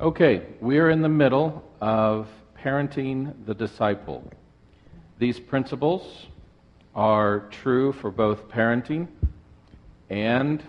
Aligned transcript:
Okay, 0.00 0.42
we 0.60 0.78
are 0.80 0.90
in 0.90 1.02
the 1.02 1.08
middle 1.08 1.62
of 1.80 2.26
parenting 2.60 3.32
the 3.46 3.54
disciple. 3.54 4.28
These 5.20 5.38
principles 5.38 6.26
are 6.96 7.46
true 7.50 7.92
for 7.92 8.10
both 8.10 8.48
parenting 8.48 9.06
and 10.10 10.60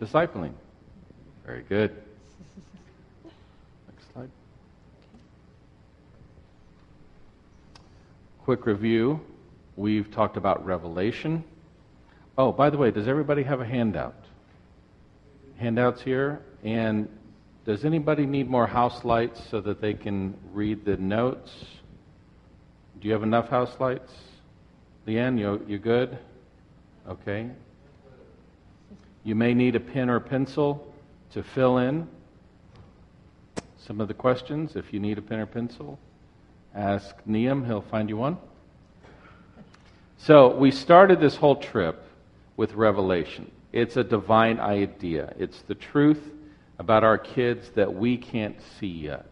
discipling. 0.00 0.54
Very 1.44 1.62
good. 1.68 1.94
Next 3.24 4.10
slide. 4.14 4.30
Quick 8.44 8.64
review. 8.64 9.20
We've 9.76 10.10
talked 10.10 10.38
about 10.38 10.64
revelation. 10.64 11.44
Oh, 12.38 12.50
by 12.50 12.70
the 12.70 12.78
way, 12.78 12.90
does 12.90 13.06
everybody 13.06 13.42
have 13.42 13.60
a 13.60 13.66
handout? 13.66 14.24
Handouts 15.58 16.00
here. 16.00 16.40
And 16.64 17.08
does 17.66 17.84
anybody 17.84 18.24
need 18.24 18.48
more 18.48 18.66
house 18.66 19.04
lights 19.04 19.40
so 19.50 19.60
that 19.60 19.80
they 19.80 19.94
can 19.94 20.34
read 20.52 20.84
the 20.84 20.96
notes? 20.96 21.52
Do 23.00 23.06
you 23.06 23.12
have 23.12 23.22
enough 23.22 23.50
house 23.50 23.76
lights? 23.78 24.12
Leanne, 25.06 25.38
you, 25.38 25.62
you 25.68 25.78
good? 25.78 26.18
Okay. 27.06 27.50
You 29.24 29.34
may 29.34 29.52
need 29.52 29.76
a 29.76 29.80
pen 29.80 30.08
or 30.08 30.20
pencil 30.20 30.90
to 31.32 31.42
fill 31.42 31.78
in 31.78 32.08
some 33.76 34.00
of 34.00 34.08
the 34.08 34.14
questions. 34.14 34.76
If 34.76 34.92
you 34.92 35.00
need 35.00 35.18
a 35.18 35.22
pen 35.22 35.40
or 35.40 35.46
pencil, 35.46 35.98
ask 36.74 37.14
Neam, 37.26 37.64
he'll 37.66 37.82
find 37.82 38.08
you 38.08 38.16
one. 38.16 38.38
So, 40.16 40.56
we 40.56 40.70
started 40.70 41.20
this 41.20 41.36
whole 41.36 41.56
trip 41.56 42.02
with 42.56 42.72
Revelation. 42.72 43.50
It's 43.72 43.98
a 43.98 44.04
divine 44.04 44.58
idea, 44.60 45.34
it's 45.38 45.60
the 45.62 45.74
truth 45.74 46.30
about 46.78 47.04
our 47.04 47.18
kids 47.18 47.70
that 47.76 47.94
we 47.94 48.16
can't 48.16 48.56
see 48.78 48.86
yet. 48.86 49.26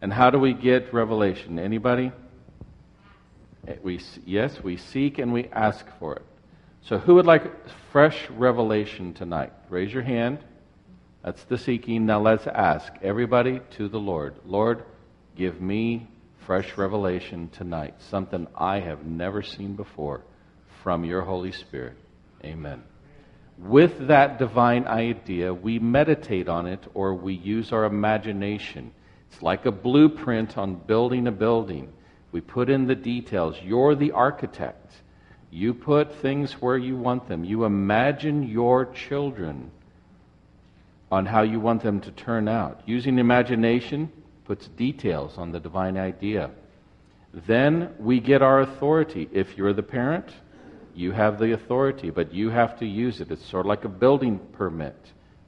And 0.00 0.12
how 0.12 0.30
do 0.30 0.38
we 0.38 0.52
get 0.52 0.92
revelation? 0.92 1.58
Anybody? 1.58 2.12
Eh, 3.66 3.76
we, 3.82 4.00
yes, 4.26 4.62
we 4.62 4.76
seek 4.76 5.18
and 5.18 5.32
we 5.32 5.46
ask 5.48 5.86
for 5.98 6.16
it. 6.16 6.22
So, 6.82 6.98
who 6.98 7.14
would 7.14 7.26
like 7.26 7.50
fresh 7.92 8.28
revelation 8.30 9.14
tonight? 9.14 9.52
Raise 9.70 9.92
your 9.92 10.02
hand. 10.02 10.38
That's 11.24 11.42
the 11.44 11.56
seeking. 11.56 12.04
Now, 12.04 12.20
let's 12.20 12.46
ask 12.46 12.92
everybody 13.00 13.60
to 13.76 13.88
the 13.88 13.98
Lord 13.98 14.34
Lord, 14.44 14.84
give 15.34 15.60
me 15.60 16.06
fresh 16.46 16.76
revelation 16.76 17.48
tonight, 17.48 17.94
something 18.10 18.46
I 18.54 18.80
have 18.80 19.06
never 19.06 19.42
seen 19.42 19.76
before 19.76 20.22
from 20.82 21.04
your 21.04 21.22
Holy 21.22 21.52
Spirit. 21.52 21.96
Amen 22.44 22.93
with 23.58 24.08
that 24.08 24.38
divine 24.38 24.86
idea, 24.86 25.54
we 25.54 25.78
meditate 25.78 26.48
on 26.48 26.66
it 26.66 26.84
or 26.94 27.14
we 27.14 27.34
use 27.34 27.72
our 27.72 27.84
imagination. 27.84 28.92
It's 29.30 29.42
like 29.42 29.66
a 29.66 29.72
blueprint 29.72 30.58
on 30.58 30.74
building 30.74 31.26
a 31.26 31.32
building. 31.32 31.92
We 32.32 32.40
put 32.40 32.68
in 32.68 32.86
the 32.86 32.96
details. 32.96 33.56
You're 33.62 33.94
the 33.94 34.12
architect. 34.12 34.92
You 35.50 35.72
put 35.72 36.16
things 36.16 36.54
where 36.54 36.76
you 36.76 36.96
want 36.96 37.28
them. 37.28 37.44
You 37.44 37.64
imagine 37.64 38.42
your 38.42 38.86
children 38.86 39.70
on 41.12 41.26
how 41.26 41.42
you 41.42 41.60
want 41.60 41.82
them 41.82 42.00
to 42.00 42.10
turn 42.10 42.48
out. 42.48 42.80
Using 42.86 43.20
imagination 43.20 44.10
puts 44.44 44.66
details 44.66 45.38
on 45.38 45.52
the 45.52 45.60
divine 45.60 45.96
idea. 45.96 46.50
Then 47.32 47.94
we 48.00 48.18
get 48.18 48.42
our 48.42 48.60
authority. 48.60 49.28
If 49.32 49.56
you're 49.56 49.72
the 49.72 49.82
parent, 49.82 50.26
you 50.96 51.12
have 51.12 51.38
the 51.38 51.52
authority, 51.52 52.10
but 52.10 52.32
you 52.32 52.50
have 52.50 52.78
to 52.78 52.86
use 52.86 53.20
it. 53.20 53.30
It's 53.30 53.44
sort 53.44 53.66
of 53.66 53.68
like 53.68 53.84
a 53.84 53.88
building 53.88 54.38
permit 54.52 54.96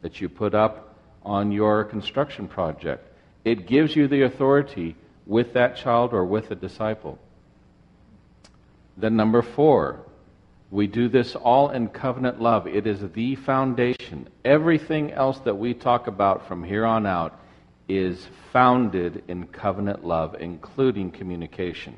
that 0.03 0.21
you 0.21 0.29
put 0.29 0.55
up 0.55 0.97
on 1.23 1.53
your 1.53 1.85
construction 1.85 2.49
project. 2.49 3.13
It 3.45 3.67
gives 3.67 3.95
you 3.95 4.09
the 4.09 4.23
authority 4.23 4.97
with 5.27 5.55
that 5.55 5.77
child 5.77 6.13
or 6.13 6.25
with 6.25 6.51
a 6.51 6.55
disciple. 6.55 7.19
Then, 8.97 9.17
number 9.17 9.43
four, 9.43 10.01
we 10.71 10.87
do 10.87 11.09
this 11.09 11.35
all 11.37 11.71
in 11.71 11.89
covenant 11.89 12.41
love. 12.41 12.67
It 12.67 12.87
is 12.87 13.01
the 13.13 13.37
foundation. 13.37 14.29
Everything 14.45 15.13
else 15.13 15.39
that 15.41 15.57
we 15.57 15.75
talk 15.75 16.07
about 16.07 16.49
from 16.49 16.65
here 16.65 16.85
on 16.85 17.07
out 17.07 17.39
is 17.89 18.27
founded 18.53 19.23
in 19.29 19.47
covenant 19.47 20.05
love, 20.05 20.37
including 20.41 21.11
communication. 21.11 21.97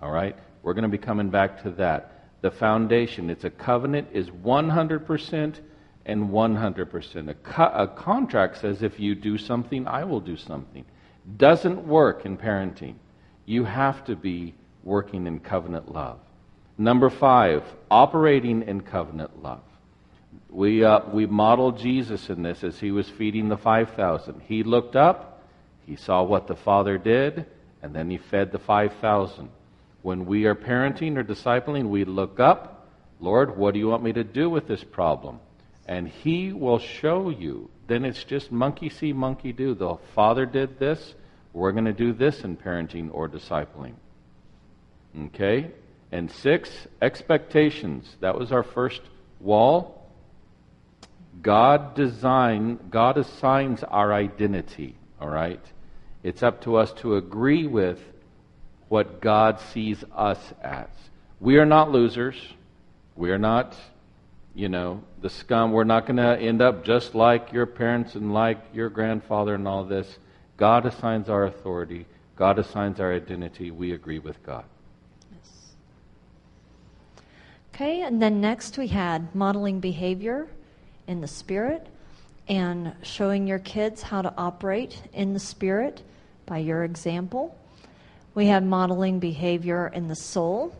All 0.00 0.10
right? 0.10 0.36
We're 0.62 0.74
going 0.74 0.82
to 0.82 0.88
be 0.88 0.98
coming 0.98 1.28
back 1.28 1.62
to 1.64 1.70
that 1.72 2.17
the 2.40 2.50
foundation. 2.50 3.30
It's 3.30 3.44
a 3.44 3.50
covenant 3.50 4.08
is 4.12 4.30
100% 4.30 5.60
and 6.06 6.30
100%. 6.30 7.28
A, 7.28 7.34
co- 7.34 7.72
a 7.74 7.86
contract 7.86 8.58
says 8.58 8.82
if 8.82 8.98
you 8.98 9.14
do 9.14 9.38
something, 9.38 9.86
I 9.86 10.04
will 10.04 10.20
do 10.20 10.36
something. 10.36 10.84
Doesn't 11.36 11.86
work 11.86 12.24
in 12.24 12.38
parenting. 12.38 12.94
You 13.44 13.64
have 13.64 14.04
to 14.06 14.16
be 14.16 14.54
working 14.84 15.26
in 15.26 15.40
covenant 15.40 15.92
love. 15.92 16.18
Number 16.78 17.10
five, 17.10 17.64
operating 17.90 18.62
in 18.62 18.80
covenant 18.82 19.42
love. 19.42 19.62
We, 20.48 20.84
uh, 20.84 21.00
we 21.12 21.26
modeled 21.26 21.78
Jesus 21.78 22.30
in 22.30 22.42
this 22.42 22.62
as 22.64 22.78
he 22.78 22.90
was 22.90 23.08
feeding 23.08 23.48
the 23.48 23.56
5,000. 23.56 24.40
He 24.46 24.62
looked 24.62 24.96
up, 24.96 25.42
he 25.86 25.96
saw 25.96 26.22
what 26.22 26.46
the 26.46 26.56
Father 26.56 26.96
did, 26.96 27.46
and 27.82 27.94
then 27.94 28.08
he 28.08 28.16
fed 28.16 28.52
the 28.52 28.58
5,000. 28.58 29.50
When 30.02 30.26
we 30.26 30.46
are 30.46 30.54
parenting 30.54 31.16
or 31.16 31.24
discipling, 31.24 31.88
we 31.88 32.04
look 32.04 32.38
up, 32.38 32.88
Lord, 33.20 33.56
what 33.56 33.74
do 33.74 33.80
you 33.80 33.88
want 33.88 34.02
me 34.02 34.12
to 34.12 34.24
do 34.24 34.48
with 34.48 34.68
this 34.68 34.84
problem? 34.84 35.40
And 35.86 36.08
He 36.08 36.52
will 36.52 36.78
show 36.78 37.30
you. 37.30 37.70
Then 37.86 38.04
it's 38.04 38.22
just 38.22 38.52
monkey 38.52 38.90
see, 38.90 39.12
monkey 39.12 39.52
do. 39.52 39.74
The 39.74 39.96
Father 40.14 40.46
did 40.46 40.78
this. 40.78 41.14
We're 41.52 41.72
going 41.72 41.86
to 41.86 41.92
do 41.92 42.12
this 42.12 42.44
in 42.44 42.56
parenting 42.56 43.08
or 43.12 43.28
discipling. 43.28 43.94
Okay? 45.26 45.70
And 46.12 46.30
six, 46.30 46.70
expectations. 47.02 48.16
That 48.20 48.38
was 48.38 48.52
our 48.52 48.62
first 48.62 49.00
wall. 49.40 50.06
God 51.40 51.94
design, 51.94 52.78
God 52.90 53.16
assigns 53.16 53.82
our 53.84 54.12
identity, 54.12 54.96
all 55.20 55.28
right? 55.28 55.64
It's 56.22 56.42
up 56.42 56.62
to 56.62 56.76
us 56.76 56.92
to 56.94 57.16
agree 57.16 57.66
with 57.66 58.00
what 58.88 59.20
God 59.20 59.60
sees 59.72 60.02
us 60.14 60.38
as. 60.62 60.88
We 61.40 61.58
are 61.58 61.66
not 61.66 61.92
losers. 61.92 62.36
We 63.16 63.30
are 63.30 63.38
not, 63.38 63.76
you 64.54 64.68
know, 64.68 65.02
the 65.20 65.30
scum. 65.30 65.72
We're 65.72 65.84
not 65.84 66.06
going 66.06 66.16
to 66.16 66.38
end 66.38 66.62
up 66.62 66.84
just 66.84 67.14
like 67.14 67.52
your 67.52 67.66
parents 67.66 68.14
and 68.14 68.32
like 68.32 68.58
your 68.72 68.88
grandfather 68.88 69.54
and 69.54 69.66
all 69.66 69.84
this. 69.84 70.18
God 70.56 70.86
assigns 70.86 71.28
our 71.28 71.44
authority. 71.44 72.06
God 72.36 72.58
assigns 72.58 73.00
our 73.00 73.12
identity. 73.12 73.70
We 73.70 73.92
agree 73.92 74.20
with 74.20 74.40
God. 74.44 74.64
Yes. 75.32 75.50
Okay, 77.74 78.02
and 78.02 78.22
then 78.22 78.40
next 78.40 78.78
we 78.78 78.88
had 78.88 79.34
modeling 79.34 79.80
behavior 79.80 80.48
in 81.08 81.20
the 81.20 81.26
Spirit 81.26 81.86
and 82.48 82.94
showing 83.02 83.46
your 83.46 83.58
kids 83.58 84.02
how 84.02 84.22
to 84.22 84.32
operate 84.38 85.02
in 85.12 85.32
the 85.34 85.40
Spirit 85.40 86.02
by 86.46 86.58
your 86.58 86.84
example. 86.84 87.57
We 88.38 88.46
have 88.46 88.62
modeling 88.62 89.18
behavior 89.18 89.90
in 89.92 90.06
the 90.06 90.14
soul 90.14 90.72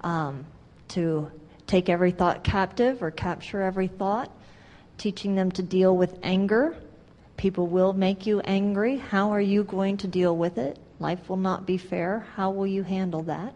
um, 0.00 0.46
to 0.88 1.30
take 1.66 1.90
every 1.90 2.12
thought 2.12 2.42
captive 2.42 3.02
or 3.02 3.10
capture 3.10 3.60
every 3.60 3.88
thought, 3.88 4.30
teaching 4.96 5.34
them 5.34 5.52
to 5.52 5.62
deal 5.62 5.94
with 5.94 6.18
anger. 6.22 6.74
People 7.36 7.66
will 7.66 7.92
make 7.92 8.24
you 8.24 8.40
angry. 8.40 8.96
How 8.96 9.32
are 9.32 9.40
you 9.42 9.64
going 9.64 9.98
to 9.98 10.08
deal 10.08 10.34
with 10.34 10.56
it? 10.56 10.78
Life 10.98 11.28
will 11.28 11.36
not 11.36 11.66
be 11.66 11.76
fair. 11.76 12.26
How 12.36 12.50
will 12.50 12.66
you 12.66 12.82
handle 12.82 13.22
that? 13.24 13.52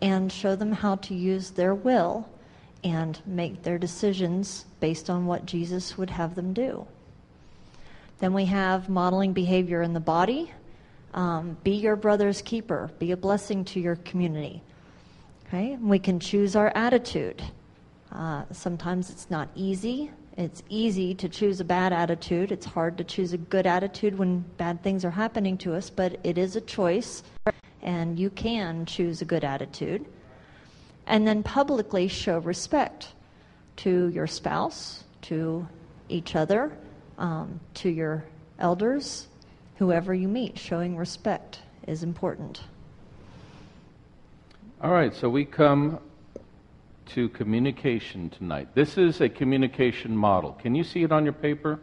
And 0.00 0.30
show 0.30 0.54
them 0.54 0.70
how 0.70 0.94
to 0.94 1.12
use 1.12 1.50
their 1.50 1.74
will 1.74 2.28
and 2.84 3.20
make 3.26 3.64
their 3.64 3.78
decisions 3.78 4.64
based 4.78 5.10
on 5.10 5.26
what 5.26 5.44
Jesus 5.44 5.98
would 5.98 6.10
have 6.10 6.36
them 6.36 6.52
do. 6.52 6.86
Then 8.20 8.32
we 8.32 8.44
have 8.44 8.88
modeling 8.88 9.32
behavior 9.32 9.82
in 9.82 9.92
the 9.92 9.98
body. 9.98 10.52
Um, 11.14 11.56
be 11.64 11.72
your 11.72 11.96
brother's 11.96 12.42
keeper. 12.42 12.90
Be 12.98 13.12
a 13.12 13.16
blessing 13.16 13.64
to 13.66 13.80
your 13.80 13.96
community. 13.96 14.62
Okay? 15.46 15.76
We 15.80 15.98
can 15.98 16.20
choose 16.20 16.54
our 16.54 16.72
attitude. 16.74 17.42
Uh, 18.12 18.44
sometimes 18.52 19.10
it's 19.10 19.30
not 19.30 19.48
easy. 19.54 20.10
It's 20.36 20.62
easy 20.68 21.14
to 21.16 21.28
choose 21.28 21.60
a 21.60 21.64
bad 21.64 21.92
attitude. 21.92 22.52
It's 22.52 22.66
hard 22.66 22.96
to 22.98 23.04
choose 23.04 23.32
a 23.32 23.38
good 23.38 23.66
attitude 23.66 24.16
when 24.16 24.44
bad 24.56 24.82
things 24.82 25.04
are 25.04 25.10
happening 25.10 25.58
to 25.58 25.74
us, 25.74 25.90
but 25.90 26.18
it 26.24 26.38
is 26.38 26.56
a 26.56 26.60
choice, 26.60 27.22
and 27.82 28.18
you 28.18 28.30
can 28.30 28.86
choose 28.86 29.20
a 29.20 29.24
good 29.24 29.44
attitude. 29.44 30.06
And 31.06 31.26
then 31.26 31.42
publicly 31.42 32.06
show 32.08 32.38
respect 32.38 33.08
to 33.78 34.08
your 34.08 34.26
spouse, 34.26 35.04
to 35.22 35.66
each 36.08 36.36
other, 36.36 36.72
um, 37.18 37.60
to 37.74 37.90
your 37.90 38.24
elders, 38.58 39.26
whoever 39.80 40.12
you 40.12 40.28
meet. 40.28 40.58
Showing 40.58 40.94
respect 40.94 41.60
is 41.88 42.02
important. 42.02 42.60
All 44.82 44.92
right, 44.92 45.14
so 45.14 45.28
we 45.28 45.46
come 45.46 45.98
to 47.06 47.30
communication 47.30 48.28
tonight. 48.28 48.68
This 48.74 48.98
is 48.98 49.22
a 49.22 49.28
communication 49.28 50.14
model. 50.14 50.52
Can 50.52 50.74
you 50.74 50.84
see 50.84 51.02
it 51.02 51.10
on 51.10 51.24
your 51.24 51.32
paper? 51.32 51.80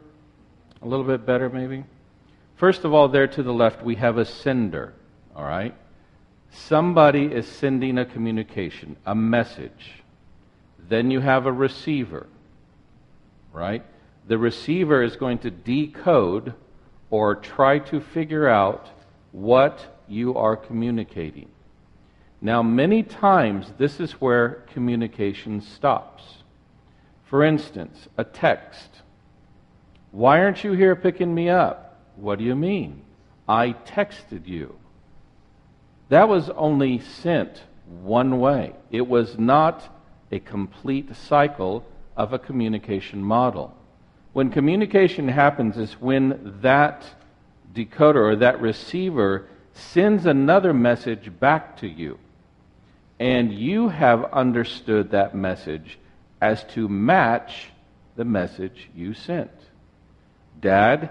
A 0.84 0.88
little 0.88 1.06
bit 1.06 1.26
better, 1.26 1.50
maybe? 1.50 1.84
First 2.56 2.86
of 2.86 2.94
all, 2.94 3.08
there 3.08 3.28
to 3.28 3.42
the 3.42 3.52
left, 3.52 3.84
we 3.84 3.96
have 3.96 4.20
a 4.20 4.26
sender, 4.26 4.94
all 5.36 5.44
right? 5.44 5.74
Somebody 6.52 7.26
is 7.26 7.48
sending 7.48 7.98
a 7.98 8.06
communication, 8.06 8.96
a 9.08 9.16
message. 9.16 10.04
Then 10.88 11.10
you 11.10 11.20
have 11.20 11.48
a 11.48 11.52
receiver, 11.52 12.28
right? 13.52 13.84
The 14.28 14.38
receiver 14.38 15.02
is 15.02 15.16
going 15.16 15.40
to 15.40 15.50
decode 15.50 16.54
or 17.10 17.36
try 17.36 17.80
to 17.80 18.00
figure 18.00 18.48
out 18.48 18.88
what 19.32 20.02
you 20.08 20.36
are 20.36 20.56
communicating. 20.56 21.50
Now, 22.42 22.62
many 22.62 23.04
times, 23.04 23.72
this 23.78 24.00
is 24.00 24.14
where 24.14 24.66
communication 24.74 25.62
stops. 25.62 26.24
For 27.26 27.44
instance, 27.44 28.08
a 28.18 28.24
text. 28.24 28.90
Why 30.12 30.40
aren't 30.40 30.64
you 30.64 30.74
here 30.74 30.96
picking 30.96 31.34
me 31.34 31.50
up? 31.50 32.00
What 32.16 32.40
do 32.40 32.46
you 32.46 32.56
mean? 32.56 33.02
I 33.48 33.74
texted 33.86 34.48
you. 34.48 34.76
That 36.10 36.30
was 36.30 36.50
only 36.50 37.00
sent 37.00 37.64
one 38.02 38.40
way. 38.40 38.74
It 38.92 39.08
was 39.08 39.38
not 39.38 39.84
a 40.32 40.40
complete 40.40 41.16
cycle 41.16 41.86
of 42.16 42.34
a 42.34 42.40
communication 42.40 43.22
model. 43.22 43.77
When 44.38 44.52
communication 44.52 45.30
happens 45.30 45.80
is 45.80 45.94
when 45.94 46.60
that 46.62 47.04
decoder 47.74 48.18
or 48.18 48.36
that 48.36 48.62
receiver 48.62 49.48
sends 49.74 50.28
another 50.28 50.76
message 50.76 51.32
back 51.40 51.78
to 51.78 51.88
you. 51.88 52.20
And 53.20 53.52
you 53.52 53.90
have 53.90 54.26
understood 54.26 55.10
that 55.10 55.34
message 55.34 55.98
as 56.40 56.64
to 56.76 56.88
match 56.88 57.70
the 58.16 58.26
message 58.26 58.92
you 58.96 59.16
sent. 59.16 59.50
Dad, 60.62 61.10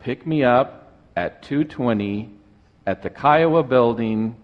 pick 0.00 0.26
me 0.26 0.42
up 0.42 0.90
at 1.14 1.44
220 1.44 2.28
at 2.88 3.04
the 3.04 3.10
Kiowa 3.10 3.62
building 3.62 4.34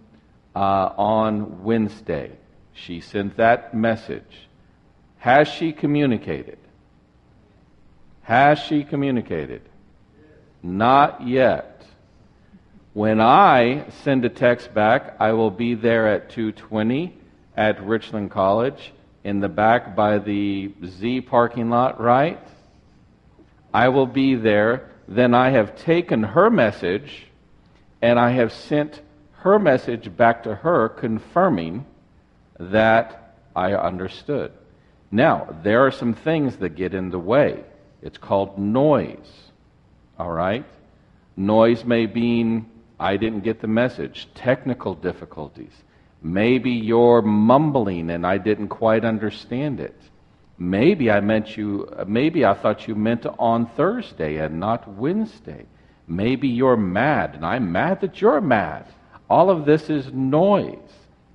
uh, 0.55 0.59
on 0.97 1.65
Wednesday. 1.65 2.31
She 2.75 3.01
sent 3.01 3.39
that 3.39 3.75
message. 3.75 4.47
Has 5.19 5.49
she 5.49 5.73
communicated? 5.73 6.60
Has 8.31 8.61
she 8.61 8.85
communicated? 8.85 9.63
Not 10.63 11.27
yet. 11.27 11.85
When 12.93 13.21
I 13.21 13.87
send 14.05 14.25
a 14.25 14.29
text 14.29 14.73
back, 14.73 15.17
I 15.19 15.33
will 15.33 15.51
be 15.51 15.75
there 15.75 16.07
at 16.07 16.31
220 16.31 17.19
at 17.57 17.85
Richland 17.85 18.31
College 18.31 18.93
in 19.25 19.41
the 19.41 19.49
back 19.49 19.97
by 19.97 20.19
the 20.19 20.73
Z 20.87 21.23
parking 21.23 21.71
lot, 21.71 22.01
right? 22.01 22.41
I 23.75 23.89
will 23.89 24.07
be 24.07 24.37
there. 24.37 24.93
Then 25.09 25.35
I 25.35 25.51
have 25.51 25.75
taken 25.75 26.23
her 26.23 26.51
message 26.51 27.27
and 28.01 28.17
I 28.17 28.31
have 28.31 28.53
sent 28.53 29.01
her 29.39 29.59
message 29.59 30.17
back 30.17 30.45
to 30.45 30.55
her 30.55 30.89
confirming 30.89 31.85
that 32.61 33.35
I 33.57 33.73
understood. 33.73 34.53
Now, 35.11 35.53
there 35.65 35.85
are 35.85 35.91
some 35.91 36.15
things 36.15 36.59
that 36.59 36.77
get 36.77 36.95
in 36.95 37.11
the 37.11 37.19
way. 37.19 37.65
It's 38.03 38.19
called 38.19 38.59
noise. 38.59 39.51
All 40.19 40.31
right? 40.31 40.65
Noise 41.37 41.85
may 41.85 42.07
mean 42.07 42.67
I 42.99 43.17
didn't 43.17 43.41
get 43.41 43.61
the 43.61 43.67
message, 43.67 44.29
technical 44.35 44.95
difficulties. 44.95 45.73
Maybe 46.23 46.71
you're 46.71 47.23
mumbling 47.23 48.11
and 48.11 48.27
I 48.27 48.39
didn't 48.39 48.69
quite 48.69 49.05
understand 49.05 49.81
it. 49.81 49.99
Maybe 50.59 51.11
I 51.11 51.21
meant 51.21 51.57
you, 51.57 51.89
maybe 52.07 52.45
I 52.45 52.53
thought 52.53 52.87
you 52.87 52.95
meant 52.95 53.25
on 53.39 53.67
Thursday 53.69 54.37
and 54.37 54.61
not 54.61 54.87
Wednesday. 54.87 55.65
Maybe 56.07 56.49
you're 56.49 56.77
mad 56.77 57.35
and 57.35 57.47
I'm 57.47 57.73
mad 57.73 58.03
that 58.03 58.21
you're 58.21 58.43
mad. 58.43 58.85
All 59.31 59.49
of 59.49 59.65
this 59.65 59.89
is 59.89 60.13
noise. 60.13 60.77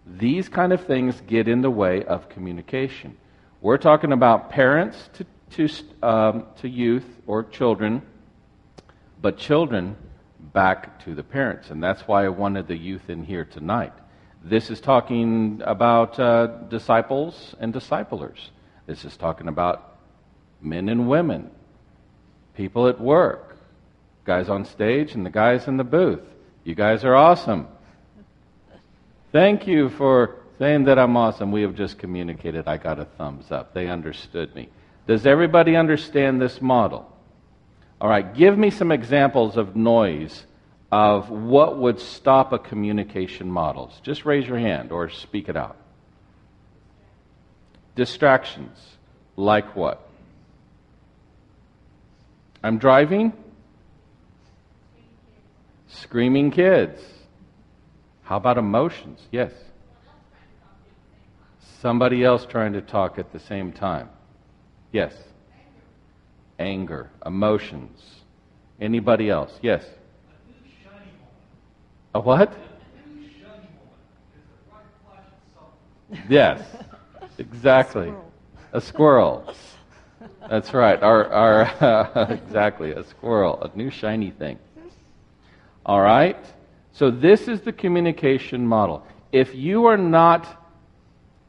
These 0.06 0.50
kind 0.50 0.72
of 0.72 0.86
things 0.86 1.20
get 1.26 1.48
in 1.48 1.62
the 1.62 1.72
way 1.72 2.04
of 2.04 2.30
communication. 2.30 3.18
We're 3.62 3.80
talking 3.80 4.12
about 4.12 4.52
parents 4.52 5.10
to, 5.14 5.26
to, 5.56 5.70
um, 6.04 6.46
to 6.62 6.70
youth 6.70 7.06
or 7.28 7.44
children, 7.44 8.02
but 9.22 9.38
children 9.38 9.96
back 10.54 11.04
to 11.04 11.16
the 11.16 11.24
parents. 11.24 11.70
And 11.70 11.84
that's 11.84 12.02
why 12.02 12.26
I 12.26 12.30
wanted 12.30 12.68
the 12.68 12.78
youth 12.78 13.10
in 13.10 13.24
here 13.24 13.46
tonight. 13.46 13.94
This 14.44 14.70
is 14.70 14.80
talking 14.80 15.62
about 15.66 16.20
uh, 16.20 16.48
disciples 16.70 17.56
and 17.60 17.74
disciplers. 17.74 18.52
This 18.86 19.04
is 19.04 19.18
talking 19.18 19.48
about 19.48 19.98
men 20.62 20.90
and 20.90 21.10
women, 21.10 21.50
people 22.56 22.88
at 22.88 23.02
work, 23.02 23.58
guys 24.24 24.50
on 24.50 24.66
stage, 24.66 25.14
and 25.16 25.26
the 25.26 25.32
guys 25.32 25.68
in 25.68 25.78
the 25.78 25.84
booth. 25.84 26.22
You 26.64 26.76
guys 26.76 27.04
are 27.04 27.16
awesome. 27.16 27.68
Thank 29.32 29.68
you 29.68 29.90
for 29.90 30.38
saying 30.60 30.86
that 30.86 31.00
I'm 31.00 31.18
awesome. 31.18 31.52
We 31.52 31.64
have 31.64 31.76
just 31.76 31.98
communicated. 31.98 32.68
I 32.68 32.78
got 32.78 33.00
a 33.00 33.06
thumbs 33.06 33.52
up. 33.52 33.74
They 33.74 33.88
understood 33.88 34.54
me. 34.56 34.70
Does 35.08 35.26
everybody 35.26 35.76
understand 35.76 36.42
this 36.42 36.62
model? 36.62 37.12
All 38.02 38.10
right, 38.10 38.34
give 38.34 38.58
me 38.58 38.70
some 38.70 38.92
examples 38.92 39.58
of 39.58 39.76
noise 39.76 40.46
of 40.92 41.30
what 41.30 41.78
would 41.78 42.00
stop 42.00 42.54
a 42.54 42.60
communication 42.60 43.50
models. 43.50 44.00
Just 44.04 44.26
raise 44.26 44.48
your 44.48 44.58
hand 44.58 44.92
or 44.92 45.10
speak 45.10 45.50
it 45.50 45.58
out. 45.58 45.78
Distractions. 47.96 48.78
Like 49.38 49.76
what? 49.76 50.08
I'm 52.64 52.78
driving? 52.78 53.34
Screaming 55.88 56.52
kids. 56.52 57.02
How 58.24 58.38
about 58.38 58.58
emotions? 58.58 59.22
Yes. 59.32 59.52
Somebody 61.80 62.24
else 62.24 62.46
trying 62.46 62.74
to 62.74 62.82
talk 62.82 63.20
at 63.20 63.32
the 63.32 63.40
same 63.40 63.72
time. 63.72 64.10
Yes. 64.96 65.14
Anger, 66.58 67.10
emotions. 67.26 68.02
Anybody 68.80 69.30
else? 69.30 69.52
Yes. 69.62 69.84
A 72.14 72.22
what? 72.22 72.54
Yes, 76.30 76.62
exactly. 77.38 78.14
A 78.72 78.80
squirrel. 78.80 79.54
That's 80.50 80.74
right. 80.74 81.04
Our, 81.04 81.28
our 81.28 81.62
uh, 81.84 82.28
exactly 82.46 82.92
a 82.92 83.04
squirrel, 83.04 83.62
a 83.64 83.78
new 83.78 83.90
shiny 83.90 84.32
thing. 84.32 84.58
All 85.86 86.00
right. 86.00 86.40
So 86.94 87.12
this 87.12 87.50
is 87.50 87.60
the 87.60 87.74
communication 87.74 88.66
model. 88.66 89.06
If 89.34 89.54
you 89.56 89.88
are 89.88 89.98
not, 89.98 90.48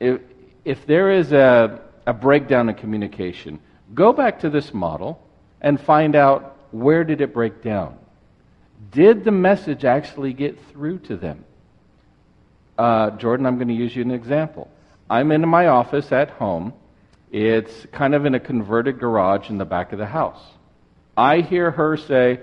if 0.01 0.21
if 0.65 0.85
there 0.85 1.13
is 1.13 1.31
a 1.31 1.86
a 2.07 2.13
breakdown 2.13 2.69
in 2.69 2.75
communication, 2.75 3.59
go 3.95 4.13
back 4.13 4.41
to 4.41 4.51
this 4.51 4.73
model 4.73 5.23
and 5.61 5.81
find 5.81 6.15
out 6.15 6.57
where 6.71 7.05
did 7.05 7.21
it 7.21 7.33
break 7.33 7.63
down. 7.63 7.99
Did 8.91 9.25
the 9.25 9.33
message 9.33 9.85
actually 9.85 10.33
get 10.33 10.59
through 10.71 11.01
to 11.01 11.17
them? 11.17 11.45
Uh, 12.79 13.11
Jordan, 13.11 13.47
I'm 13.47 13.57
going 13.57 13.69
to 13.69 13.75
use 13.75 13.97
you 13.97 14.03
an 14.03 14.11
example. 14.11 14.71
I'm 15.09 15.33
in 15.33 15.49
my 15.49 15.67
office 15.67 16.13
at 16.13 16.31
home. 16.31 16.75
It's 17.33 17.87
kind 17.93 18.15
of 18.15 18.27
in 18.27 18.35
a 18.35 18.41
converted 18.41 18.99
garage 18.99 19.51
in 19.51 19.59
the 19.59 19.65
back 19.65 19.93
of 19.93 19.99
the 19.99 20.07
house. 20.07 20.41
I 21.17 21.41
hear 21.41 21.71
her 21.71 21.97
say, 21.97 22.41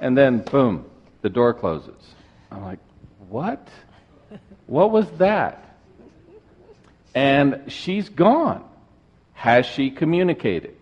and 0.00 0.16
then 0.16 0.38
boom, 0.38 0.86
the 1.20 1.28
door 1.28 1.52
closes. 1.52 2.02
I'm 2.50 2.62
like, 2.62 2.78
what? 3.28 3.68
What 4.66 4.90
was 4.90 5.06
that? 5.18 5.65
And 7.16 7.72
she's 7.72 8.10
gone. 8.10 8.62
Has 9.32 9.64
she 9.64 9.90
communicated? 9.90 10.76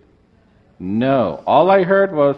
No. 0.80 1.44
All 1.46 1.70
I 1.70 1.84
heard 1.84 2.12
was. 2.12 2.36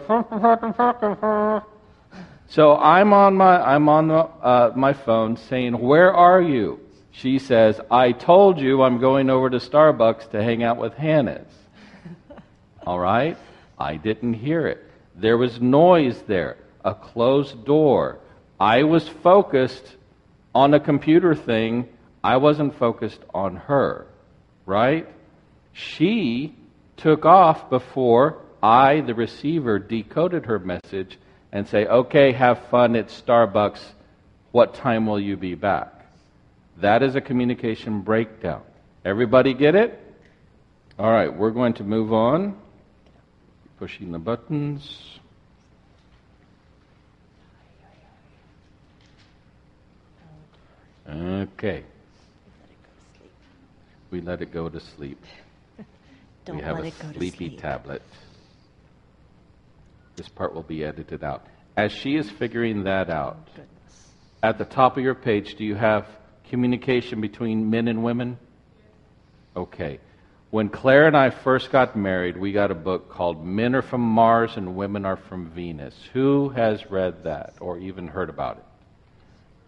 So 2.49 2.77
I'm 2.77 3.11
on 3.11 3.35
my 3.35 3.59
I'm 3.59 3.89
on 3.89 4.11
uh, 4.11 4.71
my 4.75 4.93
phone 4.93 5.35
saying, 5.35 5.79
"Where 5.79 6.13
are 6.13 6.41
you?" 6.41 6.79
She 7.11 7.39
says, 7.39 7.81
"I 7.89 8.11
told 8.11 8.59
you 8.59 8.83
I'm 8.83 8.99
going 8.99 9.31
over 9.31 9.49
to 9.49 9.57
Starbucks 9.57 10.29
to 10.29 10.43
hang 10.43 10.63
out 10.63 10.77
with 10.77 10.93
Hannah's." 10.93 11.51
All 12.85 12.99
right? 12.99 13.35
I 13.79 13.95
didn't 13.95 14.35
hear 14.35 14.67
it. 14.67 14.83
There 15.15 15.37
was 15.37 15.59
noise 15.59 16.21
there, 16.27 16.57
a 16.85 16.93
closed 16.93 17.65
door. 17.65 18.19
I 18.59 18.83
was 18.83 19.07
focused 19.07 19.95
on 20.53 20.75
a 20.75 20.79
computer 20.79 21.33
thing. 21.33 21.89
I 22.23 22.37
wasn't 22.37 22.77
focused 22.77 23.21
on 23.33 23.55
her. 23.55 24.07
Right? 24.65 25.07
She 25.73 26.55
took 26.97 27.25
off 27.25 27.69
before 27.69 28.41
I, 28.61 29.01
the 29.01 29.13
receiver, 29.13 29.79
decoded 29.79 30.45
her 30.47 30.59
message 30.59 31.17
and 31.51 31.67
say, 31.67 31.85
okay, 31.85 32.31
have 32.33 32.67
fun 32.69 32.95
at 32.95 33.07
Starbucks. 33.07 33.79
What 34.51 34.73
time 34.73 35.05
will 35.05 35.19
you 35.19 35.37
be 35.37 35.55
back? 35.55 35.93
That 36.77 37.03
is 37.03 37.15
a 37.15 37.21
communication 37.21 38.01
breakdown. 38.01 38.63
Everybody 39.05 39.53
get 39.53 39.75
it? 39.75 39.99
All 40.99 41.11
right, 41.11 41.35
we're 41.35 41.51
going 41.51 41.73
to 41.75 41.83
move 41.83 42.11
on. 42.11 42.57
pushing 43.77 44.11
the 44.11 44.19
buttons. 44.19 45.19
Okay. 51.07 51.83
We 54.11 54.21
let 54.21 54.41
it 54.41 54.51
go 54.51 54.69
to 54.69 54.79
sleep. 54.79 55.21
Don't 56.45 56.57
we 56.57 56.61
have 56.63 56.75
let 56.77 56.85
a 56.85 56.87
it 56.87 56.99
go 56.99 57.11
to 57.11 57.17
sleepy 57.17 57.49
sleep. 57.49 57.61
tablet. 57.61 58.01
This 60.15 60.29
part 60.29 60.53
will 60.53 60.63
be 60.63 60.83
edited 60.83 61.23
out. 61.23 61.45
As 61.75 61.91
she 61.91 62.15
is 62.15 62.29
figuring 62.31 62.83
that 62.85 63.09
out, 63.09 63.45
Goodness. 63.47 64.13
at 64.41 64.57
the 64.57 64.65
top 64.65 64.97
of 64.97 65.03
your 65.03 65.13
page, 65.13 65.55
do 65.55 65.63
you 65.63 65.75
have 65.75 66.07
communication 66.49 67.21
between 67.21 67.69
men 67.69 67.87
and 67.87 68.03
women? 68.03 68.37
Okay. 69.55 69.99
When 70.49 70.69
Claire 70.69 71.07
and 71.07 71.15
I 71.17 71.29
first 71.29 71.71
got 71.71 71.95
married, 71.95 72.37
we 72.37 72.53
got 72.53 72.71
a 72.71 72.75
book 72.75 73.09
called 73.11 73.45
Men 73.45 73.75
Are 73.75 73.81
From 73.81 74.01
Mars 74.01 74.53
and 74.55 74.75
Women 74.75 75.05
Are 75.05 75.17
From 75.17 75.49
Venus. 75.51 75.93
Who 76.13 76.49
has 76.49 76.89
read 76.89 77.25
that 77.25 77.55
or 77.59 77.77
even 77.77 78.07
heard 78.07 78.29
about 78.29 78.57
it? 78.57 78.63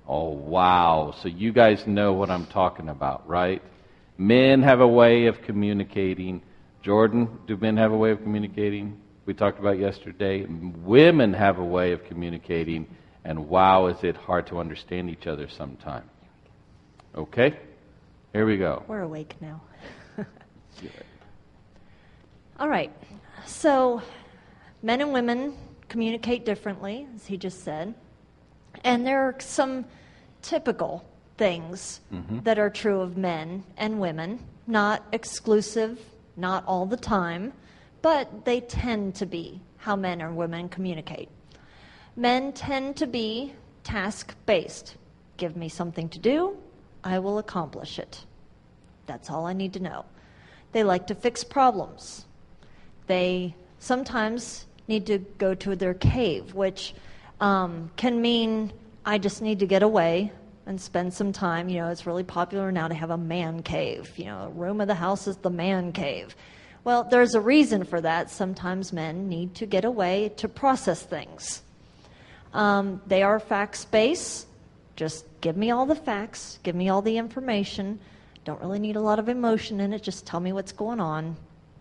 Oh, 0.07 0.29
wow. 0.29 1.13
So 1.21 1.27
you 1.27 1.51
guys 1.51 1.85
know 1.85 2.13
what 2.13 2.31
I'm 2.31 2.45
talking 2.47 2.87
about, 2.89 3.27
right? 3.27 3.61
Men 4.19 4.61
have 4.63 4.81
a 4.81 4.87
way 4.87 5.27
of 5.27 5.41
communicating. 5.43 6.41
Jordan, 6.81 7.39
do 7.47 7.55
men 7.55 7.77
have 7.77 7.93
a 7.93 7.97
way 7.97 8.11
of 8.11 8.21
communicating? 8.21 8.99
We 9.25 9.33
talked 9.33 9.59
about 9.59 9.79
yesterday. 9.79 10.45
Women 10.45 11.31
have 11.31 11.57
a 11.57 11.63
way 11.63 11.93
of 11.93 12.03
communicating, 12.03 12.85
and 13.23 13.47
wow, 13.47 13.87
is 13.87 14.03
it 14.03 14.17
hard 14.17 14.45
to 14.47 14.59
understand 14.59 15.09
each 15.09 15.25
other 15.25 15.47
sometimes. 15.47 16.09
Okay? 17.15 17.57
Here 18.33 18.45
we 18.45 18.57
go. 18.57 18.83
We're 18.89 19.03
awake 19.03 19.35
now. 19.39 19.61
All 22.59 22.67
right. 22.67 22.91
So, 23.45 24.01
men 24.83 24.99
and 24.99 25.13
women 25.13 25.55
communicate 25.87 26.45
differently, 26.45 27.07
as 27.15 27.25
he 27.25 27.37
just 27.37 27.63
said. 27.63 27.93
And 28.83 29.07
there 29.07 29.21
are 29.21 29.35
some 29.39 29.85
typical 30.41 31.05
things 31.39 32.01
that 32.43 32.59
are 32.59 32.69
true 32.69 32.99
of 32.99 33.15
men 33.17 33.63
and 33.77 33.99
women, 33.99 34.45
not 34.67 35.03
exclusive, 35.13 35.97
not 36.35 36.63
all 36.67 36.85
the 36.85 36.97
time, 36.97 37.53
but 38.01 38.45
they 38.45 38.59
tend 38.59 39.15
to 39.15 39.25
be 39.25 39.61
how 39.77 39.95
men 39.95 40.19
and 40.19 40.35
women 40.35 40.67
communicate. 40.67 41.29
Men 42.17 42.51
tend 42.51 42.97
to 42.97 43.07
be 43.07 43.53
task 43.85 44.35
based. 44.45 44.97
Give 45.37 45.55
me 45.55 45.69
something 45.69 46.09
to 46.09 46.19
do, 46.19 46.57
I 47.05 47.19
will 47.19 47.37
accomplish 47.37 47.97
it. 47.97 48.25
That's 49.05 49.29
all 49.29 49.45
I 49.45 49.53
need 49.53 49.71
to 49.73 49.79
know. 49.79 50.03
They 50.73 50.83
like 50.83 51.07
to 51.07 51.15
fix 51.15 51.45
problems. 51.45 52.25
They 53.07 53.55
sometimes 53.79 54.65
need 54.89 55.05
to 55.05 55.19
go 55.37 55.55
to 55.55 55.75
their 55.77 55.93
cave, 55.93 56.53
which 56.53 56.93
um, 57.39 57.89
can 57.95 58.21
mean 58.21 58.73
I 59.05 59.17
just 59.17 59.41
need 59.41 59.59
to 59.59 59.65
get 59.65 59.81
away 59.81 60.33
and 60.69 60.79
spend 60.79 61.11
some 61.11 61.33
time. 61.33 61.67
You 61.67 61.81
know, 61.81 61.89
it's 61.89 62.05
really 62.05 62.23
popular 62.23 62.71
now 62.71 62.87
to 62.87 62.93
have 62.93 63.09
a 63.09 63.17
man 63.17 63.63
cave. 63.63 64.13
You 64.17 64.25
know, 64.25 64.43
a 64.43 64.49
room 64.49 64.79
of 64.79 64.87
the 64.87 64.93
house 64.93 65.25
is 65.27 65.35
the 65.37 65.49
man 65.49 65.91
cave. 65.91 66.35
Well, 66.83 67.05
there's 67.09 67.33
a 67.33 67.41
reason 67.41 67.83
for 67.83 67.99
that. 67.99 68.29
Sometimes 68.29 68.93
men 68.93 69.27
need 69.27 69.55
to 69.55 69.65
get 69.65 69.83
away 69.83 70.31
to 70.37 70.47
process 70.47 71.01
things. 71.01 71.63
Um, 72.53 73.01
they 73.07 73.23
are 73.23 73.39
facts 73.39 73.83
based. 73.83 74.45
Just 74.95 75.25
give 75.41 75.57
me 75.57 75.71
all 75.71 75.87
the 75.87 75.95
facts, 75.95 76.59
give 76.61 76.75
me 76.75 76.89
all 76.89 77.01
the 77.01 77.17
information. 77.17 77.99
Don't 78.45 78.61
really 78.61 78.79
need 78.79 78.95
a 78.95 79.01
lot 79.01 79.17
of 79.17 79.27
emotion 79.27 79.79
in 79.79 79.91
it. 79.91 80.03
Just 80.03 80.27
tell 80.27 80.39
me 80.39 80.53
what's 80.53 80.71
going 80.71 80.99
on. 80.99 81.35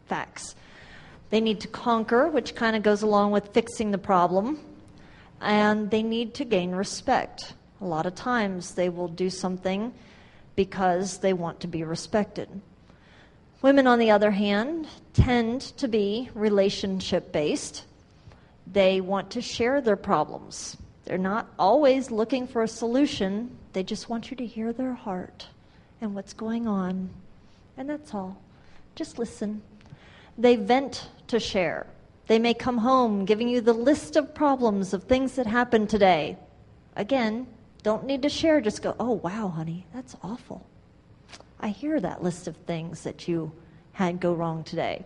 Facts. 0.07 0.55
They 1.29 1.43
need 1.43 1.61
to 1.61 1.69
conquer, 1.69 2.29
which 2.29 2.55
kind 2.55 2.75
of 2.75 2.83
goes 2.83 3.03
along 3.03 3.33
with 3.33 3.53
fixing 3.53 3.91
the 3.91 3.99
problem. 3.99 4.59
And 5.43 5.91
they 5.91 6.03
need 6.03 6.33
to 6.35 6.47
gain 6.47 6.71
respect. 6.73 7.53
A 7.81 7.85
lot 7.85 8.07
of 8.07 8.15
times 8.15 8.75
they 8.75 8.89
will 8.89 9.09
do 9.09 9.31
something 9.31 9.93
because 10.57 11.19
they 11.19 11.33
want 11.33 11.61
to 11.61 11.69
be 11.69 11.85
respected. 11.85 12.49
Women, 13.63 13.87
on 13.87 13.99
the 13.99 14.11
other 14.11 14.31
hand, 14.31 14.87
tend 15.15 15.61
to 15.79 15.89
be 15.89 16.31
relationship 16.35 17.33
based. 17.33 17.85
They 18.67 19.01
want 19.01 19.31
to 19.31 19.41
share 19.41 19.81
their 19.81 19.97
problems. 19.97 20.77
They're 21.05 21.19
not 21.19 21.49
always 21.59 22.11
looking 22.11 22.47
for 22.47 22.63
a 22.63 22.69
solution, 22.69 23.57
they 23.73 23.83
just 23.83 24.09
want 24.09 24.31
you 24.31 24.37
to 24.37 24.47
hear 24.47 24.73
their 24.73 24.95
heart 24.95 25.47
and 26.01 26.15
what's 26.15 26.33
going 26.33 26.67
on. 26.67 27.11
And 27.77 27.89
that's 27.89 28.13
all. 28.15 28.37
Just 28.95 29.19
listen. 29.19 29.63
They 30.37 30.57
vent 30.57 31.09
to 31.29 31.41
share. 31.41 31.87
They 32.27 32.39
may 32.39 32.55
come 32.55 32.79
home 32.79 33.25
giving 33.25 33.49
you 33.49 33.61
the 33.61 33.73
list 33.73 34.17
of 34.17 34.35
problems 34.35 34.93
of 34.93 35.05
things 35.05 35.37
that 35.37 35.47
happened 35.47 35.89
today. 35.89 36.37
Again, 36.95 37.47
don't 37.83 38.05
need 38.05 38.23
to 38.23 38.29
share, 38.29 38.61
just 38.61 38.83
go, 38.83 38.95
oh, 38.99 39.13
wow, 39.13 39.49
honey, 39.49 39.87
that's 39.95 40.17
awful. 40.23 40.67
I 41.61 41.69
hear 41.69 42.01
that 42.01 42.23
list 42.23 42.49
of 42.49 42.57
things 42.57 43.03
that 43.03 43.29
you 43.29 43.53
had 43.93 44.21
go 44.21 44.33
wrong 44.33 44.65
today. 44.65 45.05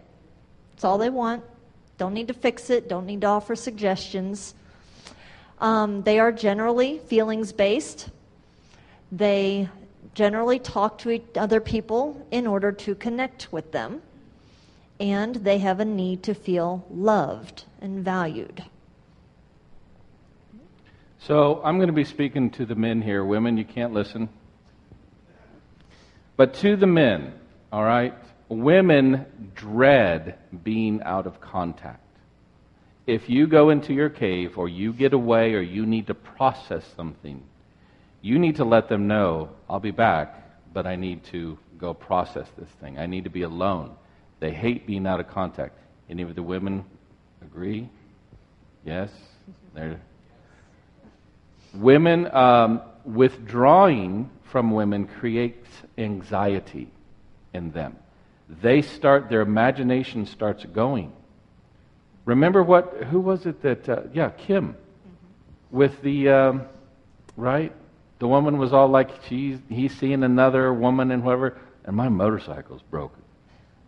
That's 0.72 0.84
all 0.84 0.98
they 0.98 1.10
want. 1.10 1.44
Don't 1.98 2.14
need 2.14 2.28
to 2.28 2.34
fix 2.34 2.70
it, 2.70 2.88
don't 2.88 3.06
need 3.06 3.20
to 3.20 3.26
offer 3.26 3.54
suggestions. 3.54 4.54
Um, 5.60 6.02
they 6.02 6.18
are 6.18 6.32
generally 6.32 6.98
feelings 6.98 7.52
based. 7.52 8.08
They 9.12 9.68
generally 10.14 10.58
talk 10.58 10.98
to 10.98 11.22
other 11.36 11.60
people 11.60 12.26
in 12.30 12.46
order 12.46 12.72
to 12.72 12.94
connect 12.96 13.52
with 13.52 13.70
them. 13.72 14.02
And 14.98 15.36
they 15.36 15.58
have 15.58 15.80
a 15.80 15.84
need 15.84 16.22
to 16.24 16.34
feel 16.34 16.84
loved 16.90 17.64
and 17.80 18.04
valued. 18.04 18.64
So 21.26 21.60
I'm 21.62 21.76
going 21.76 21.86
to 21.86 21.92
be 21.92 22.04
speaking 22.04 22.50
to 22.52 22.66
the 22.66 22.74
men 22.74 23.00
here. 23.00 23.24
Women, 23.24 23.56
you 23.56 23.64
can't 23.64 23.92
listen. 23.92 24.28
But 26.36 26.54
to 26.54 26.74
the 26.74 26.88
men, 26.88 27.34
all 27.70 27.84
right? 27.84 28.12
Women 28.48 29.52
dread 29.54 30.36
being 30.64 31.00
out 31.04 31.28
of 31.28 31.40
contact. 31.40 32.00
If 33.06 33.28
you 33.28 33.46
go 33.46 33.70
into 33.70 33.92
your 33.92 34.10
cave 34.10 34.58
or 34.58 34.68
you 34.68 34.92
get 34.92 35.12
away 35.12 35.54
or 35.54 35.60
you 35.60 35.86
need 35.86 36.08
to 36.08 36.14
process 36.14 36.84
something, 36.96 37.44
you 38.20 38.40
need 38.40 38.56
to 38.56 38.64
let 38.64 38.88
them 38.88 39.06
know, 39.06 39.50
I'll 39.70 39.78
be 39.78 39.92
back, 39.92 40.72
but 40.74 40.88
I 40.88 40.96
need 40.96 41.22
to 41.26 41.56
go 41.78 41.94
process 41.94 42.48
this 42.58 42.68
thing. 42.80 42.98
I 42.98 43.06
need 43.06 43.24
to 43.24 43.30
be 43.30 43.42
alone. 43.42 43.94
They 44.40 44.52
hate 44.52 44.88
being 44.88 45.06
out 45.06 45.20
of 45.20 45.28
contact. 45.28 45.78
Any 46.10 46.22
of 46.22 46.34
the 46.34 46.42
women 46.42 46.84
agree? 47.42 47.88
Yes? 48.84 49.10
They're, 49.72 50.00
Women, 51.74 52.34
um, 52.34 52.82
withdrawing 53.04 54.30
from 54.44 54.70
women 54.70 55.06
creates 55.06 55.68
anxiety 55.96 56.90
in 57.54 57.72
them. 57.72 57.96
They 58.60 58.82
start, 58.82 59.30
their 59.30 59.40
imagination 59.40 60.26
starts 60.26 60.64
going. 60.64 61.12
Remember 62.24 62.62
what, 62.62 63.04
who 63.10 63.20
was 63.20 63.46
it 63.46 63.62
that, 63.62 63.88
uh, 63.88 64.02
yeah, 64.12 64.30
Kim, 64.30 64.76
with 65.70 66.00
the, 66.02 66.28
um, 66.28 66.62
right? 67.36 67.72
The 68.18 68.28
woman 68.28 68.58
was 68.58 68.72
all 68.72 68.88
like, 68.88 69.10
she's, 69.28 69.58
he's 69.68 69.96
seeing 69.98 70.22
another 70.22 70.72
woman 70.72 71.10
and 71.10 71.24
whatever, 71.24 71.58
and 71.84 71.96
my 71.96 72.08
motorcycle's 72.08 72.82
broken. 72.82 73.22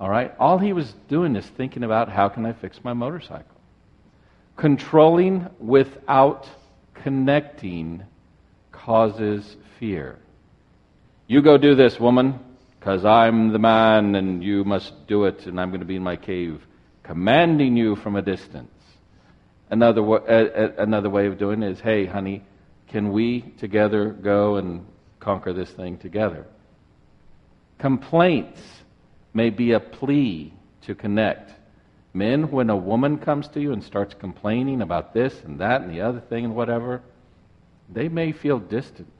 All 0.00 0.08
right? 0.08 0.34
All 0.40 0.58
he 0.58 0.72
was 0.72 0.92
doing 1.08 1.36
is 1.36 1.46
thinking 1.46 1.84
about 1.84 2.08
how 2.08 2.28
can 2.28 2.44
I 2.44 2.52
fix 2.52 2.82
my 2.82 2.94
motorcycle. 2.94 3.44
Controlling 4.56 5.48
without 5.60 6.48
connecting 7.02 8.04
causes 8.72 9.56
fear. 9.78 10.18
You 11.26 11.42
go 11.42 11.56
do 11.56 11.74
this, 11.74 11.98
woman, 11.98 12.38
because 12.78 13.04
I'm 13.04 13.52
the 13.52 13.58
man 13.58 14.14
and 14.14 14.44
you 14.44 14.64
must 14.64 15.06
do 15.06 15.24
it, 15.24 15.46
and 15.46 15.58
I'm 15.60 15.70
going 15.70 15.80
to 15.80 15.86
be 15.86 15.96
in 15.96 16.02
my 16.02 16.16
cave, 16.16 16.60
commanding 17.02 17.76
you 17.76 17.96
from 17.96 18.16
a 18.16 18.22
distance. 18.22 18.70
Another, 19.70 20.02
wa- 20.02 20.24
another 20.26 21.08
way 21.08 21.26
of 21.26 21.38
doing 21.38 21.62
it 21.62 21.72
is 21.72 21.80
hey, 21.80 22.04
honey, 22.04 22.44
can 22.88 23.10
we 23.10 23.40
together 23.58 24.10
go 24.10 24.56
and 24.56 24.86
conquer 25.18 25.52
this 25.52 25.70
thing 25.70 25.96
together? 25.98 26.46
Complaints 27.78 28.60
may 29.32 29.50
be 29.50 29.72
a 29.72 29.80
plea 29.80 30.52
to 30.82 30.94
connect. 30.94 31.50
Men, 32.16 32.52
when 32.52 32.70
a 32.70 32.76
woman 32.76 33.18
comes 33.18 33.48
to 33.48 33.60
you 33.60 33.72
and 33.72 33.82
starts 33.82 34.14
complaining 34.14 34.80
about 34.80 35.12
this 35.12 35.34
and 35.44 35.58
that 35.58 35.82
and 35.82 35.90
the 35.90 36.00
other 36.00 36.20
thing 36.20 36.44
and 36.44 36.54
whatever, 36.54 37.02
they 37.92 38.08
may 38.08 38.30
feel 38.30 38.60
distant. 38.60 39.12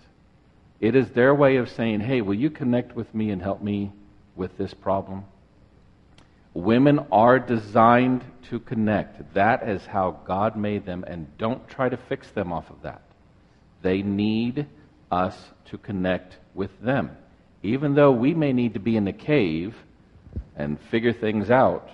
It 0.80 0.94
is 0.94 1.10
their 1.10 1.34
way 1.34 1.56
of 1.56 1.68
saying, 1.70 2.00
hey, 2.00 2.20
will 2.20 2.34
you 2.34 2.50
connect 2.50 2.94
with 2.94 3.12
me 3.12 3.30
and 3.30 3.42
help 3.42 3.60
me 3.60 3.90
with 4.36 4.56
this 4.56 4.72
problem? 4.72 5.24
Women 6.52 7.00
are 7.10 7.40
designed 7.40 8.22
to 8.50 8.60
connect. 8.60 9.34
That 9.34 9.68
is 9.68 9.84
how 9.86 10.20
God 10.24 10.56
made 10.56 10.86
them, 10.86 11.04
and 11.04 11.36
don't 11.36 11.66
try 11.68 11.88
to 11.88 11.96
fix 11.96 12.30
them 12.30 12.52
off 12.52 12.70
of 12.70 12.82
that. 12.82 13.02
They 13.82 14.02
need 14.02 14.66
us 15.10 15.36
to 15.66 15.78
connect 15.78 16.38
with 16.54 16.70
them. 16.80 17.10
Even 17.64 17.94
though 17.94 18.12
we 18.12 18.34
may 18.34 18.52
need 18.52 18.74
to 18.74 18.80
be 18.80 18.96
in 18.96 19.04
the 19.04 19.12
cave 19.12 19.74
and 20.54 20.78
figure 20.92 21.12
things 21.12 21.50
out, 21.50 21.90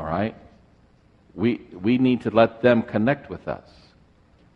all 0.00 0.06
right? 0.06 0.34
We, 1.34 1.60
we 1.82 1.98
need 1.98 2.22
to 2.22 2.30
let 2.30 2.62
them 2.62 2.82
connect 2.82 3.28
with 3.28 3.46
us. 3.46 3.68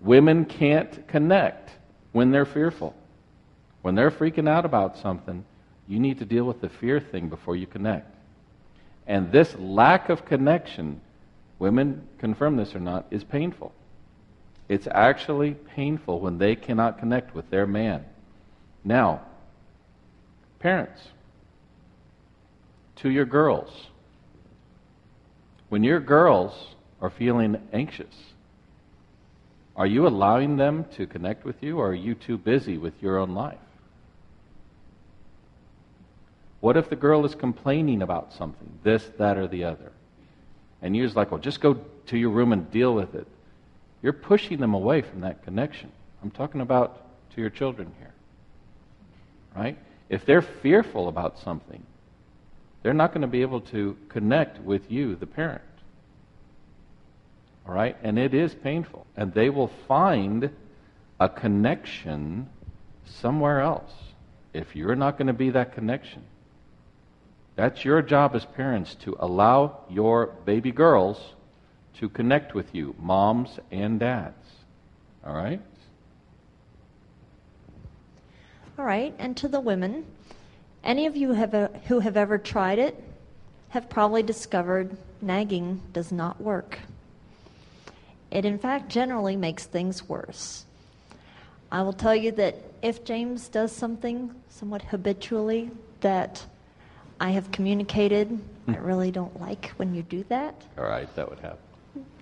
Women 0.01 0.47
can't 0.47 1.07
connect 1.07 1.71
when 2.13 2.31
they're 2.31 2.47
fearful. 2.47 2.97
When 3.83 3.95
they're 3.95 4.11
freaking 4.11 4.49
out 4.49 4.65
about 4.65 4.97
something, 4.97 5.45
you 5.87 6.01
need 6.01 6.19
to 6.21 6.25
deal 6.25 6.45
with 6.45 6.63
the 6.63 6.71
fear 6.71 6.99
thing 6.99 7.29
before 7.29 7.57
you 7.57 7.67
connect. 7.67 8.11
And 9.07 9.31
this 9.31 9.55
lack 9.57 10.09
of 10.09 10.25
connection, 10.25 11.03
women 11.59 12.09
confirm 12.19 12.57
this 12.57 12.75
or 12.75 12.81
not, 12.81 13.05
is 13.11 13.23
painful. 13.23 13.73
It's 14.71 14.89
actually 14.91 15.53
painful 15.53 16.21
when 16.21 16.39
they 16.39 16.57
cannot 16.57 16.99
connect 16.99 17.35
with 17.35 17.51
their 17.51 17.67
man. 17.67 18.03
Now, 18.83 19.21
parents, 20.59 21.03
to 22.97 23.11
your 23.11 23.27
girls, 23.27 23.89
when 25.75 25.83
your 25.83 25.99
girls 25.99 26.69
are 27.01 27.11
feeling 27.11 27.61
anxious, 27.73 28.15
are 29.75 29.89
you 29.89 30.07
allowing 30.07 30.57
them 30.57 30.85
to 30.95 31.05
connect 31.05 31.45
with 31.45 31.61
you, 31.65 31.81
or 31.81 31.89
are 31.89 31.93
you 31.93 32.15
too 32.15 32.39
busy 32.39 32.79
with 32.79 32.93
your 33.03 33.19
own 33.19 33.35
life? 33.35 33.59
What 36.61 36.77
if 36.77 36.89
the 36.89 36.95
girl 36.95 37.25
is 37.25 37.35
complaining 37.35 38.03
about 38.03 38.33
something, 38.35 38.71
this, 38.85 39.05
that, 39.19 39.37
or 39.37 39.49
the 39.49 39.65
other? 39.65 39.91
And 40.81 40.97
you're 40.97 41.09
like, 41.09 41.33
well, 41.33 41.41
just 41.41 41.61
go 41.61 41.81
to 42.07 42.17
your 42.17 42.31
room 42.31 42.53
and 42.53 42.71
deal 42.71 42.95
with 42.95 43.17
it. 43.17 43.27
You're 44.01 44.13
pushing 44.13 44.61
them 44.61 44.75
away 44.75 45.03
from 45.03 45.23
that 45.23 45.43
connection. 45.43 45.91
I'm 46.23 46.31
talking 46.31 46.61
about 46.61 47.05
to 47.35 47.41
your 47.41 47.51
children 47.51 47.93
here. 47.99 48.15
Right? 49.57 49.77
If 50.09 50.25
they're 50.25 50.41
fearful 50.41 51.09
about 51.09 51.41
something, 51.41 51.85
they're 52.85 52.93
not 52.93 53.13
going 53.13 53.23
to 53.23 53.27
be 53.27 53.41
able 53.41 53.63
to 53.63 53.97
connect 54.11 54.61
with 54.61 54.91
you, 54.91 55.17
the 55.17 55.27
parent. 55.27 55.63
All 57.67 57.75
right? 57.75 57.97
And 58.03 58.19
it 58.19 58.35
is 58.35 58.55
painful. 58.55 59.07
And 59.17 59.33
they 59.33 59.49
will 59.49 59.71
find 59.89 60.51
a 61.19 61.29
connection 61.31 62.51
somewhere 63.07 63.63
else 63.63 63.91
if 64.53 64.77
you're 64.77 64.97
not 64.97 65.17
going 65.17 65.29
to 65.29 65.33
be 65.33 65.49
that 65.51 65.75
connection. 65.75 66.25
That's 67.57 67.87
your 67.87 68.03
job 68.03 68.35
as 68.35 68.45
parents 68.45 68.95
to 68.97 69.17
allow 69.19 69.79
your 69.89 70.27
baby 70.45 70.71
girls 70.71 71.19
to 72.01 72.11
connect 72.11 72.55
with 72.55 72.75
you, 72.75 72.95
moms 72.99 73.59
and 73.71 73.99
dads. 73.99 74.47
All 75.25 75.35
right? 75.35 75.63
All 78.79 78.85
right, 78.85 79.15
and 79.19 79.35
to 79.39 79.49
the 79.49 79.61
women, 79.61 80.05
any 80.85 81.07
of 81.07 81.17
you 81.17 81.33
have, 81.33 81.55
uh, 81.55 81.69
who 81.87 82.01
have 82.01 82.17
ever 82.17 82.39
tried 82.39 82.79
it 82.79 83.03
have 83.71 83.89
probably 83.89 84.23
discovered 84.23 84.97
nagging 85.21 85.81
does 85.93 86.13
not 86.13 86.41
work. 86.41 86.79
It, 88.31 88.45
in 88.45 88.59
fact, 88.59 88.89
generally 88.89 89.37
makes 89.37 89.65
things 89.65 90.09
worse. 90.09 90.65
I 91.73 91.83
will 91.83 91.93
tell 91.93 92.15
you 92.15 92.31
that 92.33 92.57
if 92.83 93.05
James 93.05 93.49
does 93.49 93.73
something 93.73 94.35
somewhat 94.49 94.83
habitually 94.83 95.71
that 96.01 96.45
I 97.19 97.31
have 97.31 97.51
communicated, 97.51 98.39
I 98.69 98.73
hmm. 98.73 98.85
really 98.85 99.11
don't 99.11 99.41
like 99.41 99.71
when 99.77 99.95
you 99.95 100.03
do 100.03 100.25
that. 100.29 100.55
All 100.79 100.85
right, 100.85 101.13
that 101.17 101.29
would 101.29 101.41
happen. 101.41 101.59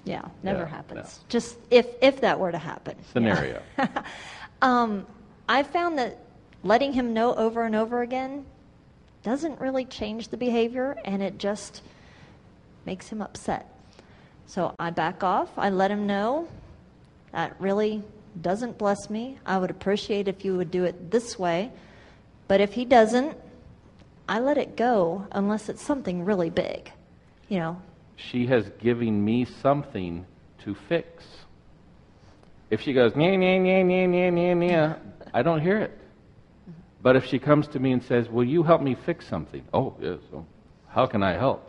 Yeah, 0.05 0.23
never 0.43 0.61
yeah, 0.61 0.69
happens. 0.69 1.21
No. 1.21 1.27
Just 1.29 1.59
if 1.71 1.87
if 2.01 2.21
that 2.23 2.39
were 2.39 2.51
to 2.51 2.59
happen. 2.59 2.97
Scenario. 3.13 3.63
Yeah. 3.79 4.03
um, 4.63 5.07
I 5.49 5.63
found 5.63 5.99
that 5.99 6.19
letting 6.63 6.93
him 6.93 7.13
know 7.13 7.35
over 7.35 7.65
and 7.65 7.75
over 7.75 8.03
again 8.03 8.45
doesn't 9.23 9.61
really 9.61 9.85
change 9.85 10.29
the 10.29 10.37
behavior, 10.37 10.97
and 11.05 11.23
it 11.23 11.39
just 11.39 11.83
makes 12.85 13.09
him 13.09 13.23
upset. 13.23 13.69
So 14.47 14.75
I 14.79 14.91
back 14.91 15.23
off. 15.23 15.51
I 15.57 15.71
let 15.71 15.91
him 15.91 16.07
know 16.07 16.49
that 17.33 17.55
really 17.61 18.03
doesn't 18.41 18.79
bless 18.79 19.09
me. 19.09 19.39
I 19.47 19.59
would 19.59 19.71
appreciate 19.71 20.29
if 20.29 20.45
you 20.45 20.57
would 20.57 20.71
do 20.71 20.85
it 20.85 21.11
this 21.11 21.39
way. 21.39 21.71
But 22.49 22.61
if 22.61 22.73
he 22.73 22.85
doesn't, 22.85 23.37
I 24.29 24.41
let 24.41 24.59
it 24.59 24.77
go 24.77 25.27
unless 25.33 25.69
it's 25.69 25.83
something 25.83 26.25
really 26.25 26.51
big. 26.51 26.91
You 27.49 27.59
know, 27.59 27.83
she 28.17 28.47
has 28.47 28.69
given 28.81 29.25
me 29.25 29.45
something 29.45 30.27
to 30.65 30.75
fix. 30.75 31.25
If 32.71 32.81
she 32.81 32.93
goes, 32.93 33.13
nya, 33.13 33.37
nya, 33.37 33.61
nya, 33.61 33.85
nya, 33.85 34.09
nya, 34.09 34.33
nya, 34.33 34.57
nya, 34.57 34.99
I 35.35 35.43
don't 35.43 35.61
hear 35.61 35.79
it. 35.79 35.99
But 37.03 37.17
if 37.17 37.27
she 37.27 37.39
comes 37.39 37.67
to 37.69 37.81
me 37.81 37.93
and 37.93 38.03
says, 38.03 38.29
Will 38.29 38.45
you 38.45 38.63
help 38.63 38.81
me 38.81 38.95
fix 38.95 39.27
something? 39.27 39.65
Oh, 39.75 39.95
yes. 40.01 40.19
Well, 40.31 40.47
how 40.89 41.07
can 41.07 41.23
I 41.23 41.33
help? 41.33 41.69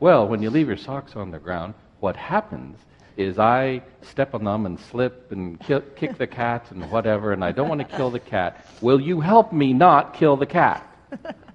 Well, 0.00 0.26
when 0.26 0.42
you 0.42 0.50
leave 0.50 0.66
your 0.66 0.76
socks 0.76 1.14
on 1.14 1.30
the 1.30 1.38
ground, 1.38 1.74
what 2.00 2.16
happens 2.16 2.78
is 3.16 3.38
I 3.38 3.82
step 4.00 4.34
on 4.34 4.44
them 4.44 4.66
and 4.66 4.80
slip 4.80 5.30
and 5.30 5.60
kick 5.60 6.18
the 6.18 6.26
cat 6.26 6.70
and 6.70 6.90
whatever, 6.90 7.32
and 7.32 7.44
I 7.44 7.52
don't 7.52 7.68
want 7.68 7.80
to 7.80 7.96
kill 7.96 8.10
the 8.10 8.18
cat. 8.18 8.66
Will 8.80 9.00
you 9.00 9.20
help 9.20 9.52
me 9.52 9.72
not 9.72 10.14
kill 10.14 10.36
the 10.36 10.46
cat? 10.46 10.86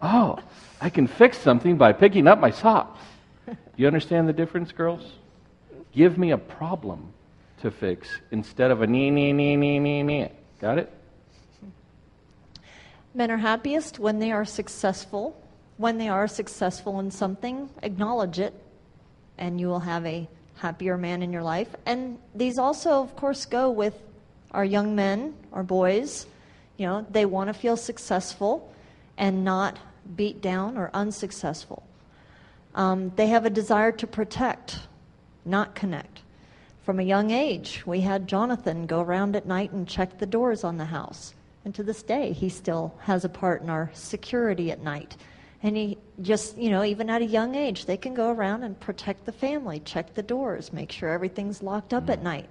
Oh, 0.01 0.39
I 0.79 0.89
can 0.91 1.07
fix 1.07 1.37
something 1.39 1.77
by 1.77 1.91
picking 1.91 2.27
up 2.27 2.39
my 2.39 2.51
socks. 2.51 3.01
Do 3.47 3.55
you 3.75 3.87
understand 3.87 4.29
the 4.29 4.33
difference, 4.33 4.71
girls? 4.71 5.13
Give 5.91 6.17
me 6.17 6.31
a 6.31 6.37
problem 6.37 7.11
to 7.61 7.71
fix 7.71 8.07
instead 8.31 8.69
of 8.69 8.83
a 8.83 8.87
nee, 8.87 9.09
nee, 9.09 9.33
nee, 9.33 9.55
nee, 9.55 9.79
nee, 9.79 10.03
nee. 10.03 10.31
Got 10.61 10.77
it? 10.77 10.93
Men 13.17 13.31
are 13.31 13.37
happiest 13.37 13.97
when 13.97 14.19
they 14.19 14.31
are 14.31 14.45
successful. 14.45 15.35
When 15.77 15.97
they 15.97 16.07
are 16.07 16.27
successful 16.27 16.99
in 16.99 17.09
something, 17.09 17.67
acknowledge 17.81 18.37
it, 18.37 18.53
and 19.39 19.59
you 19.59 19.69
will 19.69 19.79
have 19.79 20.05
a 20.05 20.29
happier 20.57 20.99
man 20.99 21.23
in 21.23 21.33
your 21.33 21.41
life. 21.41 21.67
And 21.87 22.19
these 22.35 22.59
also, 22.59 23.01
of 23.01 23.15
course, 23.15 23.47
go 23.47 23.71
with 23.71 23.95
our 24.51 24.63
young 24.63 24.95
men, 24.95 25.33
our 25.51 25.63
boys. 25.63 26.27
You 26.77 26.85
know, 26.85 27.07
they 27.09 27.25
want 27.25 27.47
to 27.47 27.55
feel 27.55 27.75
successful 27.75 28.71
and 29.17 29.43
not 29.43 29.79
beat 30.15 30.39
down 30.39 30.77
or 30.77 30.91
unsuccessful. 30.93 31.81
Um, 32.75 33.11
they 33.15 33.29
have 33.29 33.47
a 33.47 33.49
desire 33.49 33.93
to 33.93 34.05
protect, 34.05 34.81
not 35.43 35.73
connect. 35.73 36.21
From 36.83 36.99
a 36.99 37.03
young 37.03 37.31
age, 37.31 37.81
we 37.83 38.01
had 38.01 38.27
Jonathan 38.27 38.85
go 38.85 39.01
around 39.01 39.35
at 39.35 39.47
night 39.47 39.71
and 39.71 39.87
check 39.87 40.19
the 40.19 40.27
doors 40.27 40.63
on 40.63 40.77
the 40.77 40.85
house. 40.85 41.33
And 41.67 41.75
to 41.75 41.83
this 41.83 42.01
day, 42.01 42.31
he 42.31 42.47
still 42.47 42.93
has 43.01 43.25
a 43.25 43.29
part 43.29 43.61
in 43.61 43.69
our 43.69 43.91
security 43.93 44.71
at 44.71 44.81
night. 44.81 45.17
And 45.61 45.75
he 45.75 45.97
just, 46.21 46.57
you 46.57 46.69
know, 46.69 46.81
even 46.81 47.09
at 47.09 47.21
a 47.21 47.25
young 47.25 47.55
age, 47.55 47.87
they 47.87 47.97
can 47.97 48.13
go 48.13 48.31
around 48.31 48.63
and 48.63 48.79
protect 48.79 49.25
the 49.25 49.33
family, 49.33 49.81
check 49.81 50.13
the 50.13 50.23
doors, 50.23 50.71
make 50.71 50.93
sure 50.93 51.09
everything's 51.09 51.61
locked 51.61 51.93
up 51.93 52.09
at 52.09 52.23
night. 52.23 52.47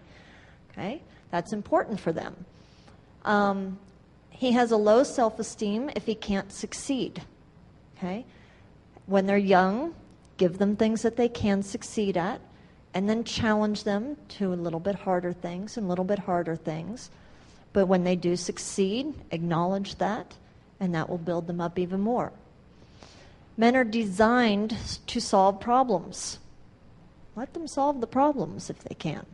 Okay? 0.70 1.00
That's 1.30 1.54
important 1.54 1.98
for 1.98 2.12
them. 2.12 2.36
Um, 3.24 3.78
he 4.28 4.52
has 4.52 4.70
a 4.70 4.76
low 4.76 5.02
self 5.02 5.38
esteem 5.38 5.90
if 5.96 6.04
he 6.04 6.14
can't 6.14 6.52
succeed. 6.52 7.22
Okay? 7.96 8.26
When 9.06 9.24
they're 9.24 9.38
young, 9.38 9.94
give 10.36 10.58
them 10.58 10.76
things 10.76 11.00
that 11.00 11.16
they 11.16 11.30
can 11.30 11.62
succeed 11.62 12.18
at, 12.18 12.42
and 12.92 13.08
then 13.08 13.24
challenge 13.24 13.84
them 13.84 14.18
to 14.36 14.52
a 14.52 14.56
little 14.56 14.78
bit 14.78 14.94
harder 14.94 15.32
things 15.32 15.78
and 15.78 15.86
a 15.86 15.88
little 15.88 16.04
bit 16.04 16.18
harder 16.18 16.54
things. 16.54 17.08
But 17.76 17.88
when 17.88 18.04
they 18.04 18.16
do 18.16 18.36
succeed, 18.36 19.12
acknowledge 19.30 19.96
that, 19.96 20.32
and 20.80 20.94
that 20.94 21.10
will 21.10 21.18
build 21.18 21.46
them 21.46 21.60
up 21.60 21.78
even 21.78 22.00
more. 22.00 22.32
Men 23.54 23.76
are 23.76 23.84
designed 23.84 24.74
to 25.08 25.20
solve 25.20 25.60
problems. 25.60 26.38
Let 27.34 27.52
them 27.52 27.68
solve 27.68 28.00
the 28.00 28.06
problems 28.06 28.70
if 28.70 28.78
they 28.78 28.94
can. 28.94 29.26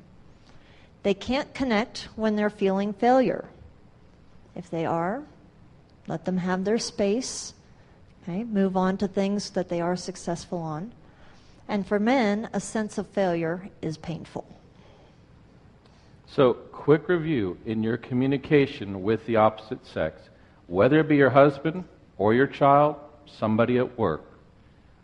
They 1.05 1.15
can't 1.15 1.55
connect 1.55 2.09
when 2.17 2.35
they're 2.35 2.51
feeling 2.51 2.93
failure. 2.93 3.45
If 4.57 4.69
they 4.69 4.87
are, 4.87 5.23
let 6.09 6.25
them 6.25 6.39
have 6.39 6.65
their 6.65 6.79
space 6.79 7.55
Okay, 8.25 8.43
move 8.43 8.77
on 8.77 8.97
to 8.97 9.07
things 9.07 9.51
that 9.51 9.69
they 9.69 9.81
are 9.81 9.95
successful 9.95 10.59
on. 10.59 10.91
And 11.69 11.87
for 11.87 12.01
men, 12.01 12.49
a 12.53 12.59
sense 12.59 12.99
of 12.99 13.07
failure 13.07 13.69
is 13.81 13.97
painful. 13.97 14.47
So, 16.35 16.55
quick 16.55 17.11
review 17.11 17.59
in 17.67 17.83
your 17.83 17.99
communication 17.99 19.03
with 19.03 19.27
the 19.27 19.37
opposite 19.37 19.85
sex, 19.85 20.19
whether 20.67 21.01
it 21.01 21.09
be 21.09 21.17
your 21.17 21.29
husband 21.29 21.85
or 22.17 22.33
your 22.33 22.47
child, 22.47 22.97
somebody 23.27 23.77
at 23.77 23.99
work, 23.99 24.25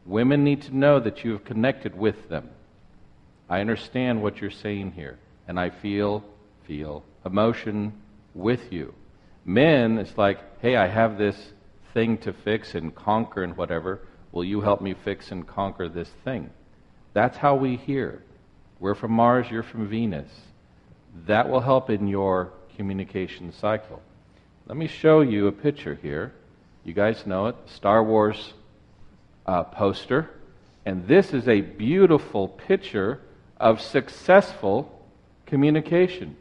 women 0.06 0.42
need 0.42 0.62
to 0.62 0.74
know 0.74 0.98
that 1.00 1.24
you 1.24 1.32
have 1.32 1.44
connected 1.44 1.94
with 1.94 2.30
them. 2.30 2.48
I 3.46 3.60
understand 3.60 4.22
what 4.22 4.40
you're 4.40 4.50
saying 4.50 4.92
here, 4.92 5.18
and 5.46 5.60
I 5.60 5.68
feel, 5.68 6.24
feel 6.66 7.04
emotion 7.26 7.92
with 8.34 8.72
you. 8.72 8.94
Men, 9.44 9.98
it's 9.98 10.16
like, 10.16 10.38
hey, 10.62 10.76
I 10.76 10.86
have 10.86 11.18
this 11.18 11.52
thing 11.92 12.16
to 12.18 12.32
fix 12.32 12.74
and 12.74 12.94
conquer 12.94 13.42
and 13.42 13.54
whatever. 13.54 14.00
Will 14.32 14.44
you 14.44 14.62
help 14.62 14.80
me 14.80 14.94
fix 15.04 15.30
and 15.30 15.46
conquer 15.46 15.90
this 15.90 16.08
thing? 16.24 16.48
That's 17.12 17.36
how 17.36 17.54
we 17.56 17.76
hear. 17.76 18.22
We're 18.80 18.94
from 18.94 19.12
Mars, 19.12 19.46
you're 19.50 19.62
from 19.62 19.88
Venus. 19.88 20.30
That 21.26 21.48
will 21.48 21.60
help 21.60 21.90
in 21.90 22.08
your 22.08 22.52
communication 22.76 23.52
cycle. 23.52 24.00
Let 24.66 24.76
me 24.76 24.86
show 24.86 25.20
you 25.20 25.46
a 25.46 25.52
picture 25.52 25.98
here. 26.00 26.32
You 26.84 26.92
guys 26.92 27.26
know 27.26 27.46
it 27.46 27.56
Star 27.66 28.02
Wars 28.02 28.54
uh, 29.46 29.64
poster. 29.64 30.30
And 30.84 31.06
this 31.06 31.34
is 31.34 31.48
a 31.48 31.60
beautiful 31.60 32.48
picture 32.48 33.20
of 33.58 33.80
successful 33.80 35.02
communication. 35.46 36.36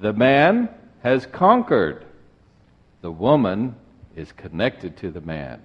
The 0.00 0.12
man 0.12 0.68
has 1.02 1.26
conquered. 1.26 2.04
The 3.02 3.10
woman 3.10 3.76
is 4.16 4.32
connected 4.32 4.96
to 4.98 5.10
the 5.10 5.20
man. 5.20 5.62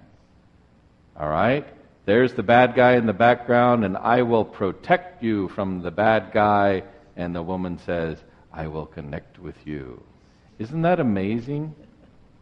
All 1.18 1.28
right? 1.28 1.66
There's 2.04 2.34
the 2.34 2.42
bad 2.42 2.74
guy 2.74 2.94
in 2.94 3.06
the 3.06 3.12
background, 3.12 3.84
and 3.84 3.96
I 3.96 4.22
will 4.22 4.44
protect 4.44 5.22
you 5.22 5.48
from 5.48 5.82
the 5.82 5.90
bad 5.90 6.30
guy. 6.32 6.84
And 7.16 7.34
the 7.34 7.42
woman 7.42 7.78
says, 7.78 8.18
I 8.52 8.66
will 8.68 8.86
connect 8.86 9.38
with 9.38 9.56
you. 9.66 10.02
Isn't 10.58 10.82
that 10.82 11.00
amazing? 11.00 11.74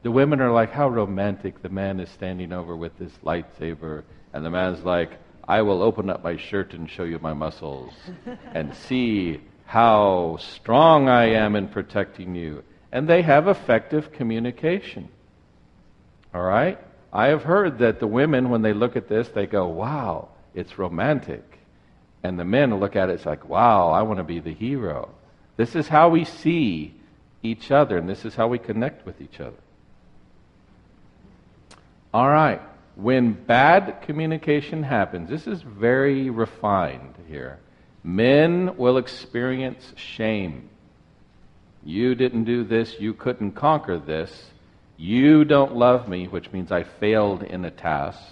The 0.02 0.10
women 0.10 0.40
are 0.40 0.52
like, 0.52 0.72
How 0.72 0.88
romantic. 0.88 1.62
The 1.62 1.68
man 1.68 2.00
is 2.00 2.10
standing 2.10 2.52
over 2.52 2.76
with 2.76 2.98
this 2.98 3.12
lightsaber, 3.24 4.04
and 4.32 4.44
the 4.44 4.50
man's 4.50 4.84
like, 4.84 5.18
I 5.46 5.62
will 5.62 5.82
open 5.82 6.10
up 6.10 6.24
my 6.24 6.36
shirt 6.36 6.72
and 6.74 6.90
show 6.90 7.04
you 7.04 7.18
my 7.18 7.34
muscles 7.34 7.92
and 8.54 8.74
see 8.74 9.40
how 9.66 10.38
strong 10.40 11.08
I 11.08 11.30
am 11.34 11.56
in 11.56 11.68
protecting 11.68 12.34
you. 12.34 12.64
And 12.92 13.08
they 13.08 13.22
have 13.22 13.48
effective 13.48 14.12
communication. 14.12 15.08
All 16.34 16.42
right? 16.42 16.78
I 17.12 17.28
have 17.28 17.42
heard 17.42 17.78
that 17.78 18.00
the 18.00 18.06
women, 18.06 18.50
when 18.50 18.62
they 18.62 18.72
look 18.72 18.96
at 18.96 19.08
this, 19.08 19.28
they 19.28 19.46
go, 19.46 19.68
wow, 19.68 20.28
it's 20.54 20.78
romantic. 20.78 21.53
And 22.24 22.38
the 22.38 22.44
men 22.44 22.74
look 22.80 22.96
at 22.96 23.10
it, 23.10 23.12
it's 23.12 23.26
like, 23.26 23.48
wow, 23.48 23.90
I 23.90 24.02
want 24.02 24.18
to 24.18 24.24
be 24.24 24.40
the 24.40 24.54
hero. 24.54 25.10
This 25.56 25.76
is 25.76 25.86
how 25.86 26.08
we 26.08 26.24
see 26.24 26.94
each 27.42 27.70
other, 27.70 27.98
and 27.98 28.08
this 28.08 28.24
is 28.24 28.34
how 28.34 28.48
we 28.48 28.58
connect 28.58 29.04
with 29.04 29.20
each 29.20 29.38
other. 29.40 29.58
All 32.14 32.28
right. 32.28 32.62
When 32.96 33.32
bad 33.32 34.02
communication 34.02 34.84
happens, 34.84 35.28
this 35.28 35.46
is 35.46 35.60
very 35.60 36.30
refined 36.30 37.14
here. 37.28 37.58
Men 38.02 38.76
will 38.76 38.96
experience 38.96 39.92
shame. 39.96 40.70
You 41.84 42.14
didn't 42.14 42.44
do 42.44 42.64
this, 42.64 42.98
you 42.98 43.12
couldn't 43.12 43.52
conquer 43.52 43.98
this. 43.98 44.50
You 44.96 45.44
don't 45.44 45.74
love 45.74 46.08
me, 46.08 46.28
which 46.28 46.52
means 46.52 46.72
I 46.72 46.84
failed 46.84 47.42
in 47.42 47.64
a 47.64 47.70
task. 47.70 48.22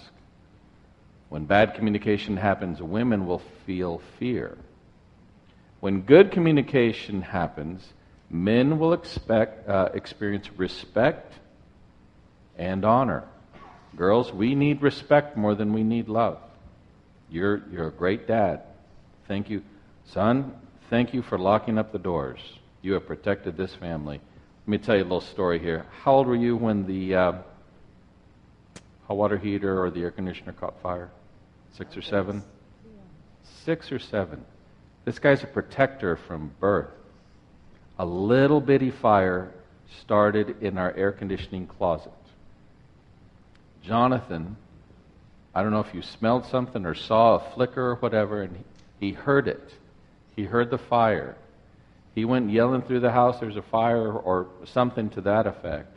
When 1.33 1.45
bad 1.45 1.73
communication 1.73 2.37
happens, 2.37 2.79
women 2.79 3.25
will 3.25 3.41
feel 3.65 4.03
fear. 4.19 4.55
When 5.79 6.01
good 6.01 6.29
communication 6.29 7.23
happens, 7.23 7.91
men 8.29 8.77
will 8.77 8.93
expect, 8.93 9.67
uh, 9.67 9.89
experience 9.95 10.47
respect 10.57 11.33
and 12.55 12.85
honor. 12.85 13.23
Girls, 13.95 14.31
we 14.31 14.53
need 14.53 14.83
respect 14.83 15.35
more 15.35 15.55
than 15.55 15.73
we 15.73 15.81
need 15.81 16.07
love. 16.07 16.37
You're, 17.31 17.63
you're 17.71 17.87
a 17.87 17.91
great 17.91 18.27
dad. 18.27 18.61
Thank 19.27 19.49
you. 19.49 19.63
Son, 20.05 20.53
thank 20.91 21.15
you 21.15 21.23
for 21.23 21.39
locking 21.39 21.79
up 21.79 21.91
the 21.91 21.97
doors. 21.97 22.41
You 22.83 22.93
have 22.93 23.07
protected 23.07 23.57
this 23.57 23.73
family. 23.73 24.21
Let 24.67 24.67
me 24.67 24.77
tell 24.77 24.95
you 24.95 25.01
a 25.01 25.09
little 25.09 25.19
story 25.19 25.57
here. 25.57 25.87
How 26.03 26.13
old 26.13 26.27
were 26.27 26.35
you 26.35 26.55
when 26.55 26.85
the 26.85 27.15
uh, 27.15 27.31
hot 29.07 29.17
water 29.17 29.39
heater 29.39 29.83
or 29.83 29.89
the 29.89 30.01
air 30.01 30.11
conditioner 30.11 30.53
caught 30.53 30.79
fire? 30.83 31.09
Six 31.77 31.97
or 31.97 32.01
seven? 32.01 32.43
Six 33.65 33.91
or 33.91 33.99
seven. 33.99 34.43
This 35.05 35.19
guy's 35.19 35.43
a 35.43 35.47
protector 35.47 36.15
from 36.15 36.51
birth. 36.59 36.91
A 37.99 38.05
little 38.05 38.61
bitty 38.61 38.91
fire 38.91 39.51
started 40.01 40.61
in 40.61 40.77
our 40.77 40.93
air 40.93 41.11
conditioning 41.11 41.67
closet. 41.67 42.11
Jonathan, 43.83 44.55
I 45.53 45.61
don't 45.61 45.71
know 45.71 45.81
if 45.81 45.93
you 45.93 46.01
smelled 46.01 46.45
something 46.45 46.85
or 46.85 46.95
saw 46.95 47.35
a 47.35 47.51
flicker 47.53 47.91
or 47.91 47.95
whatever, 47.95 48.41
and 48.41 48.63
he 48.99 49.11
heard 49.11 49.47
it. 49.47 49.73
He 50.35 50.43
heard 50.43 50.69
the 50.69 50.77
fire. 50.77 51.35
He 52.15 52.25
went 52.25 52.49
yelling 52.49 52.83
through 52.83 53.01
the 53.01 53.11
house, 53.11 53.39
there's 53.39 53.57
a 53.57 53.61
fire, 53.63 54.11
or 54.11 54.47
something 54.65 55.09
to 55.11 55.21
that 55.21 55.47
effect. 55.47 55.95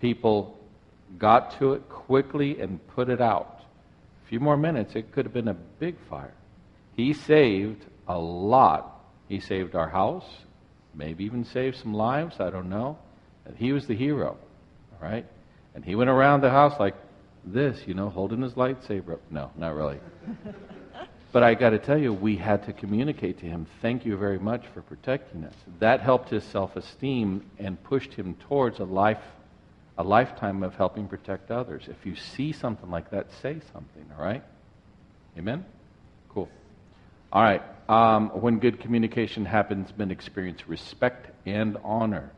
People 0.00 0.58
got 1.18 1.58
to 1.58 1.74
it 1.74 1.88
quickly 1.88 2.60
and 2.60 2.84
put 2.88 3.08
it 3.08 3.20
out. 3.20 3.53
A 4.24 4.26
few 4.28 4.40
more 4.40 4.56
minutes, 4.56 4.94
it 4.94 5.12
could 5.12 5.26
have 5.26 5.34
been 5.34 5.48
a 5.48 5.54
big 5.54 5.96
fire. 6.08 6.34
He 6.96 7.12
saved 7.12 7.84
a 8.08 8.18
lot. 8.18 9.04
He 9.28 9.40
saved 9.40 9.74
our 9.74 9.88
house, 9.88 10.26
maybe 10.94 11.24
even 11.24 11.44
saved 11.44 11.76
some 11.76 11.94
lives, 11.94 12.40
I 12.40 12.50
don't 12.50 12.68
know. 12.68 12.98
And 13.44 13.56
he 13.56 13.72
was 13.72 13.86
the 13.86 13.94
hero, 13.94 14.36
all 14.92 15.08
right? 15.08 15.26
And 15.74 15.84
he 15.84 15.94
went 15.94 16.10
around 16.10 16.40
the 16.40 16.50
house 16.50 16.78
like 16.78 16.94
this, 17.44 17.86
you 17.86 17.94
know, 17.94 18.08
holding 18.08 18.42
his 18.42 18.52
lightsaber 18.52 19.14
up. 19.14 19.20
No, 19.30 19.50
not 19.56 19.74
really. 19.74 20.00
But 21.34 21.42
I 21.42 21.54
got 21.54 21.70
to 21.70 21.80
tell 21.80 21.98
you, 21.98 22.12
we 22.12 22.36
had 22.36 22.64
to 22.66 22.72
communicate 22.72 23.40
to 23.40 23.46
him, 23.46 23.66
thank 23.82 24.06
you 24.06 24.16
very 24.16 24.38
much 24.38 24.68
for 24.72 24.82
protecting 24.82 25.42
us. 25.42 25.54
That 25.80 25.98
helped 25.98 26.30
his 26.30 26.44
self 26.44 26.76
esteem 26.76 27.44
and 27.58 27.82
pushed 27.82 28.14
him 28.14 28.36
towards 28.48 28.78
a 28.78 28.84
life 28.84 29.18
a 29.96 30.02
lifetime 30.02 30.62
of 30.62 30.74
helping 30.74 31.06
protect 31.06 31.50
others. 31.50 31.84
If 31.88 32.04
you 32.04 32.16
see 32.16 32.52
something 32.52 32.90
like 32.90 33.10
that, 33.10 33.32
say 33.42 33.60
something, 33.72 34.06
all 34.16 34.24
right? 34.24 34.42
Amen? 35.38 35.64
Cool. 36.28 36.48
All 37.32 37.42
right. 37.42 37.62
Um, 37.88 38.28
when 38.40 38.58
good 38.58 38.80
communication 38.80 39.44
happens, 39.44 39.92
men 39.96 40.10
experience 40.10 40.66
respect 40.68 41.30
and 41.46 41.76
honor. 41.84 42.30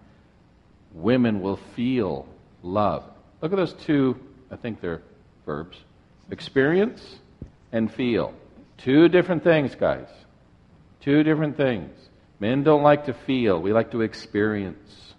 Women 0.92 1.40
will 1.40 1.58
feel 1.74 2.26
love. 2.62 3.04
Look 3.40 3.52
at 3.52 3.56
those 3.56 3.74
two, 3.74 4.18
I 4.50 4.56
think 4.56 4.80
they're 4.80 5.02
verbs 5.44 5.76
experience 6.30 7.02
and 7.72 7.92
feel. 7.92 8.34
Two 8.78 9.08
different 9.08 9.44
things, 9.44 9.74
guys. 9.74 10.08
Two 11.00 11.22
different 11.22 11.56
things. 11.56 11.90
Men 12.40 12.64
don't 12.64 12.82
like 12.82 13.06
to 13.06 13.14
feel, 13.14 13.60
we 13.60 13.72
like 13.72 13.92
to 13.92 14.02
experience. 14.02 15.14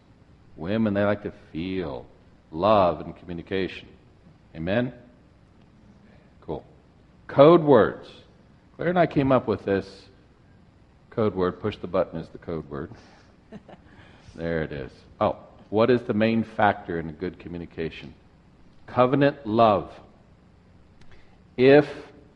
Women, 0.55 0.93
they 0.93 1.03
like 1.03 1.23
to 1.23 1.33
feel 1.51 2.05
love 2.51 3.01
and 3.01 3.15
communication. 3.17 3.87
Amen? 4.55 4.93
Cool. 6.41 6.63
Code 7.27 7.63
words. 7.63 8.07
Claire 8.75 8.89
and 8.89 8.99
I 8.99 9.07
came 9.07 9.31
up 9.31 9.47
with 9.47 9.65
this 9.65 9.87
code 11.09 11.35
word. 11.35 11.59
Push 11.59 11.77
the 11.77 11.87
button 11.87 12.19
is 12.19 12.27
the 12.29 12.37
code 12.37 12.69
word. 12.69 12.91
there 14.35 14.63
it 14.63 14.71
is. 14.71 14.91
Oh, 15.19 15.37
what 15.69 15.89
is 15.89 16.01
the 16.03 16.13
main 16.13 16.43
factor 16.43 16.99
in 16.99 17.09
a 17.09 17.13
good 17.13 17.39
communication? 17.39 18.13
Covenant 18.85 19.45
love. 19.45 19.91
If 21.57 21.87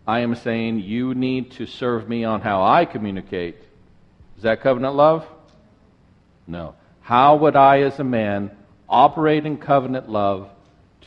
I 0.07 0.21
am 0.21 0.35
saying 0.35 0.79
you 0.79 1.13
need 1.13 1.51
to 1.53 1.65
serve 1.65 2.09
me 2.09 2.23
on 2.23 2.41
how 2.41 2.63
I 2.63 2.85
communicate. 2.85 3.57
Is 4.37 4.43
that 4.43 4.61
covenant 4.61 4.95
love? 4.95 5.25
No. 6.47 6.75
How 7.01 7.35
would 7.37 7.55
I, 7.55 7.81
as 7.81 7.99
a 7.99 8.03
man, 8.03 8.51
operate 8.91 9.45
in 9.45 9.57
covenant 9.57 10.09
love 10.09 10.49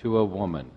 to 0.03 0.19
a 0.19 0.25
woman? 0.25 0.71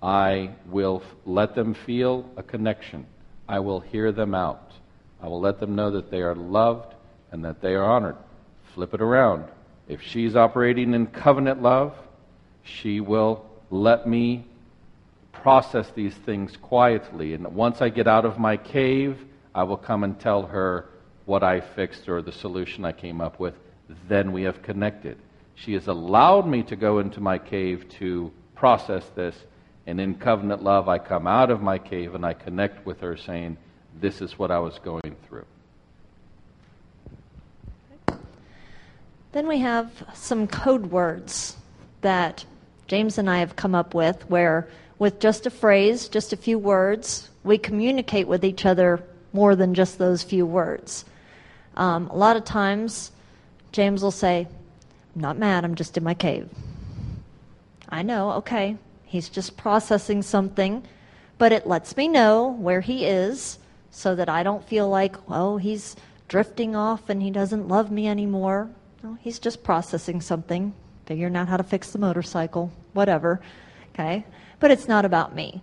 I 0.00 0.50
will 0.66 1.02
let 1.26 1.54
them 1.54 1.74
feel 1.74 2.30
a 2.36 2.42
connection. 2.42 3.06
I 3.48 3.58
will 3.58 3.80
hear 3.80 4.12
them 4.12 4.34
out. 4.34 4.72
I 5.20 5.28
will 5.28 5.40
let 5.40 5.60
them 5.60 5.74
know 5.74 5.90
that 5.90 6.10
they 6.10 6.22
are 6.22 6.34
loved 6.34 6.94
and 7.32 7.44
that 7.44 7.60
they 7.60 7.74
are 7.74 7.84
honored. 7.84 8.16
Flip 8.74 8.94
it 8.94 9.00
around. 9.00 9.44
If 9.88 10.00
she's 10.02 10.36
operating 10.36 10.94
in 10.94 11.06
covenant 11.06 11.62
love, 11.62 11.94
she 12.62 13.00
will 13.00 13.44
let 13.70 14.06
me 14.06 14.46
process 15.32 15.90
these 15.94 16.14
things 16.14 16.56
quietly. 16.56 17.34
And 17.34 17.46
once 17.54 17.82
I 17.82 17.88
get 17.88 18.06
out 18.06 18.24
of 18.24 18.38
my 18.38 18.56
cave, 18.56 19.18
I 19.54 19.64
will 19.64 19.76
come 19.76 20.04
and 20.04 20.18
tell 20.18 20.46
her 20.46 20.86
what 21.26 21.42
I 21.42 21.60
fixed 21.60 22.08
or 22.08 22.22
the 22.22 22.32
solution 22.32 22.84
I 22.84 22.92
came 22.92 23.20
up 23.20 23.40
with. 23.40 23.54
Then 24.08 24.32
we 24.32 24.42
have 24.42 24.62
connected. 24.62 25.18
She 25.54 25.72
has 25.74 25.86
allowed 25.86 26.46
me 26.46 26.62
to 26.64 26.76
go 26.76 26.98
into 26.98 27.20
my 27.20 27.38
cave 27.38 27.88
to 28.00 28.32
process 28.54 29.04
this. 29.14 29.36
And 29.86 30.00
in 30.00 30.14
covenant 30.14 30.62
love, 30.62 30.88
I 30.88 30.98
come 30.98 31.26
out 31.26 31.50
of 31.50 31.60
my 31.60 31.78
cave 31.78 32.14
and 32.14 32.24
I 32.24 32.32
connect 32.32 32.86
with 32.86 33.00
her, 33.00 33.16
saying, 33.16 33.56
This 34.00 34.20
is 34.20 34.38
what 34.38 34.50
I 34.50 34.58
was 34.58 34.78
going 34.78 35.16
through. 35.28 35.46
Then 39.32 39.48
we 39.48 39.58
have 39.58 39.90
some 40.14 40.46
code 40.46 40.86
words 40.86 41.56
that 42.00 42.44
James 42.86 43.18
and 43.18 43.28
I 43.28 43.38
have 43.38 43.56
come 43.56 43.74
up 43.74 43.94
with 43.94 44.28
where 44.30 44.68
with 44.98 45.18
just 45.18 45.44
a 45.46 45.50
phrase, 45.50 46.08
just 46.08 46.32
a 46.32 46.36
few 46.36 46.58
words, 46.58 47.28
we 47.42 47.58
communicate 47.58 48.28
with 48.28 48.44
each 48.44 48.64
other 48.64 49.02
more 49.32 49.56
than 49.56 49.74
just 49.74 49.98
those 49.98 50.22
few 50.22 50.46
words. 50.46 51.04
Um, 51.76 52.08
a 52.08 52.16
lot 52.16 52.36
of 52.36 52.44
times, 52.44 53.10
James 53.72 54.02
will 54.02 54.12
say, 54.12 54.46
not 55.14 55.38
mad, 55.38 55.64
I'm 55.64 55.74
just 55.74 55.96
in 55.96 56.04
my 56.04 56.14
cave. 56.14 56.48
I 57.88 58.02
know, 58.02 58.32
okay, 58.32 58.76
he's 59.04 59.28
just 59.28 59.56
processing 59.56 60.22
something, 60.22 60.84
but 61.38 61.52
it 61.52 61.66
lets 61.66 61.96
me 61.96 62.08
know 62.08 62.48
where 62.48 62.80
he 62.80 63.06
is 63.06 63.58
so 63.90 64.14
that 64.14 64.28
I 64.28 64.42
don't 64.42 64.66
feel 64.66 64.88
like, 64.88 65.16
oh, 65.28 65.56
he's 65.56 65.96
drifting 66.28 66.74
off 66.74 67.08
and 67.08 67.22
he 67.22 67.30
doesn't 67.30 67.68
love 67.68 67.90
me 67.90 68.08
anymore. 68.08 68.70
No, 69.02 69.16
he's 69.20 69.38
just 69.38 69.62
processing 69.62 70.20
something, 70.20 70.74
figuring 71.06 71.36
out 71.36 71.48
how 71.48 71.56
to 71.56 71.62
fix 71.62 71.90
the 71.90 71.98
motorcycle, 71.98 72.72
whatever. 72.92 73.40
Okay? 73.92 74.24
but 74.64 74.70
it's 74.70 74.88
not 74.88 75.04
about 75.04 75.34
me. 75.34 75.62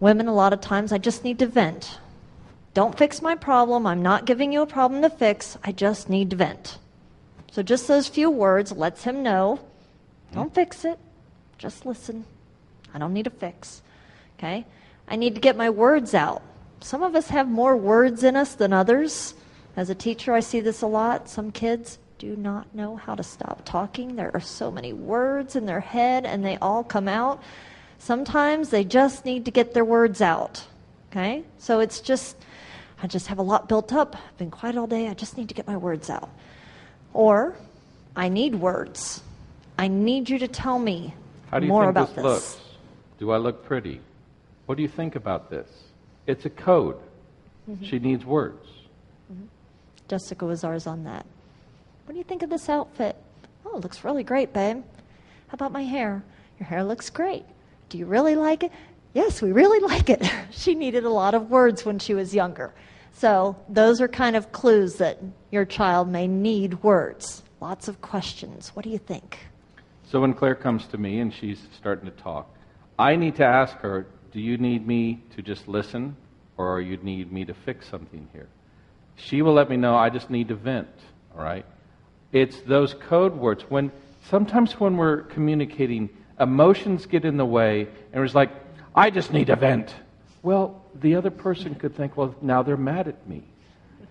Women, 0.00 0.28
a 0.28 0.34
lot 0.34 0.52
of 0.52 0.60
times, 0.60 0.92
I 0.92 0.98
just 0.98 1.24
need 1.24 1.38
to 1.38 1.46
vent. 1.46 1.98
Don't 2.74 2.98
fix 2.98 3.22
my 3.22 3.34
problem. 3.34 3.86
I'm 3.86 4.02
not 4.02 4.26
giving 4.26 4.52
you 4.52 4.60
a 4.60 4.66
problem 4.66 5.00
to 5.00 5.08
fix. 5.08 5.56
I 5.64 5.72
just 5.72 6.10
need 6.10 6.28
to 6.28 6.36
vent. 6.36 6.78
So 7.54 7.62
just 7.62 7.86
those 7.86 8.08
few 8.08 8.30
words 8.30 8.72
lets 8.72 9.04
him 9.04 9.22
know 9.22 9.60
hmm. 10.30 10.34
don't 10.34 10.52
fix 10.52 10.84
it. 10.84 10.98
Just 11.56 11.86
listen. 11.86 12.24
I 12.92 12.98
don't 12.98 13.12
need 13.12 13.28
a 13.28 13.30
fix. 13.30 13.80
Okay? 14.36 14.66
I 15.06 15.14
need 15.14 15.36
to 15.36 15.40
get 15.40 15.56
my 15.56 15.70
words 15.70 16.14
out. 16.14 16.42
Some 16.80 17.04
of 17.04 17.14
us 17.14 17.28
have 17.28 17.48
more 17.48 17.76
words 17.76 18.24
in 18.24 18.34
us 18.34 18.56
than 18.56 18.72
others. 18.72 19.34
As 19.76 19.88
a 19.88 19.94
teacher, 19.94 20.32
I 20.32 20.40
see 20.40 20.58
this 20.58 20.82
a 20.82 20.88
lot. 20.88 21.28
Some 21.28 21.52
kids 21.52 21.98
do 22.18 22.34
not 22.34 22.74
know 22.74 22.96
how 22.96 23.14
to 23.14 23.22
stop 23.22 23.62
talking. 23.64 24.16
There 24.16 24.32
are 24.34 24.40
so 24.40 24.72
many 24.72 24.92
words 24.92 25.54
in 25.54 25.64
their 25.64 25.78
head 25.78 26.26
and 26.26 26.44
they 26.44 26.56
all 26.56 26.82
come 26.82 27.06
out. 27.06 27.40
Sometimes 28.00 28.70
they 28.70 28.82
just 28.82 29.24
need 29.24 29.44
to 29.44 29.52
get 29.52 29.74
their 29.74 29.84
words 29.84 30.20
out. 30.20 30.64
Okay? 31.12 31.44
So 31.58 31.78
it's 31.78 32.00
just, 32.00 32.36
I 33.00 33.06
just 33.06 33.28
have 33.28 33.38
a 33.38 33.42
lot 33.42 33.68
built 33.68 33.92
up. 33.92 34.16
I've 34.16 34.38
been 34.38 34.50
quiet 34.50 34.76
all 34.76 34.88
day. 34.88 35.06
I 35.06 35.14
just 35.14 35.38
need 35.38 35.48
to 35.50 35.54
get 35.54 35.68
my 35.68 35.76
words 35.76 36.10
out. 36.10 36.28
Or, 37.14 37.56
I 38.16 38.28
need 38.28 38.54
words. 38.56 39.22
I 39.78 39.88
need 39.88 40.28
you 40.28 40.38
to 40.40 40.48
tell 40.48 40.78
me 40.78 41.14
How 41.50 41.58
do 41.60 41.66
you 41.66 41.72
more 41.72 41.84
think 41.84 41.90
about 41.90 42.08
this, 42.08 42.16
this. 42.16 42.24
looks? 42.24 42.58
Do 43.18 43.30
I 43.30 43.38
look 43.38 43.64
pretty? 43.64 44.00
What 44.66 44.76
do 44.76 44.82
you 44.82 44.88
think 44.88 45.16
about 45.16 45.48
this? 45.50 45.68
It's 46.26 46.44
a 46.44 46.50
code. 46.50 46.96
Mm-hmm. 47.70 47.84
She 47.84 47.98
needs 47.98 48.24
words. 48.24 48.66
Jessica 50.08 50.44
was 50.44 50.64
ours 50.64 50.86
on 50.86 51.04
that. 51.04 51.24
What 52.04 52.12
do 52.12 52.18
you 52.18 52.24
think 52.24 52.42
of 52.42 52.50
this 52.50 52.68
outfit? 52.68 53.16
Oh, 53.64 53.76
it 53.78 53.82
looks 53.82 54.04
really 54.04 54.22
great, 54.22 54.52
babe. 54.52 54.82
How 55.48 55.54
about 55.54 55.72
my 55.72 55.82
hair? 55.82 56.22
Your 56.58 56.66
hair 56.66 56.84
looks 56.84 57.08
great. 57.08 57.44
Do 57.88 57.96
you 57.96 58.06
really 58.06 58.34
like 58.34 58.62
it? 58.64 58.72
Yes, 59.14 59.40
we 59.40 59.52
really 59.52 59.80
like 59.88 60.10
it. 60.10 60.22
she 60.50 60.74
needed 60.74 61.04
a 61.04 61.10
lot 61.10 61.34
of 61.34 61.50
words 61.50 61.84
when 61.84 61.98
she 61.98 62.12
was 62.12 62.34
younger. 62.34 62.72
So, 63.14 63.56
those 63.68 64.00
are 64.00 64.08
kind 64.08 64.34
of 64.34 64.52
clues 64.52 64.96
that 64.96 65.18
your 65.50 65.64
child 65.64 66.08
may 66.08 66.26
need 66.26 66.82
words. 66.82 67.42
Lots 67.60 67.88
of 67.88 68.00
questions. 68.00 68.70
What 68.74 68.82
do 68.84 68.90
you 68.90 68.98
think? 68.98 69.38
So 70.10 70.20
when 70.20 70.34
Claire 70.34 70.54
comes 70.54 70.86
to 70.88 70.98
me 70.98 71.20
and 71.20 71.32
she's 71.32 71.60
starting 71.76 72.04
to 72.04 72.10
talk, 72.12 72.54
I 72.98 73.16
need 73.16 73.36
to 73.36 73.44
ask 73.44 73.76
her, 73.78 74.06
do 74.32 74.40
you 74.40 74.58
need 74.58 74.86
me 74.86 75.22
to 75.34 75.42
just 75.42 75.66
listen 75.66 76.16
or 76.56 76.80
you 76.80 76.96
need 76.98 77.32
me 77.32 77.44
to 77.44 77.54
fix 77.54 77.88
something 77.88 78.28
here? 78.32 78.48
She 79.16 79.42
will 79.42 79.54
let 79.54 79.70
me 79.70 79.76
know 79.76 79.96
I 79.96 80.10
just 80.10 80.28
need 80.28 80.48
to 80.48 80.56
vent, 80.56 80.88
all 81.34 81.42
right? 81.42 81.64
It's 82.32 82.60
those 82.62 82.94
code 82.94 83.34
words 83.34 83.64
when 83.68 83.92
sometimes 84.28 84.78
when 84.78 84.96
we're 84.96 85.22
communicating, 85.22 86.10
emotions 86.38 87.06
get 87.06 87.24
in 87.24 87.36
the 87.36 87.46
way 87.46 87.88
and 88.12 88.24
it's 88.24 88.34
like, 88.34 88.50
I 88.94 89.10
just 89.10 89.32
need 89.32 89.46
to 89.46 89.56
vent. 89.56 89.94
Well, 90.44 90.82
the 90.94 91.16
other 91.16 91.30
person 91.30 91.74
could 91.74 91.96
think, 91.96 92.18
well, 92.18 92.34
now 92.42 92.62
they're 92.62 92.76
mad 92.76 93.08
at 93.08 93.26
me. 93.26 93.44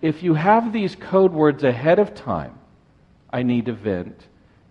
If 0.02 0.24
you 0.24 0.34
have 0.34 0.72
these 0.72 0.96
code 0.96 1.32
words 1.32 1.62
ahead 1.62 2.00
of 2.00 2.12
time, 2.16 2.58
I 3.32 3.44
need 3.44 3.66
to 3.66 3.72
vent, 3.72 4.20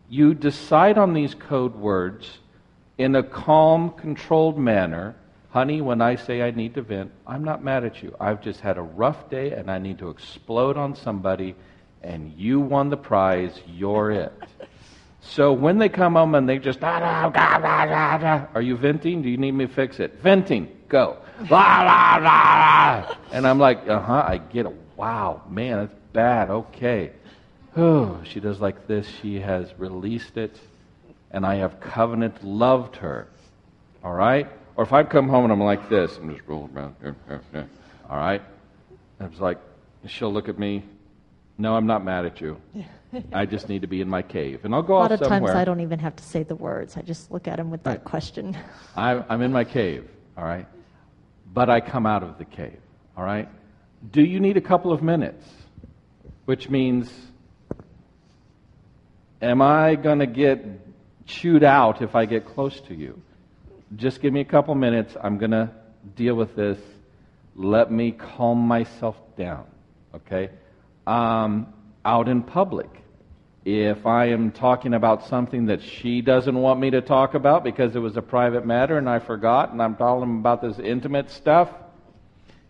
you 0.09 0.33
decide 0.33 0.97
on 0.97 1.13
these 1.13 1.33
code 1.33 1.73
words 1.75 2.29
in 2.97 3.15
a 3.15 3.23
calm, 3.23 3.91
controlled 3.91 4.59
manner. 4.59 5.15
Honey, 5.51 5.79
when 5.79 6.01
I 6.01 6.17
say 6.17 6.41
I 6.41 6.51
need 6.51 6.73
to 6.73 6.81
vent, 6.81 7.11
I'm 7.25 7.45
not 7.45 7.63
mad 7.63 7.85
at 7.85 8.03
you. 8.03 8.13
I've 8.19 8.41
just 8.41 8.59
had 8.59 8.77
a 8.77 8.81
rough 8.81 9.29
day 9.29 9.53
and 9.53 9.71
I 9.71 9.79
need 9.79 9.99
to 9.99 10.09
explode 10.09 10.75
on 10.75 10.97
somebody, 10.97 11.55
and 12.01 12.33
you 12.33 12.59
won 12.59 12.89
the 12.89 12.97
prize. 12.97 13.57
You're 13.65 14.11
it. 14.11 14.33
So 15.21 15.53
when 15.53 15.77
they 15.77 15.87
come 15.87 16.15
home 16.15 16.35
and 16.35 16.49
they 16.49 16.59
just, 16.59 16.83
"Ah, 16.83 16.99
ah, 17.01 17.31
ah, 17.33 17.61
ah, 17.63 17.87
ah, 17.89 18.19
ah," 18.21 18.47
are 18.53 18.61
you 18.61 18.75
venting? 18.75 19.21
Do 19.21 19.29
you 19.29 19.37
need 19.37 19.53
me 19.53 19.65
to 19.65 19.73
fix 19.73 20.01
it? 20.01 20.21
Venting, 20.21 20.67
go. 20.89 21.19
And 23.31 23.47
I'm 23.47 23.59
like, 23.59 23.87
uh 23.87 23.99
huh, 23.99 24.23
I 24.27 24.37
get 24.37 24.65
it. 24.65 24.75
Wow, 24.95 25.41
man, 25.49 25.77
that's 25.79 25.93
bad. 26.13 26.49
Okay. 26.49 27.11
Oh, 27.75 28.19
she 28.23 28.39
does 28.39 28.59
like 28.59 28.87
this. 28.87 29.07
She 29.21 29.39
has 29.39 29.73
released 29.79 30.37
it, 30.37 30.59
and 31.31 31.45
I 31.45 31.55
have 31.55 31.79
covenant 31.79 32.43
loved 32.43 32.97
her. 32.97 33.27
All 34.03 34.13
right? 34.13 34.47
Or 34.75 34.83
if 34.83 34.93
I 34.93 35.03
come 35.03 35.27
home 35.29 35.43
and 35.45 35.53
I'm 35.53 35.59
like 35.61 35.89
this, 35.89 36.17
I'm 36.17 36.33
just 36.35 36.47
rolling 36.47 36.75
around. 36.75 36.95
All 38.09 38.17
right? 38.17 38.41
And 39.19 39.31
it's 39.31 39.39
like, 39.41 39.57
she'll 40.07 40.31
look 40.33 40.49
at 40.49 40.59
me. 40.59 40.83
No, 41.57 41.75
I'm 41.75 41.85
not 41.87 42.03
mad 42.03 42.25
at 42.25 42.41
you. 42.41 42.57
I 43.33 43.45
just 43.45 43.69
need 43.69 43.81
to 43.81 43.87
be 43.87 44.01
in 44.01 44.09
my 44.09 44.21
cave. 44.23 44.65
And 44.65 44.73
I'll 44.73 44.81
go 44.81 44.95
A 44.95 44.97
off 44.97 45.01
lot 45.09 45.11
of 45.13 45.19
somewhere. 45.19 45.53
times 45.53 45.61
I 45.61 45.65
don't 45.65 45.79
even 45.81 45.99
have 45.99 46.15
to 46.15 46.23
say 46.23 46.43
the 46.43 46.55
words. 46.55 46.97
I 46.97 47.01
just 47.01 47.31
look 47.31 47.47
at 47.47 47.59
him 47.59 47.69
with 47.71 47.83
that 47.83 47.89
Right. 47.89 48.03
question. 48.03 48.57
I'm, 48.95 49.23
I'm 49.29 49.41
in 49.41 49.51
my 49.53 49.63
cave, 49.63 50.07
all 50.37 50.43
right? 50.43 50.65
But 51.53 51.69
I 51.69 51.81
come 51.81 52.05
out 52.05 52.23
of 52.23 52.37
the 52.37 52.45
cave, 52.45 52.79
all 53.15 53.23
right? 53.23 53.47
Do 54.11 54.23
you 54.23 54.39
need 54.39 54.57
a 54.57 54.61
couple 54.61 54.91
of 54.91 55.03
minutes? 55.03 55.47
Which 56.45 56.69
means, 56.69 57.11
am 59.41 59.61
I 59.61 59.95
going 59.95 60.19
to 60.19 60.25
get 60.25 60.65
chewed 61.25 61.63
out 61.63 62.01
if 62.01 62.15
I 62.15 62.25
get 62.25 62.45
close 62.45 62.79
to 62.81 62.95
you? 62.95 63.21
Just 63.95 64.21
give 64.21 64.33
me 64.33 64.41
a 64.41 64.45
couple 64.45 64.73
minutes. 64.75 65.15
I'm 65.21 65.37
going 65.37 65.51
to 65.51 65.69
deal 66.15 66.35
with 66.35 66.55
this. 66.55 66.79
Let 67.55 67.91
me 67.91 68.11
calm 68.11 68.59
myself 68.59 69.15
down, 69.37 69.65
okay? 70.15 70.49
Um, 71.05 71.71
out 72.03 72.27
in 72.27 72.41
public, 72.41 72.89
if 73.65 74.05
I 74.05 74.25
am 74.25 74.51
talking 74.51 74.93
about 74.93 75.25
something 75.27 75.67
that 75.67 75.81
she 75.81 76.21
doesn't 76.21 76.55
want 76.55 76.79
me 76.79 76.89
to 76.91 77.01
talk 77.01 77.33
about 77.33 77.63
because 77.63 77.95
it 77.95 77.99
was 77.99 78.17
a 78.17 78.21
private 78.21 78.65
matter 78.65 78.97
and 78.97 79.09
I 79.09 79.19
forgot 79.19 79.71
and 79.71 79.81
I'm 79.81 79.95
telling 79.95 80.39
about 80.39 80.61
this 80.61 80.79
intimate 80.79 81.29
stuff, 81.29 81.69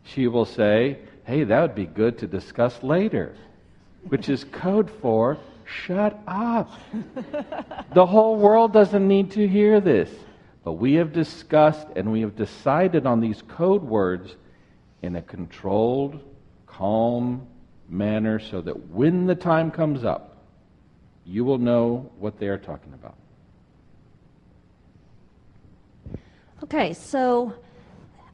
she 0.04 0.28
will 0.28 0.46
say, 0.46 1.00
Hey, 1.26 1.46
that 1.46 1.62
would 1.62 1.76
be 1.76 1.86
good 1.86 2.18
to 2.20 2.28
discuss 2.28 2.84
later, 2.84 3.34
which 4.10 4.30
is 4.30 4.44
code 4.44 4.92
for 5.02 5.40
shut 5.66 6.20
up. 6.28 6.70
the 7.94 8.06
whole 8.06 8.36
world 8.36 8.74
doesn't 8.74 9.08
need 9.08 9.32
to 9.32 9.48
hear 9.48 9.80
this. 9.80 10.10
But 10.64 10.74
we 10.74 10.94
have 10.96 11.14
discussed 11.14 11.88
and 11.96 12.12
we 12.12 12.22
have 12.22 12.36
decided 12.36 13.06
on 13.06 13.20
these 13.20 13.42
code 13.42 13.84
words 13.84 14.36
in 15.02 15.16
a 15.16 15.22
controlled, 15.22 16.20
calm 16.68 17.48
manner 17.90 18.40
so 18.40 18.62
that 18.62 18.90
when 18.90 19.26
the 19.26 19.36
time 19.36 19.72
comes 19.72 20.04
up, 20.04 20.33
you 21.26 21.46
will 21.46 21.58
know 21.58 22.12
what 22.20 22.40
they 22.40 22.48
are 22.48 22.58
talking 22.58 22.94
about. 22.94 23.16
Okay, 26.64 26.94
so 26.94 27.54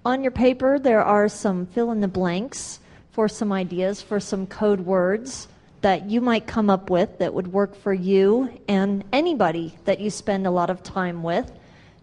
on 0.06 0.22
your 0.22 0.32
paper, 0.32 0.80
there 0.80 1.04
are 1.04 1.28
some 1.28 1.66
fill 1.66 1.92
in 1.92 2.00
the 2.00 2.08
blanks 2.08 2.80
for 3.12 3.28
some 3.28 3.52
ideas, 3.52 4.02
for 4.02 4.20
some 4.20 4.48
code 4.48 4.82
words 4.82 5.48
that 5.82 6.10
you 6.10 6.22
might 6.22 6.46
come 6.46 6.70
up 6.70 6.90
with 6.90 7.20
that 7.20 7.34
would 7.34 7.52
work 7.52 7.76
for 7.76 7.94
you 7.94 8.50
and 8.68 9.04
anybody 9.14 9.76
that 9.86 10.00
you 10.00 10.10
spend 10.10 10.46
a 10.46 10.52
lot 10.52 10.70
of 10.70 10.84
time 10.84 11.24
with 11.24 11.52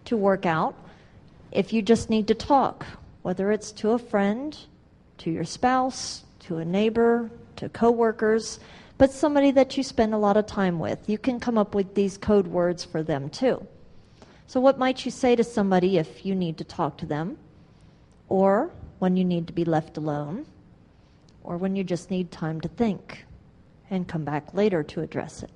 to 0.07 0.16
work 0.16 0.46
out. 0.46 0.75
If 1.53 1.72
you 1.72 1.83
just 1.83 2.11
need 2.11 2.29
to 2.29 2.35
talk, 2.35 2.87
whether 3.22 3.53
it's 3.53 3.72
to 3.72 3.90
a 3.90 3.99
friend, 3.99 4.57
to 5.18 5.31
your 5.31 5.44
spouse, 5.44 6.25
to 6.40 6.59
a 6.59 6.64
neighbor, 6.64 7.31
to 7.57 7.68
coworkers, 7.68 8.61
but 8.99 9.13
somebody 9.13 9.51
that 9.51 9.77
you 9.77 9.83
spend 9.83 10.15
a 10.15 10.19
lot 10.19 10.37
of 10.37 10.47
time 10.47 10.79
with, 10.79 11.09
you 11.09 11.19
can 11.19 11.39
come 11.39 11.59
up 11.59 11.75
with 11.75 11.95
these 11.95 12.17
code 12.17 12.47
words 12.47 12.85
for 12.85 13.03
them 13.03 13.29
too. 13.29 13.67
So, 14.47 14.61
what 14.61 14.79
might 14.79 15.05
you 15.05 15.11
say 15.11 15.37
to 15.37 15.45
somebody 15.45 15.99
if 15.99 16.25
you 16.25 16.35
need 16.35 16.59
to 16.59 16.65
talk 16.65 16.99
to 16.99 17.07
them, 17.07 17.37
or 18.29 18.71
when 18.99 19.17
you 19.17 19.25
need 19.25 19.49
to 19.49 19.53
be 19.53 19.65
left 19.65 19.97
alone, 19.97 20.47
or 21.43 21.57
when 21.57 21.77
you 21.77 21.85
just 21.85 22.11
need 22.11 22.31
time 22.31 22.61
to 22.61 22.69
think 22.69 23.27
and 23.91 24.09
come 24.09 24.25
back 24.25 24.55
later 24.55 24.83
to 24.85 25.03
address 25.03 25.43
it? 25.43 25.51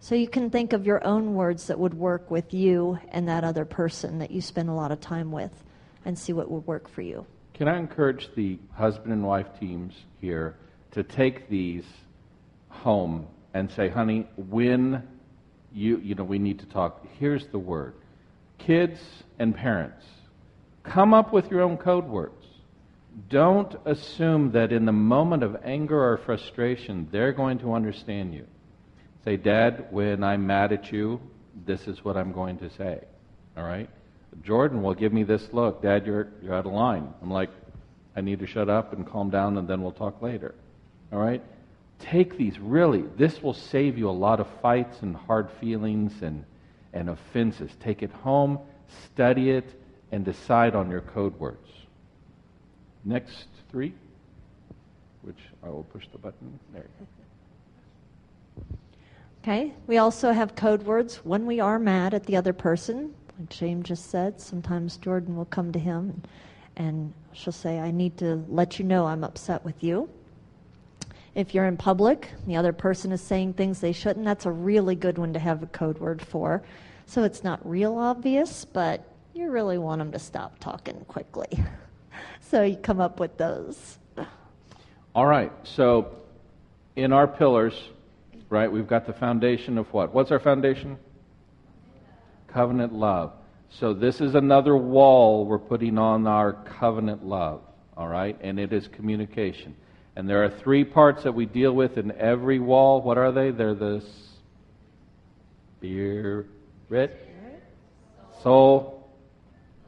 So, 0.00 0.14
you 0.14 0.28
can 0.28 0.50
think 0.50 0.72
of 0.72 0.86
your 0.86 1.04
own 1.04 1.34
words 1.34 1.66
that 1.66 1.78
would 1.78 1.94
work 1.94 2.30
with 2.30 2.54
you 2.54 2.98
and 3.08 3.26
that 3.28 3.42
other 3.42 3.64
person 3.64 4.18
that 4.20 4.30
you 4.30 4.40
spend 4.40 4.68
a 4.68 4.74
lot 4.74 4.92
of 4.92 5.00
time 5.00 5.32
with 5.32 5.64
and 6.04 6.16
see 6.16 6.32
what 6.32 6.50
would 6.50 6.66
work 6.66 6.88
for 6.88 7.02
you. 7.02 7.26
Can 7.54 7.66
I 7.66 7.76
encourage 7.76 8.28
the 8.36 8.58
husband 8.72 9.12
and 9.12 9.24
wife 9.24 9.58
teams 9.58 9.94
here 10.20 10.54
to 10.92 11.02
take 11.02 11.48
these 11.48 11.84
home 12.78 13.26
and 13.54 13.70
say, 13.70 13.88
honey, 13.88 14.26
when 14.36 15.02
you, 15.72 15.98
you 15.98 16.14
know, 16.14 16.24
we 16.24 16.38
need 16.38 16.60
to 16.60 16.66
talk, 16.66 17.06
here's 17.18 17.46
the 17.48 17.58
word. 17.58 17.94
Kids 18.58 19.00
and 19.38 19.54
parents, 19.54 20.04
come 20.82 21.14
up 21.14 21.32
with 21.32 21.50
your 21.50 21.62
own 21.62 21.76
code 21.76 22.06
words. 22.06 22.44
Don't 23.28 23.74
assume 23.84 24.52
that 24.52 24.72
in 24.72 24.84
the 24.84 24.92
moment 24.92 25.42
of 25.42 25.56
anger 25.64 26.12
or 26.12 26.18
frustration, 26.18 27.08
they're 27.10 27.32
going 27.32 27.58
to 27.58 27.74
understand 27.74 28.34
you. 28.34 28.46
Say, 29.24 29.36
Dad, 29.36 29.88
when 29.90 30.22
I'm 30.22 30.46
mad 30.46 30.72
at 30.72 30.92
you, 30.92 31.20
this 31.66 31.88
is 31.88 32.04
what 32.04 32.16
I'm 32.16 32.32
going 32.32 32.58
to 32.58 32.70
say. 32.70 33.00
All 33.56 33.64
right? 33.64 33.90
Jordan 34.42 34.82
will 34.82 34.94
give 34.94 35.12
me 35.12 35.24
this 35.24 35.48
look. 35.52 35.82
Dad, 35.82 36.06
you're, 36.06 36.28
you're 36.42 36.54
out 36.54 36.66
of 36.66 36.72
line. 36.72 37.12
I'm 37.20 37.30
like, 37.30 37.50
I 38.14 38.20
need 38.20 38.38
to 38.40 38.46
shut 38.46 38.68
up 38.68 38.92
and 38.92 39.06
calm 39.06 39.30
down, 39.30 39.58
and 39.58 39.66
then 39.66 39.82
we'll 39.82 39.92
talk 39.92 40.22
later. 40.22 40.54
All 41.12 41.18
right? 41.18 41.42
Take 41.98 42.36
these, 42.38 42.58
really. 42.58 43.02
This 43.16 43.42
will 43.42 43.54
save 43.54 43.98
you 43.98 44.08
a 44.08 44.12
lot 44.12 44.40
of 44.40 44.46
fights 44.62 45.02
and 45.02 45.16
hard 45.16 45.50
feelings 45.60 46.22
and, 46.22 46.44
and 46.92 47.10
offenses. 47.10 47.70
Take 47.80 48.02
it 48.02 48.10
home, 48.12 48.58
study 49.04 49.50
it, 49.50 49.82
and 50.12 50.24
decide 50.24 50.74
on 50.74 50.90
your 50.90 51.00
code 51.02 51.38
words. 51.38 51.68
Next 53.04 53.46
three. 53.70 53.94
which 55.22 55.38
I 55.62 55.68
will 55.68 55.84
push 55.84 56.06
the 56.12 56.18
button. 56.18 56.58
There 56.72 56.82
you 56.82 57.06
go. 57.06 57.06
Okay. 59.42 59.74
We 59.86 59.98
also 59.98 60.32
have 60.32 60.54
code 60.54 60.82
words 60.84 61.16
when 61.24 61.46
we 61.46 61.60
are 61.60 61.78
mad 61.78 62.14
at 62.14 62.24
the 62.24 62.36
other 62.36 62.52
person. 62.52 63.14
Like 63.38 63.48
James 63.50 63.88
just 63.88 64.10
said, 64.10 64.40
sometimes 64.40 64.96
Jordan 64.96 65.36
will 65.36 65.44
come 65.46 65.72
to 65.72 65.78
him 65.78 66.10
and, 66.10 66.28
and 66.76 67.12
she'll 67.32 67.52
say, 67.52 67.78
I 67.78 67.90
need 67.90 68.16
to 68.18 68.44
let 68.48 68.78
you 68.78 68.84
know 68.84 69.06
I'm 69.06 69.24
upset 69.24 69.64
with 69.64 69.82
you. 69.82 70.08
If 71.38 71.54
you're 71.54 71.66
in 71.66 71.76
public, 71.76 72.32
the 72.48 72.56
other 72.56 72.72
person 72.72 73.12
is 73.12 73.20
saying 73.20 73.52
things 73.52 73.78
they 73.78 73.92
shouldn't, 73.92 74.24
that's 74.24 74.44
a 74.44 74.50
really 74.50 74.96
good 74.96 75.18
one 75.18 75.34
to 75.34 75.38
have 75.38 75.62
a 75.62 75.68
code 75.68 75.98
word 75.98 76.20
for. 76.20 76.64
So 77.06 77.22
it's 77.22 77.44
not 77.44 77.64
real 77.64 77.96
obvious, 77.96 78.64
but 78.64 79.04
you 79.34 79.48
really 79.48 79.78
want 79.78 80.00
them 80.00 80.10
to 80.10 80.18
stop 80.18 80.58
talking 80.58 80.96
quickly. 81.06 81.46
so 82.40 82.64
you 82.64 82.76
come 82.76 83.00
up 83.00 83.20
with 83.20 83.36
those. 83.36 83.98
All 85.14 85.26
right. 85.26 85.52
So 85.62 86.10
in 86.96 87.12
our 87.12 87.28
pillars, 87.28 87.80
right, 88.50 88.70
we've 88.70 88.88
got 88.88 89.06
the 89.06 89.12
foundation 89.12 89.78
of 89.78 89.86
what? 89.92 90.12
What's 90.12 90.32
our 90.32 90.40
foundation? 90.40 90.98
Covenant 92.48 92.92
love. 92.92 93.32
So 93.70 93.94
this 93.94 94.20
is 94.20 94.34
another 94.34 94.76
wall 94.76 95.46
we're 95.46 95.60
putting 95.60 95.98
on 95.98 96.26
our 96.26 96.54
covenant 96.80 97.24
love, 97.24 97.60
all 97.96 98.08
right? 98.08 98.36
And 98.40 98.58
it 98.58 98.72
is 98.72 98.88
communication. 98.88 99.76
And 100.18 100.28
there 100.28 100.42
are 100.42 100.50
three 100.50 100.82
parts 100.82 101.22
that 101.22 101.30
we 101.30 101.46
deal 101.46 101.72
with 101.72 101.96
in 101.96 102.10
every 102.10 102.58
wall. 102.58 103.00
What 103.00 103.18
are 103.18 103.30
they? 103.30 103.52
They're 103.52 103.72
the 103.72 104.02
spirit, 105.76 106.48
soul, 108.42 109.12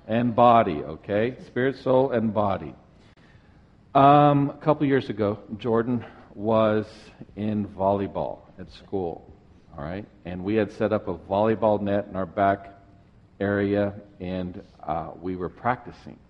and 0.06 0.36
body, 0.36 0.84
okay? 0.84 1.36
Spirit, 1.46 1.82
soul, 1.82 2.12
and 2.12 2.32
body. 2.32 2.76
Um, 3.92 4.50
a 4.50 4.58
couple 4.64 4.86
years 4.86 5.10
ago, 5.10 5.40
Jordan 5.58 6.06
was 6.36 6.86
in 7.34 7.66
volleyball 7.66 8.42
at 8.56 8.70
school, 8.70 9.34
all 9.76 9.82
right? 9.82 10.06
And 10.26 10.44
we 10.44 10.54
had 10.54 10.70
set 10.70 10.92
up 10.92 11.08
a 11.08 11.14
volleyball 11.14 11.80
net 11.80 12.06
in 12.08 12.14
our 12.14 12.24
back 12.24 12.68
area, 13.40 13.94
and 14.20 14.62
uh, 14.80 15.10
we 15.20 15.34
were 15.34 15.48
practicing. 15.48 16.20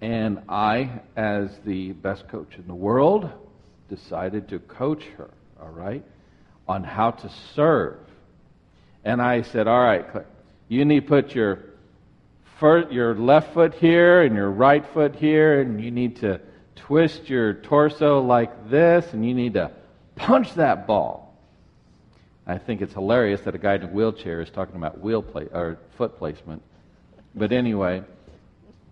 And 0.00 0.42
I, 0.48 1.00
as 1.16 1.50
the 1.64 1.92
best 1.92 2.28
coach 2.28 2.56
in 2.58 2.66
the 2.66 2.74
world, 2.74 3.30
decided 3.88 4.48
to 4.48 4.58
coach 4.58 5.04
her, 5.16 5.30
all 5.60 5.70
right, 5.70 6.04
on 6.68 6.84
how 6.84 7.12
to 7.12 7.30
serve. 7.54 7.98
And 9.04 9.22
I 9.22 9.42
said, 9.42 9.68
All 9.68 9.80
right, 9.80 10.04
you 10.68 10.84
need 10.84 11.00
to 11.00 11.06
put 11.06 11.34
your, 11.34 11.60
first, 12.58 12.92
your 12.92 13.14
left 13.14 13.54
foot 13.54 13.74
here 13.74 14.22
and 14.22 14.34
your 14.34 14.50
right 14.50 14.84
foot 14.92 15.16
here, 15.16 15.60
and 15.60 15.82
you 15.82 15.90
need 15.90 16.16
to 16.16 16.40
twist 16.74 17.28
your 17.28 17.54
torso 17.54 18.20
like 18.20 18.68
this, 18.68 19.12
and 19.12 19.26
you 19.26 19.34
need 19.34 19.54
to 19.54 19.70
punch 20.16 20.54
that 20.54 20.86
ball. 20.86 21.34
I 22.46 22.58
think 22.58 22.80
it's 22.80 22.92
hilarious 22.92 23.40
that 23.42 23.54
a 23.54 23.58
guy 23.58 23.74
in 23.74 23.82
a 23.82 23.86
wheelchair 23.86 24.40
is 24.40 24.50
talking 24.50 24.76
about 24.76 25.00
wheel 25.00 25.22
play 25.22 25.44
or 25.52 25.78
foot 25.96 26.16
placement. 26.18 26.62
But 27.34 27.52
anyway, 27.52 28.02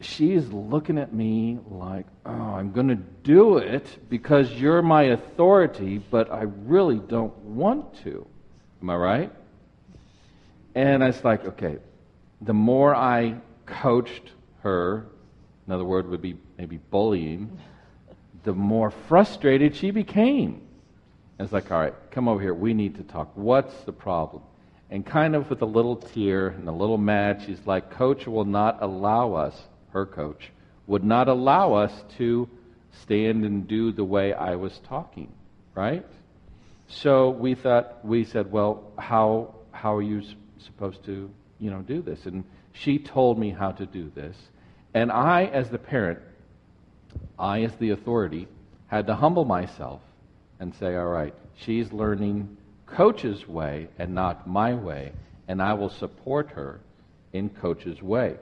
she's 0.05 0.47
looking 0.49 0.99
at 0.99 1.12
me 1.12 1.59
like, 1.69 2.07
oh, 2.27 2.31
I'm 2.31 2.73
going 2.73 2.88
to 2.88 2.95
do 2.95 3.59
it 3.59 3.87
because 4.09 4.53
you're 4.53 4.83
my 4.83 5.05
authority, 5.05 5.99
but 5.99 6.31
I 6.33 6.43
really 6.43 6.99
don't 6.99 7.37
want 7.38 8.03
to. 8.05 8.27
Am 8.83 8.90
I 8.90 8.97
right? 8.97 9.33
And 10.75 11.03
it's 11.03 11.25
like, 11.25 11.45
okay, 11.45 11.79
the 12.40 12.55
more 12.55 12.95
I 12.95 13.37
coached 13.67 14.33
her, 14.62 15.07
another 15.67 15.85
word 15.85 16.09
would 16.09 16.23
be 16.23 16.37
maybe 16.59 16.79
bullying, 16.90 17.59
the 18.43 18.53
more 18.53 18.90
frustrated 18.90 19.75
she 19.75 19.90
became. 19.90 20.62
it's 21.38 21.53
like, 21.53 21.71
all 21.71 21.81
right, 21.81 21.95
come 22.11 22.29
over 22.29 22.40
here. 22.40 22.55
We 22.55 22.75
need 22.75 22.97
to 22.97 23.03
talk. 23.03 23.31
What's 23.35 23.75
the 23.85 23.93
problem? 23.93 24.43
And 24.90 25.05
kind 25.05 25.35
of 25.35 25.49
with 25.49 25.62
a 25.62 25.67
little 25.67 25.97
tear 25.97 26.49
and 26.49 26.69
a 26.69 26.73
little 26.73 26.99
mad, 26.99 27.43
she's 27.47 27.67
like, 27.67 27.90
Coach 27.90 28.27
will 28.27 28.45
not 28.45 28.83
allow 28.83 29.33
us 29.33 29.57
her 29.95 30.05
coach, 30.05 30.51
would 30.87 31.05
not 31.05 31.29
allow 31.29 31.73
us 31.73 31.93
to 32.19 32.49
stand 33.03 33.45
and 33.45 33.67
do 33.67 33.93
the 33.93 34.05
way 34.05 34.35
I 34.35 34.57
was 34.57 34.79
talking, 34.87 35.33
right? 35.75 36.05
So 36.89 37.31
we 37.31 37.55
thought, 37.55 38.05
we 38.05 38.25
said, 38.25 38.53
well, 38.53 38.93
how, 38.99 39.55
how 39.73 39.97
are 39.97 40.03
you 40.03 40.23
supposed 40.59 41.05
to, 41.07 41.31
you 41.59 41.71
know, 41.71 41.81
do 41.81 42.03
this? 42.03 42.27
And 42.27 42.45
she 42.73 42.99
told 42.99 43.39
me 43.39 43.51
how 43.51 43.73
to 43.73 43.87
do 43.87 44.11
this. 44.15 44.37
And 44.93 45.11
I, 45.11 45.47
as 45.47 45.71
the 45.71 45.79
parent, 45.79 46.19
I, 47.39 47.63
as 47.63 47.75
the 47.77 47.91
authority, 47.91 48.49
had 48.89 49.07
to 49.07 49.15
humble 49.15 49.45
myself 49.45 50.01
and 50.61 50.75
say, 50.75 50.95
all 50.95 51.07
right, 51.07 51.35
she's 51.57 51.93
learning 51.93 52.57
coach's 52.87 53.49
way 53.49 53.89
and 53.99 54.15
not 54.15 54.47
my 54.47 54.75
way, 54.75 55.13
and 55.49 55.63
I 55.63 55.75
will 55.75 55.91
support 55.91 56.51
her 56.51 56.81
in 57.33 57.49
coach's 57.49 58.03
way. 58.03 58.37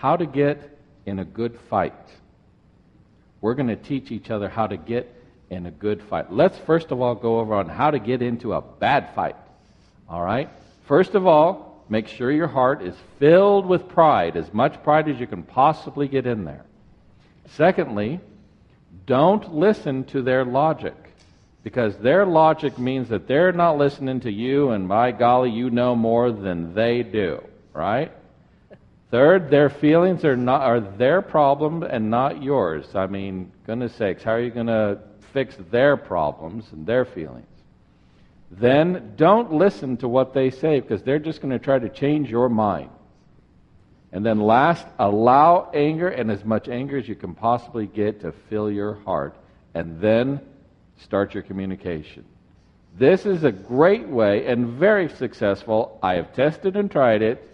How 0.00 0.16
to 0.16 0.24
get 0.24 0.78
in 1.04 1.18
a 1.18 1.26
good 1.26 1.58
fight. 1.68 1.92
We're 3.42 3.52
going 3.52 3.68
to 3.68 3.76
teach 3.76 4.10
each 4.10 4.30
other 4.30 4.48
how 4.48 4.66
to 4.66 4.78
get 4.78 5.14
in 5.50 5.66
a 5.66 5.70
good 5.70 6.02
fight. 6.04 6.32
Let's 6.32 6.56
first 6.56 6.90
of 6.90 7.02
all 7.02 7.14
go 7.14 7.38
over 7.38 7.54
on 7.54 7.68
how 7.68 7.90
to 7.90 7.98
get 7.98 8.22
into 8.22 8.54
a 8.54 8.62
bad 8.62 9.14
fight. 9.14 9.36
All 10.08 10.24
right? 10.24 10.48
First 10.86 11.14
of 11.14 11.26
all, 11.26 11.84
make 11.90 12.08
sure 12.08 12.32
your 12.32 12.48
heart 12.48 12.80
is 12.80 12.94
filled 13.18 13.66
with 13.66 13.90
pride, 13.90 14.38
as 14.38 14.50
much 14.54 14.82
pride 14.82 15.06
as 15.06 15.20
you 15.20 15.26
can 15.26 15.42
possibly 15.42 16.08
get 16.08 16.26
in 16.26 16.44
there. 16.44 16.64
Secondly, 17.50 18.20
don't 19.04 19.54
listen 19.54 20.04
to 20.04 20.22
their 20.22 20.46
logic 20.46 20.96
because 21.62 21.94
their 21.98 22.24
logic 22.24 22.78
means 22.78 23.10
that 23.10 23.28
they're 23.28 23.52
not 23.52 23.76
listening 23.76 24.20
to 24.20 24.32
you, 24.32 24.70
and 24.70 24.88
by 24.88 25.12
golly, 25.12 25.50
you 25.50 25.68
know 25.68 25.94
more 25.94 26.32
than 26.32 26.72
they 26.72 27.02
do, 27.02 27.44
right? 27.74 28.10
Third, 29.10 29.50
their 29.50 29.68
feelings 29.68 30.24
are 30.24 30.36
not 30.36 30.62
are 30.62 30.80
their 30.80 31.20
problem 31.20 31.82
and 31.82 32.10
not 32.10 32.42
yours. 32.42 32.94
I 32.94 33.06
mean, 33.06 33.50
goodness 33.66 33.94
sakes, 33.94 34.22
how 34.22 34.32
are 34.32 34.40
you 34.40 34.50
going 34.50 34.68
to 34.68 35.00
fix 35.32 35.56
their 35.70 35.96
problems 35.96 36.66
and 36.72 36.86
their 36.86 37.04
feelings? 37.04 37.46
Then 38.52 39.14
don't 39.16 39.52
listen 39.52 39.96
to 39.98 40.08
what 40.08 40.32
they 40.32 40.50
say 40.50 40.80
because 40.80 41.02
they're 41.02 41.18
just 41.18 41.40
going 41.40 41.52
to 41.52 41.58
try 41.58 41.78
to 41.78 41.88
change 41.88 42.30
your 42.30 42.48
mind. 42.48 42.90
And 44.12 44.26
then 44.26 44.40
last, 44.40 44.86
allow 44.98 45.70
anger 45.72 46.08
and 46.08 46.30
as 46.30 46.44
much 46.44 46.68
anger 46.68 46.96
as 46.96 47.08
you 47.08 47.14
can 47.14 47.34
possibly 47.34 47.86
get 47.86 48.20
to 48.22 48.32
fill 48.48 48.70
your 48.70 48.94
heart. 48.94 49.36
And 49.74 50.00
then 50.00 50.40
start 50.98 51.34
your 51.34 51.44
communication. 51.44 52.24
This 52.98 53.24
is 53.24 53.44
a 53.44 53.52
great 53.52 54.08
way 54.08 54.46
and 54.46 54.66
very 54.66 55.08
successful. 55.08 55.98
I 56.02 56.14
have 56.14 56.34
tested 56.34 56.76
and 56.76 56.90
tried 56.90 57.22
it 57.22 57.49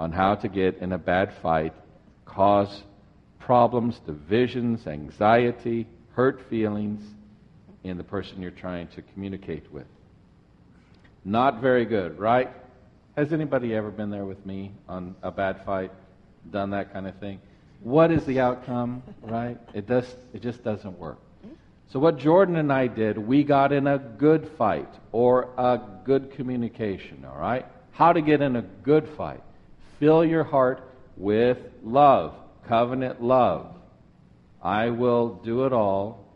on 0.00 0.10
how 0.10 0.34
to 0.34 0.48
get 0.48 0.78
in 0.78 0.92
a 0.92 0.98
bad 0.98 1.30
fight, 1.42 1.74
cause 2.24 2.84
problems, 3.38 4.00
divisions, 4.06 4.86
anxiety, 4.86 5.86
hurt 6.14 6.40
feelings 6.48 7.02
in 7.84 7.98
the 7.98 8.02
person 8.02 8.40
you're 8.40 8.50
trying 8.50 8.88
to 8.88 9.02
communicate 9.02 9.70
with. 9.70 9.84
Not 11.22 11.60
very 11.60 11.84
good, 11.84 12.18
right? 12.18 12.50
Has 13.14 13.34
anybody 13.34 13.74
ever 13.74 13.90
been 13.90 14.08
there 14.08 14.24
with 14.24 14.44
me 14.46 14.72
on 14.88 15.14
a 15.22 15.30
bad 15.30 15.66
fight, 15.66 15.92
done 16.50 16.70
that 16.70 16.94
kind 16.94 17.06
of 17.06 17.14
thing? 17.16 17.38
What 17.82 18.10
is 18.10 18.24
the 18.24 18.40
outcome, 18.40 19.02
right? 19.20 19.58
It 19.74 19.86
does 19.86 20.06
it 20.32 20.40
just 20.40 20.64
doesn't 20.64 20.98
work. 20.98 21.18
So 21.92 21.98
what 21.98 22.16
Jordan 22.16 22.56
and 22.56 22.72
I 22.72 22.86
did, 22.86 23.18
we 23.18 23.44
got 23.44 23.70
in 23.70 23.86
a 23.86 23.98
good 23.98 24.50
fight 24.56 24.88
or 25.12 25.50
a 25.58 25.78
good 26.04 26.32
communication, 26.32 27.26
all 27.26 27.38
right? 27.38 27.66
How 27.90 28.14
to 28.14 28.22
get 28.22 28.40
in 28.40 28.56
a 28.56 28.62
good 28.62 29.06
fight 29.18 29.42
fill 30.00 30.24
your 30.24 30.42
heart 30.42 30.82
with 31.16 31.58
love, 31.84 32.34
covenant 32.66 33.22
love. 33.22 33.76
I 34.62 34.90
will 34.90 35.40
do 35.44 35.66
it 35.66 35.72
all 35.72 36.26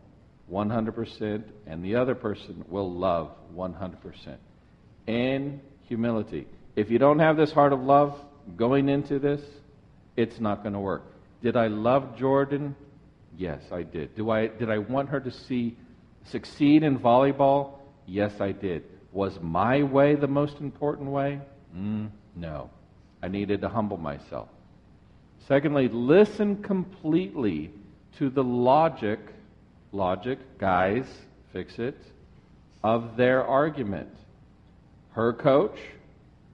100%, 0.51 1.43
and 1.67 1.83
the 1.83 1.95
other 1.95 2.15
person 2.15 2.63
will 2.69 2.91
love 2.91 3.31
100%. 3.53 4.37
And 5.07 5.59
humility. 5.87 6.47
If 6.75 6.89
you 6.89 6.99
don't 6.99 7.19
have 7.19 7.37
this 7.37 7.51
heart 7.51 7.73
of 7.73 7.81
love 7.81 8.19
going 8.55 8.89
into 8.89 9.19
this, 9.19 9.41
it's 10.15 10.39
not 10.39 10.61
going 10.61 10.73
to 10.73 10.79
work. 10.79 11.03
Did 11.41 11.57
I 11.57 11.67
love 11.67 12.17
Jordan? 12.17 12.75
Yes, 13.37 13.61
I 13.71 13.83
did. 13.83 14.15
Do 14.15 14.29
I, 14.29 14.47
did 14.47 14.69
I 14.69 14.77
want 14.77 15.09
her 15.09 15.19
to 15.19 15.31
see 15.31 15.77
succeed 16.31 16.83
in 16.83 16.97
volleyball? 16.97 17.79
Yes, 18.05 18.33
I 18.39 18.51
did. 18.51 18.83
Was 19.11 19.37
my 19.41 19.83
way 19.83 20.15
the 20.15 20.27
most 20.27 20.57
important 20.59 21.09
way? 21.09 21.39
Mm, 21.75 22.09
no. 22.35 22.69
I 23.25 23.27
needed 23.27 23.61
to 23.61 23.69
humble 23.69 23.97
myself. 23.97 24.49
Secondly, 25.47 25.87
listen 25.87 26.61
completely 26.61 27.71
to 28.19 28.29
the 28.29 28.43
logic, 28.43 29.19
logic, 29.91 30.37
guys, 30.59 31.05
fix 31.51 31.79
it, 31.79 31.97
of 32.83 33.17
their 33.17 33.43
argument. 33.43 34.15
Her 35.13 35.33
coach 35.33 35.79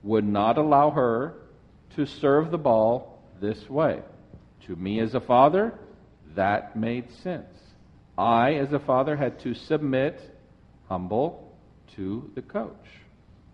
would 0.02 0.24
not 0.24 0.56
allow 0.56 0.88
her 0.92 1.34
to 1.96 2.06
serve 2.06 2.50
the 2.50 2.56
ball 2.56 3.22
this 3.38 3.68
way. 3.68 4.00
To 4.66 4.74
me 4.74 4.98
as 5.00 5.14
a 5.14 5.20
father, 5.20 5.74
That 6.34 6.74
made 6.74 7.12
sense. 7.22 7.54
I, 8.16 8.54
as 8.54 8.72
a 8.72 8.78
father, 8.78 9.14
had 9.14 9.38
to 9.40 9.52
submit, 9.52 10.18
humble, 10.88 11.52
to 11.96 12.30
the 12.34 12.40
coach. 12.40 12.86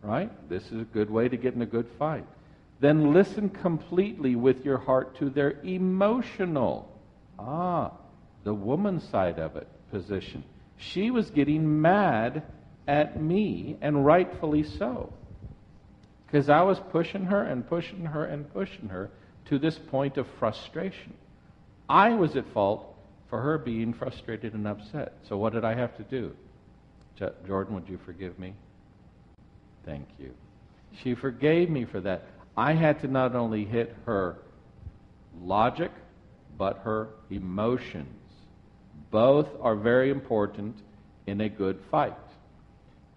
Right? 0.02 0.30
This 0.48 0.64
is 0.70 0.82
a 0.82 0.84
good 0.84 1.10
way 1.10 1.28
to 1.28 1.36
get 1.36 1.54
in 1.54 1.62
a 1.62 1.66
good 1.66 1.88
fight. 1.98 2.24
Then 2.81 3.12
listen 3.12 3.49
completely 3.49 4.37
with 4.37 4.64
your 4.64 4.79
heart 4.79 5.16
to 5.18 5.31
their 5.31 5.61
emotional, 5.62 6.89
ah, 7.39 7.93
the 8.45 8.55
woman 8.55 9.01
side 9.01 9.39
of 9.39 9.57
it, 9.57 9.66
position. 9.91 10.45
She 10.76 11.11
was 11.11 11.31
getting 11.31 11.81
mad 11.81 12.43
at 12.87 13.20
me, 13.20 13.76
and 13.81 14.07
rightfully 14.07 14.62
so. 14.62 15.12
Because 16.26 16.49
I 16.49 16.62
was 16.62 16.79
pushing 16.91 17.24
her 17.26 17.43
and 17.43 17.66
pushing 17.66 18.05
her 18.07 18.24
and 18.24 18.51
pushing 18.53 18.89
her 18.89 19.11
to 19.47 19.59
this 19.59 19.79
point 19.79 20.16
of 20.16 20.26
frustration. 20.39 21.14
I 21.89 22.14
was 22.14 22.37
at 22.37 22.47
fault 22.53 22.95
for 23.29 23.41
her 23.41 23.59
being 23.59 23.93
frustrated 23.93 24.55
and 24.55 24.66
upset. 24.66 25.14
So 25.29 25.37
what 25.37 25.53
did 25.53 25.64
I 25.64 25.74
have 25.74 25.97
to 25.97 26.03
do? 26.03 26.35
Jordan, 27.47 27.74
would 27.74 27.89
you 27.89 27.99
forgive 28.05 28.39
me? 28.39 28.55
Thank 29.85 30.07
you. 30.18 30.33
She 31.03 31.14
forgave 31.14 31.68
me 31.68 31.85
for 31.85 32.01
that. 32.01 32.26
I 32.59 32.72
had 32.72 33.00
to 33.02 33.06
not 33.06 33.36
only 33.36 33.64
hit 33.64 33.94
her 34.04 34.38
logic, 35.40 35.92
but 36.56 36.78
her 36.78 37.11
emotions. 37.30 38.09
Both 39.12 39.46
are 39.61 39.76
very 39.76 40.11
important 40.11 40.76
in 41.28 41.40
a 41.40 41.48
good 41.48 41.78
fight. 41.88 42.16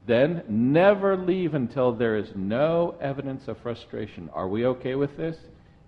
Then 0.06 0.44
never 0.48 1.18
leave 1.18 1.56
until 1.56 1.92
there 1.92 2.18
is 2.18 2.30
no 2.36 2.94
evidence 3.02 3.48
of 3.48 3.58
frustration. 3.58 4.30
Are 4.32 4.48
we 4.48 4.68
okay 4.68 4.94
with 4.94 5.18
this? 5.18 5.38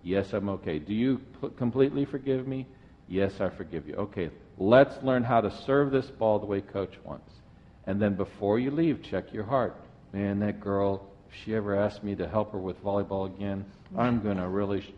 Yes, 0.01 0.33
I'm 0.33 0.49
okay. 0.49 0.79
Do 0.79 0.95
you 0.95 1.21
p- 1.39 1.49
completely 1.55 2.05
forgive 2.05 2.47
me? 2.47 2.65
Yes, 3.07 3.39
I 3.39 3.49
forgive 3.49 3.87
you. 3.87 3.93
Okay, 3.97 4.31
let's 4.57 5.03
learn 5.03 5.23
how 5.23 5.41
to 5.41 5.55
serve 5.67 5.91
this 5.91 6.07
ball 6.07 6.39
the 6.39 6.47
way 6.47 6.61
coach 6.61 6.95
wants. 7.05 7.31
And 7.85 8.01
then 8.01 8.15
before 8.15 8.57
you 8.57 8.71
leave, 8.71 9.03
check 9.03 9.31
your 9.31 9.43
heart. 9.43 9.75
Man, 10.11 10.39
that 10.39 10.59
girl, 10.59 11.12
she 11.43 11.55
ever 11.55 11.75
asks 11.75 12.03
me 12.03 12.15
to 12.15 12.27
help 12.27 12.51
her 12.51 12.57
with 12.57 12.83
volleyball 12.83 13.25
again, 13.25 13.65
I'm 13.97 14.21
going 14.21 14.37
to 14.37 14.47
really. 14.47 14.81
Sh- 14.81 14.91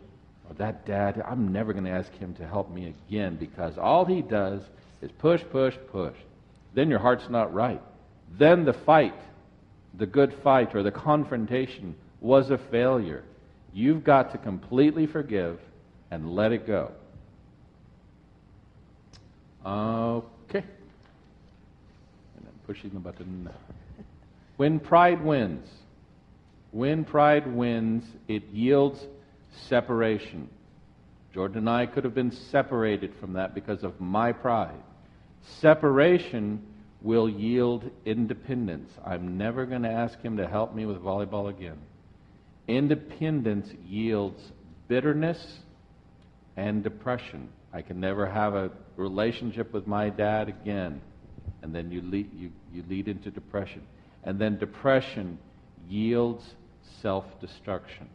oh, 0.50 0.54
that 0.58 0.86
dad, 0.86 1.22
I'm 1.26 1.52
never 1.52 1.72
going 1.72 1.84
to 1.84 1.90
ask 1.90 2.12
him 2.14 2.34
to 2.34 2.46
help 2.46 2.70
me 2.70 2.94
again 3.08 3.36
because 3.36 3.78
all 3.78 4.04
he 4.04 4.22
does 4.22 4.62
is 5.02 5.10
push, 5.18 5.42
push, 5.50 5.74
push. 5.90 6.16
Then 6.74 6.90
your 6.90 6.98
heart's 6.98 7.28
not 7.28 7.52
right. 7.54 7.80
Then 8.38 8.64
the 8.64 8.72
fight, 8.72 9.14
the 9.94 10.06
good 10.06 10.34
fight 10.42 10.74
or 10.74 10.82
the 10.82 10.90
confrontation, 10.90 11.94
was 12.20 12.50
a 12.50 12.58
failure. 12.58 13.22
You've 13.72 14.04
got 14.04 14.32
to 14.32 14.38
completely 14.38 15.06
forgive 15.06 15.58
and 16.10 16.34
let 16.34 16.52
it 16.52 16.66
go. 16.66 16.92
Okay. 19.64 20.64
And 22.36 22.46
I'm 22.46 22.60
pushing 22.66 22.90
the 22.90 23.00
button. 23.00 23.48
When 24.56 24.80
pride 24.80 25.22
wins, 25.24 25.68
when 26.76 27.06
pride 27.06 27.46
wins, 27.46 28.04
it 28.28 28.48
yields 28.48 29.02
separation. 29.68 30.46
Jordan 31.32 31.60
and 31.60 31.70
I 31.70 31.86
could 31.86 32.04
have 32.04 32.14
been 32.14 32.32
separated 32.32 33.14
from 33.18 33.32
that 33.32 33.54
because 33.54 33.82
of 33.82 33.98
my 33.98 34.32
pride. 34.32 34.82
Separation 35.60 36.62
will 37.00 37.30
yield 37.30 37.90
independence. 38.04 38.90
I'm 39.02 39.38
never 39.38 39.64
going 39.64 39.84
to 39.84 39.90
ask 39.90 40.20
him 40.20 40.36
to 40.36 40.46
help 40.46 40.74
me 40.74 40.84
with 40.84 40.98
volleyball 40.98 41.48
again. 41.48 41.78
Independence 42.68 43.70
yields 43.86 44.42
bitterness 44.86 45.60
and 46.58 46.82
depression. 46.82 47.48
I 47.72 47.80
can 47.80 48.00
never 48.00 48.26
have 48.26 48.54
a 48.54 48.70
relationship 48.96 49.72
with 49.72 49.86
my 49.86 50.10
dad 50.10 50.50
again. 50.50 51.00
And 51.62 51.74
then 51.74 51.90
you 51.90 52.02
lead, 52.02 52.30
you, 52.34 52.50
you 52.70 52.84
lead 52.86 53.08
into 53.08 53.30
depression. 53.30 53.80
And 54.24 54.38
then 54.38 54.58
depression 54.58 55.38
yields 55.88 56.44
self 57.02 57.24
destruction. 57.40 58.08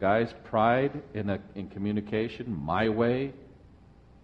Guys, 0.00 0.32
pride 0.44 1.02
in, 1.14 1.30
a, 1.30 1.38
in 1.54 1.68
communication, 1.68 2.58
my 2.64 2.88
way, 2.88 3.32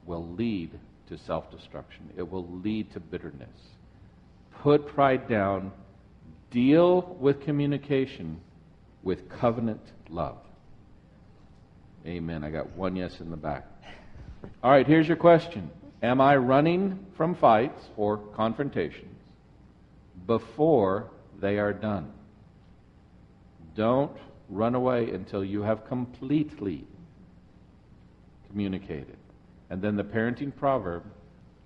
will 0.04 0.26
lead 0.34 0.78
to 1.08 1.18
self 1.18 1.50
destruction. 1.50 2.10
It 2.16 2.30
will 2.30 2.48
lead 2.48 2.92
to 2.92 3.00
bitterness. 3.00 3.48
Put 4.62 4.86
pride 4.88 5.28
down. 5.28 5.72
Deal 6.50 7.16
with 7.20 7.40
communication 7.42 8.40
with 9.02 9.28
covenant 9.30 9.80
love. 10.08 10.38
Amen. 12.06 12.42
I 12.42 12.50
got 12.50 12.70
one 12.76 12.96
yes 12.96 13.20
in 13.20 13.30
the 13.30 13.36
back. 13.36 13.66
All 14.62 14.70
right, 14.70 14.86
here's 14.86 15.06
your 15.06 15.16
question 15.16 15.70
Am 16.02 16.20
I 16.20 16.36
running 16.36 17.06
from 17.16 17.34
fights 17.34 17.84
or 17.96 18.16
confrontations 18.16 19.18
before 20.26 21.10
they 21.40 21.58
are 21.58 21.72
done? 21.72 22.12
Don't 23.74 24.16
run 24.48 24.74
away 24.74 25.10
until 25.10 25.44
you 25.44 25.62
have 25.62 25.86
completely 25.86 26.84
communicated. 28.48 29.16
And 29.70 29.80
then 29.80 29.96
the 29.96 30.04
parenting 30.04 30.54
proverb 30.54 31.04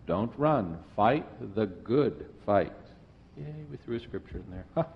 don't 0.07 0.32
run, 0.36 0.78
fight 0.94 1.26
the 1.55 1.66
good 1.66 2.26
fight. 2.44 2.72
Yay, 3.38 3.55
we 3.70 3.76
threw 3.78 3.96
a 3.96 4.00
scripture 4.00 4.36
in 4.36 4.50
there. 4.50 4.66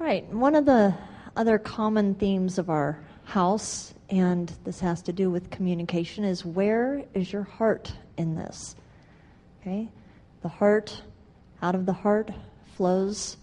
All 0.00 0.06
right, 0.06 0.24
one 0.28 0.54
of 0.54 0.64
the 0.64 0.94
other 1.36 1.58
common 1.58 2.14
themes 2.14 2.58
of 2.58 2.70
our 2.70 2.98
house, 3.24 3.92
and 4.08 4.52
this 4.64 4.80
has 4.80 5.02
to 5.02 5.12
do 5.12 5.30
with 5.30 5.50
communication, 5.50 6.24
is 6.24 6.44
where 6.44 7.04
is 7.12 7.32
your 7.32 7.42
heart 7.42 7.92
in 8.16 8.34
this? 8.34 8.76
Okay? 9.60 9.88
The 10.42 10.48
heart, 10.48 11.02
out 11.60 11.74
of 11.74 11.86
the 11.86 11.92
heart 11.92 12.30
flows 12.76 13.36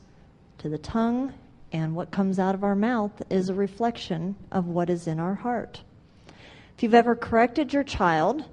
to 0.59 0.69
the 0.69 0.77
tongue, 0.77 1.33
and 1.71 1.95
what 1.95 2.11
comes 2.11 2.39
out 2.39 2.55
of 2.55 2.63
our 2.63 2.75
mouth 2.75 3.21
is 3.29 3.49
a 3.49 3.53
reflection 3.53 4.35
of 4.51 4.67
what 4.67 4.89
is 4.89 5.07
in 5.07 5.19
our 5.19 5.35
heart. 5.35 5.81
If 6.75 6.83
you've 6.83 6.93
ever 6.93 7.15
corrected 7.15 7.73
your 7.73 7.83
child, 7.83 8.45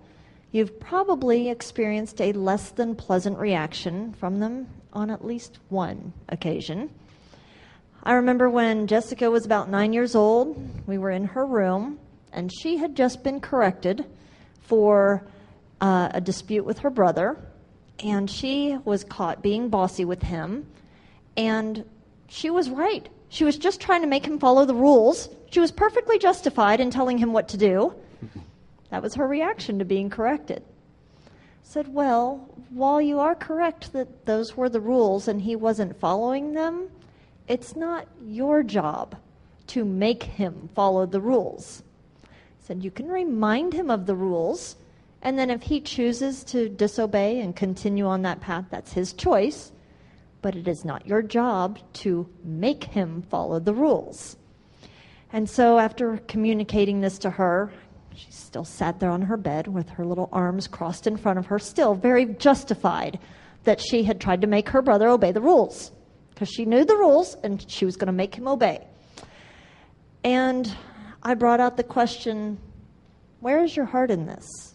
you've 0.52 0.80
probably 0.80 1.50
experienced 1.50 2.20
a 2.20 2.32
less 2.32 2.70
than 2.70 2.94
pleasant 2.94 3.38
reaction 3.38 4.14
from 4.14 4.40
them 4.40 4.68
on 4.92 5.10
at 5.10 5.24
least 5.24 5.58
one 5.68 6.12
occasion. 6.28 6.90
I 8.02 8.14
remember 8.14 8.50
when 8.50 8.86
Jessica 8.86 9.30
was 9.30 9.46
about 9.46 9.68
nine 9.68 9.92
years 9.92 10.14
old, 10.14 10.86
we 10.86 10.98
were 10.98 11.10
in 11.10 11.24
her 11.24 11.46
room, 11.46 11.98
and 12.32 12.52
she 12.52 12.76
had 12.76 12.94
just 12.94 13.24
been 13.24 13.40
corrected 13.40 14.04
for 14.60 15.26
uh, 15.80 16.08
a 16.12 16.20
dispute 16.20 16.64
with 16.64 16.78
her 16.80 16.90
brother, 16.90 17.38
and 18.00 18.30
she 18.30 18.76
was 18.84 19.04
caught 19.04 19.42
being 19.42 19.68
bossy 19.68 20.04
with 20.04 20.22
him, 20.22 20.66
and 21.36 21.84
she 22.34 22.50
was 22.50 22.68
right. 22.68 23.08
She 23.28 23.44
was 23.44 23.56
just 23.56 23.80
trying 23.80 24.00
to 24.00 24.08
make 24.08 24.26
him 24.26 24.40
follow 24.40 24.64
the 24.64 24.74
rules. 24.74 25.28
She 25.50 25.60
was 25.60 25.70
perfectly 25.70 26.18
justified 26.18 26.80
in 26.80 26.90
telling 26.90 27.18
him 27.18 27.32
what 27.32 27.48
to 27.50 27.56
do. 27.56 27.94
That 28.90 29.02
was 29.02 29.14
her 29.14 29.26
reaction 29.28 29.78
to 29.78 29.84
being 29.84 30.10
corrected. 30.10 30.64
Said, 31.62 31.94
Well, 31.94 32.48
while 32.70 33.00
you 33.00 33.20
are 33.20 33.36
correct 33.36 33.92
that 33.92 34.26
those 34.26 34.56
were 34.56 34.68
the 34.68 34.80
rules 34.80 35.28
and 35.28 35.40
he 35.40 35.54
wasn't 35.54 36.00
following 36.00 36.54
them, 36.54 36.88
it's 37.46 37.76
not 37.76 38.08
your 38.26 38.64
job 38.64 39.16
to 39.68 39.84
make 39.84 40.24
him 40.24 40.68
follow 40.74 41.06
the 41.06 41.20
rules. 41.20 41.84
Said, 42.58 42.82
You 42.82 42.90
can 42.90 43.08
remind 43.08 43.72
him 43.72 43.90
of 43.90 44.06
the 44.06 44.16
rules, 44.16 44.74
and 45.22 45.38
then 45.38 45.50
if 45.50 45.62
he 45.62 45.80
chooses 45.80 46.42
to 46.44 46.68
disobey 46.68 47.38
and 47.40 47.54
continue 47.54 48.06
on 48.06 48.22
that 48.22 48.40
path, 48.40 48.64
that's 48.70 48.92
his 48.92 49.12
choice. 49.12 49.70
But 50.44 50.56
it 50.56 50.68
is 50.68 50.84
not 50.84 51.06
your 51.06 51.22
job 51.22 51.78
to 52.04 52.28
make 52.44 52.84
him 52.84 53.22
follow 53.22 53.58
the 53.60 53.72
rules. 53.72 54.36
And 55.32 55.48
so, 55.48 55.78
after 55.78 56.18
communicating 56.28 57.00
this 57.00 57.16
to 57.20 57.30
her, 57.30 57.72
she 58.14 58.30
still 58.30 58.66
sat 58.66 59.00
there 59.00 59.08
on 59.08 59.22
her 59.22 59.38
bed 59.38 59.68
with 59.68 59.88
her 59.88 60.04
little 60.04 60.28
arms 60.32 60.66
crossed 60.68 61.06
in 61.06 61.16
front 61.16 61.38
of 61.38 61.46
her, 61.46 61.58
still 61.58 61.94
very 61.94 62.26
justified 62.26 63.18
that 63.62 63.80
she 63.80 64.02
had 64.04 64.20
tried 64.20 64.42
to 64.42 64.46
make 64.46 64.68
her 64.68 64.82
brother 64.82 65.08
obey 65.08 65.32
the 65.32 65.40
rules 65.40 65.92
because 66.28 66.50
she 66.50 66.66
knew 66.66 66.84
the 66.84 66.94
rules 66.94 67.38
and 67.42 67.64
she 67.70 67.86
was 67.86 67.96
going 67.96 68.08
to 68.08 68.12
make 68.12 68.34
him 68.34 68.46
obey. 68.46 68.86
And 70.24 70.70
I 71.22 71.32
brought 71.32 71.60
out 71.60 71.78
the 71.78 71.84
question 71.84 72.58
where 73.40 73.64
is 73.64 73.74
your 73.74 73.86
heart 73.86 74.10
in 74.10 74.26
this? 74.26 74.74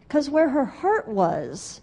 Because 0.00 0.28
where 0.28 0.50
her 0.50 0.66
heart 0.66 1.08
was, 1.08 1.80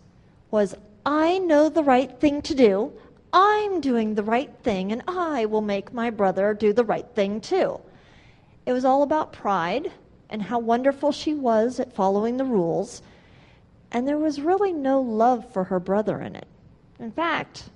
was 0.52 0.76
I 1.06 1.38
know 1.38 1.70
the 1.70 1.84
right 1.84 2.20
thing 2.20 2.42
to 2.44 2.56
do. 2.56 2.92
I'm 3.32 3.82
doing 3.82 4.16
the 4.16 4.24
right 4.24 4.52
thing, 4.64 4.92
and 4.92 5.04
I 5.08 5.46
will 5.46 5.62
make 5.62 5.94
my 5.94 6.10
brother 6.10 6.54
do 6.54 6.74
the 6.74 6.86
right 6.86 7.06
thing 7.14 7.42
too. 7.42 7.80
It 8.66 8.74
was 8.74 8.86
all 8.86 9.04
about 9.04 9.34
pride 9.34 9.92
and 10.30 10.42
how 10.42 10.58
wonderful 10.58 11.12
she 11.12 11.34
was 11.34 11.80
at 11.80 11.94
following 11.94 12.38
the 12.38 12.46
rules, 12.46 13.04
and 13.92 14.08
there 14.08 14.18
was 14.18 14.42
really 14.42 14.74
no 14.74 15.00
love 15.02 15.52
for 15.54 15.66
her 15.66 15.80
brother 15.80 16.20
in 16.22 16.36
it. 16.36 16.48
In 17.00 17.12
fact, 17.12 17.70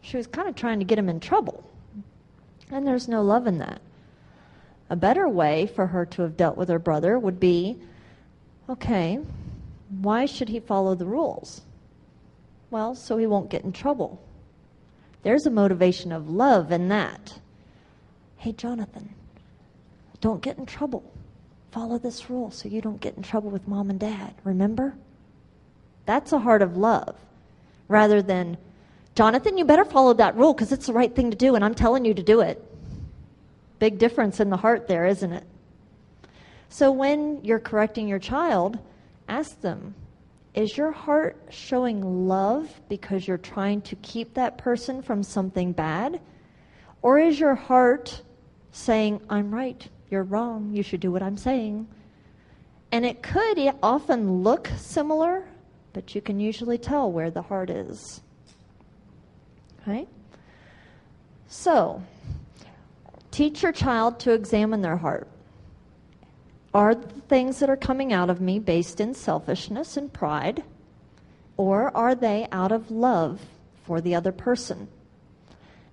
she 0.00 0.16
was 0.16 0.26
kind 0.26 0.48
of 0.48 0.56
trying 0.56 0.80
to 0.80 0.84
get 0.84 0.98
him 0.98 1.08
in 1.08 1.20
trouble, 1.20 1.62
and 2.70 2.86
there's 2.86 3.06
no 3.06 3.22
love 3.22 3.46
in 3.46 3.58
that. 3.58 3.80
A 4.90 4.96
better 4.96 5.28
way 5.28 5.66
for 5.66 5.86
her 5.86 6.04
to 6.06 6.22
have 6.22 6.36
dealt 6.36 6.56
with 6.56 6.68
her 6.68 6.78
brother 6.78 7.18
would 7.18 7.38
be 7.38 7.78
okay, 8.68 9.20
why 10.00 10.26
should 10.26 10.48
he 10.48 10.58
follow 10.58 10.94
the 10.94 11.06
rules? 11.06 11.62
Well, 12.72 12.94
so 12.94 13.18
he 13.18 13.26
won't 13.26 13.50
get 13.50 13.64
in 13.64 13.72
trouble. 13.72 14.18
There's 15.22 15.44
a 15.44 15.50
motivation 15.50 16.10
of 16.10 16.30
love 16.30 16.72
in 16.72 16.88
that. 16.88 17.38
Hey, 18.38 18.52
Jonathan, 18.52 19.14
don't 20.22 20.40
get 20.40 20.56
in 20.56 20.64
trouble. 20.64 21.04
Follow 21.70 21.98
this 21.98 22.30
rule 22.30 22.50
so 22.50 22.70
you 22.70 22.80
don't 22.80 23.00
get 23.00 23.14
in 23.14 23.22
trouble 23.22 23.50
with 23.50 23.68
mom 23.68 23.90
and 23.90 24.00
dad. 24.00 24.34
Remember? 24.42 24.94
That's 26.06 26.32
a 26.32 26.38
heart 26.38 26.62
of 26.62 26.78
love 26.78 27.14
rather 27.88 28.22
than, 28.22 28.56
Jonathan, 29.14 29.58
you 29.58 29.66
better 29.66 29.84
follow 29.84 30.14
that 30.14 30.34
rule 30.34 30.54
because 30.54 30.72
it's 30.72 30.86
the 30.86 30.94
right 30.94 31.14
thing 31.14 31.30
to 31.30 31.36
do 31.36 31.54
and 31.54 31.62
I'm 31.62 31.74
telling 31.74 32.06
you 32.06 32.14
to 32.14 32.22
do 32.22 32.40
it. 32.40 32.64
Big 33.80 33.98
difference 33.98 34.40
in 34.40 34.48
the 34.48 34.56
heart 34.56 34.88
there, 34.88 35.04
isn't 35.04 35.32
it? 35.32 35.44
So 36.70 36.90
when 36.90 37.44
you're 37.44 37.60
correcting 37.60 38.08
your 38.08 38.18
child, 38.18 38.78
ask 39.28 39.60
them, 39.60 39.94
is 40.54 40.76
your 40.76 40.92
heart 40.92 41.36
showing 41.50 42.28
love 42.28 42.68
because 42.88 43.26
you're 43.26 43.38
trying 43.38 43.80
to 43.82 43.96
keep 43.96 44.34
that 44.34 44.58
person 44.58 45.02
from 45.02 45.22
something 45.22 45.72
bad? 45.72 46.20
Or 47.00 47.18
is 47.18 47.40
your 47.40 47.54
heart 47.54 48.22
saying, 48.70 49.22
I'm 49.30 49.52
right, 49.52 49.86
you're 50.10 50.22
wrong, 50.22 50.70
you 50.72 50.82
should 50.82 51.00
do 51.00 51.10
what 51.10 51.22
I'm 51.22 51.38
saying? 51.38 51.88
And 52.92 53.06
it 53.06 53.22
could 53.22 53.58
often 53.82 54.42
look 54.42 54.70
similar, 54.76 55.48
but 55.94 56.14
you 56.14 56.20
can 56.20 56.38
usually 56.38 56.78
tell 56.78 57.10
where 57.10 57.30
the 57.30 57.42
heart 57.42 57.70
is. 57.70 58.20
Okay? 59.80 60.06
So, 61.48 62.02
teach 63.30 63.62
your 63.62 63.72
child 63.72 64.20
to 64.20 64.32
examine 64.32 64.82
their 64.82 64.98
heart. 64.98 65.28
Are 66.74 66.94
the 66.94 67.08
things 67.28 67.58
that 67.58 67.68
are 67.68 67.76
coming 67.76 68.12
out 68.12 68.30
of 68.30 68.40
me 68.40 68.58
based 68.58 69.00
in 69.00 69.14
selfishness 69.14 69.96
and 69.96 70.12
pride? 70.12 70.62
Or 71.56 71.94
are 71.96 72.14
they 72.14 72.48
out 72.50 72.72
of 72.72 72.90
love 72.90 73.40
for 73.84 74.00
the 74.00 74.14
other 74.14 74.32
person? 74.32 74.88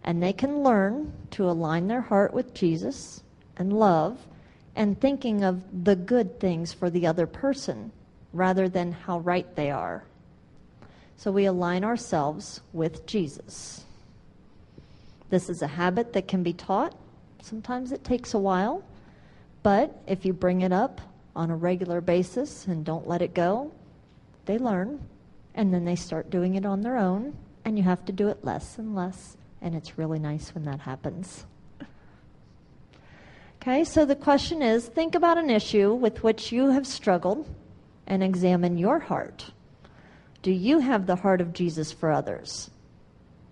And 0.03 0.23
they 0.23 0.33
can 0.33 0.63
learn 0.63 1.11
to 1.31 1.49
align 1.49 1.87
their 1.87 2.01
heart 2.01 2.33
with 2.33 2.53
Jesus 2.53 3.21
and 3.57 3.73
love 3.73 4.17
and 4.75 4.99
thinking 4.99 5.43
of 5.43 5.61
the 5.83 5.95
good 5.95 6.39
things 6.39 6.71
for 6.71 6.89
the 6.89 7.05
other 7.05 7.27
person 7.27 7.91
rather 8.31 8.69
than 8.69 8.93
how 8.93 9.19
right 9.19 9.55
they 9.55 9.69
are. 9.69 10.03
So 11.17 11.31
we 11.31 11.45
align 11.45 11.83
ourselves 11.83 12.61
with 12.71 13.05
Jesus. 13.05 13.83
This 15.29 15.49
is 15.49 15.61
a 15.61 15.67
habit 15.67 16.13
that 16.13 16.29
can 16.29 16.43
be 16.43 16.53
taught. 16.53 16.95
Sometimes 17.41 17.91
it 17.91 18.05
takes 18.05 18.33
a 18.33 18.39
while. 18.39 18.83
But 19.63 20.01
if 20.07 20.25
you 20.25 20.33
bring 20.33 20.61
it 20.61 20.71
up 20.71 21.01
on 21.35 21.51
a 21.51 21.55
regular 21.55 22.01
basis 22.01 22.67
and 22.67 22.85
don't 22.85 23.07
let 23.07 23.21
it 23.21 23.33
go, 23.33 23.71
they 24.45 24.57
learn 24.57 25.01
and 25.53 25.73
then 25.73 25.85
they 25.85 25.95
start 25.95 26.29
doing 26.29 26.55
it 26.55 26.65
on 26.65 26.81
their 26.81 26.97
own 26.97 27.35
and 27.65 27.77
you 27.77 27.83
have 27.83 28.05
to 28.05 28.11
do 28.11 28.29
it 28.29 28.43
less 28.43 28.77
and 28.77 28.95
less 28.95 29.37
and 29.61 29.75
it's 29.75 29.97
really 29.97 30.19
nice 30.19 30.55
when 30.55 30.63
that 30.63 30.79
happens. 30.79 31.45
Okay, 33.61 33.83
so 33.83 34.05
the 34.05 34.15
question 34.15 34.61
is 34.61 34.87
think 34.87 35.15
about 35.15 35.37
an 35.37 35.49
issue 35.49 35.93
with 35.93 36.23
which 36.23 36.51
you 36.51 36.71
have 36.71 36.87
struggled 36.87 37.49
and 38.07 38.23
examine 38.23 38.77
your 38.77 38.99
heart. 38.99 39.51
Do 40.41 40.51
you 40.51 40.79
have 40.79 41.05
the 41.05 41.17
heart 41.17 41.41
of 41.41 41.53
Jesus 41.53 41.91
for 41.91 42.11
others? 42.11 42.71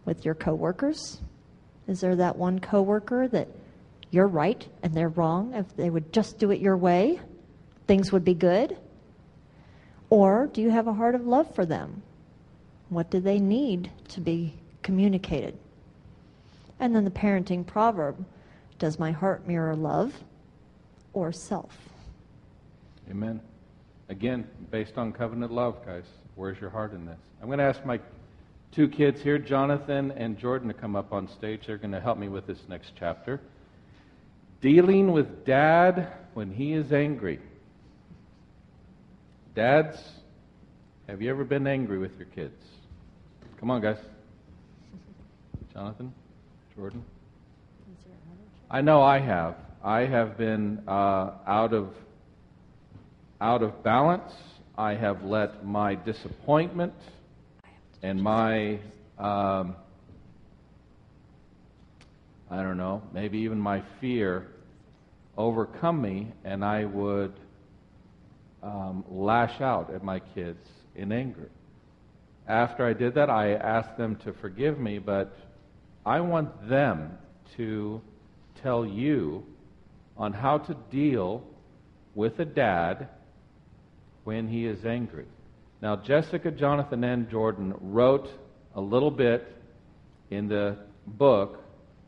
With 0.05 0.24
your 0.24 0.36
coworkers? 0.36 1.20
Is 1.88 1.99
there 1.99 2.16
that 2.16 2.38
one 2.38 2.60
coworker 2.60 3.28
that 3.28 3.49
you're 4.12 4.28
right 4.28 4.68
and 4.84 4.93
they're 4.93 5.10
wrong, 5.10 5.53
if 5.53 5.76
they 5.76 5.89
would 5.89 6.14
just 6.14 6.39
do 6.39 6.51
it 6.51 6.60
your 6.60 6.78
way, 6.78 7.20
things 7.88 8.12
would 8.12 8.24
be 8.24 8.34
good? 8.34 8.78
Or 10.10 10.47
do 10.47 10.62
you 10.62 10.70
have 10.70 10.88
a 10.88 10.93
heart 10.93 11.16
of 11.16 11.26
love 11.28 11.53
for 11.53 11.66
them? 11.66 12.01
What 12.89 13.10
do 13.10 13.20
they 13.20 13.39
need 13.39 13.91
to 14.10 14.22
be 14.22 14.53
communicated? 14.82 15.58
And 16.80 16.95
then 16.95 17.03
the 17.03 17.12
parenting 17.12 17.66
proverb 17.66 18.24
Does 18.80 18.99
my 18.99 19.12
heart 19.12 19.47
mirror 19.47 19.76
love 19.76 20.14
or 21.14 21.32
self? 21.32 21.76
Amen. 23.10 23.41
Again, 24.10 24.47
based 24.72 24.97
on 24.97 25.12
covenant 25.12 25.51
love, 25.51 25.86
guys. 25.86 26.05
Where's 26.36 26.62
your 26.62 26.70
heart 26.70 26.93
in 26.93 27.05
this? 27.05 27.18
I'm 27.41 27.47
going 27.47 27.60
to 27.60 27.66
ask 27.66 27.84
my 27.84 27.99
two 28.72 28.88
kids 28.88 29.22
here, 29.22 29.39
Jonathan 29.39 30.12
and 30.12 30.38
Jordan, 30.38 30.68
to 30.68 30.74
come 30.74 30.95
up 30.95 31.12
on 31.12 31.28
stage. 31.28 31.66
They're 31.68 31.78
going 31.78 31.91
to 31.91 31.99
help 31.99 32.18
me 32.18 32.28
with 32.28 32.45
this 32.45 32.60
next 32.70 32.91
chapter. 32.97 33.41
Dealing 34.62 35.12
with 35.12 35.45
dad 35.45 36.12
when 36.34 36.51
he 36.51 36.74
is 36.74 36.91
angry. 36.91 37.39
Dads, 39.55 39.97
have 41.08 41.22
you 41.22 41.30
ever 41.30 41.43
been 41.43 41.68
angry 41.68 41.97
with 41.97 42.16
your 42.18 42.28
kids? 42.28 42.64
Come 43.60 43.72
on, 43.72 43.82
guys. 43.82 43.97
Jonathan, 45.74 46.14
Jordan. 46.76 47.03
I 48.70 48.82
know 48.82 49.01
I 49.01 49.20
have. 49.20 49.55
I 49.84 50.01
have 50.01 50.38
been 50.38 50.84
uh, 50.88 51.32
out 51.45 51.74
of 51.74 51.93
out 53.39 53.62
of 53.64 53.84
balance. 53.84 54.34
I 54.78 54.95
have 54.95 55.24
let 55.24 55.66
my 55.66 55.95
disappointment 55.95 56.93
and 58.03 58.22
my 58.22 58.80
um, 59.18 59.76
I 62.50 62.64
don't 62.64 62.78
know, 62.78 63.02
maybe 63.14 63.39
even 63.39 63.60
my 63.60 63.84
fear 64.00 64.48
overcome 65.38 66.02
me, 66.02 66.32
and 66.43 66.64
I 66.64 66.86
would 66.86 67.34
um, 68.64 69.04
lash 69.10 69.62
out 69.62 69.93
at 69.93 70.04
my 70.04 70.20
kids 70.20 70.66
in 70.95 71.12
anger. 71.12 71.50
After 72.48 72.86
I 72.86 72.93
did 72.93 73.16
that, 73.16 73.30
I 73.30 73.54
asked 73.54 73.98
them 73.98 74.16
to 74.24 74.34
forgive 74.34 74.80
me, 74.80 75.00
but 75.00 75.38
I 76.06 76.22
want 76.22 76.70
them 76.70 77.18
to 77.58 78.02
tell 78.64 78.86
you 78.86 79.45
on 80.16 80.32
how 80.32 80.58
to 80.60 80.74
deal 80.89 81.43
with 82.16 82.39
a 82.39 82.45
dad 82.45 83.10
when 84.24 84.48
he 84.48 84.66
is 84.66 84.86
angry. 84.86 85.26
Now, 85.82 85.98
Jessica, 85.98 86.50
Jonathan, 86.50 87.04
and 87.04 87.30
Jordan 87.30 87.74
wrote 87.80 88.30
a 88.74 88.82
little 88.82 89.12
bit 89.12 89.45
in 90.32 90.48
the 90.48 90.78
book 91.06 91.64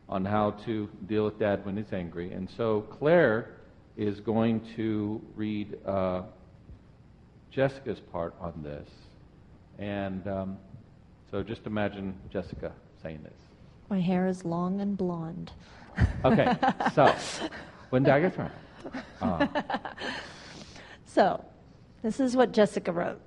on 0.10 0.26
how 0.26 0.52
to 0.66 0.90
deal 1.08 1.26
with 1.26 1.40
dad 1.40 1.64
when 1.66 1.78
he's 1.78 1.94
angry. 1.94 2.34
And 2.34 2.50
so 2.50 2.82
Claire 2.82 3.52
is 3.96 4.20
going 4.20 4.62
to 4.76 5.22
read 5.36 5.78
uh, 5.86 6.24
Jessica's 7.52 8.00
part 8.00 8.34
on 8.42 8.54
this. 8.64 8.90
And 9.78 10.28
um, 10.28 10.58
so 11.30 11.44
just 11.44 11.68
imagine 11.68 12.16
Jessica 12.32 12.72
saying 13.04 13.22
this. 13.24 13.34
My 13.90 14.00
hair 14.00 14.28
is 14.28 14.44
long 14.44 14.82
and 14.82 14.98
blonde. 14.98 15.52
Okay, 16.26 16.56
so 16.94 17.14
when 17.90 18.04
dad 18.04 18.22
gets 18.22 18.38
around. 18.38 18.52
Uh, 19.22 19.48
so, 21.06 21.44
this 22.02 22.20
is 22.20 22.36
what 22.36 22.52
Jessica 22.52 22.92
wrote. 22.92 23.20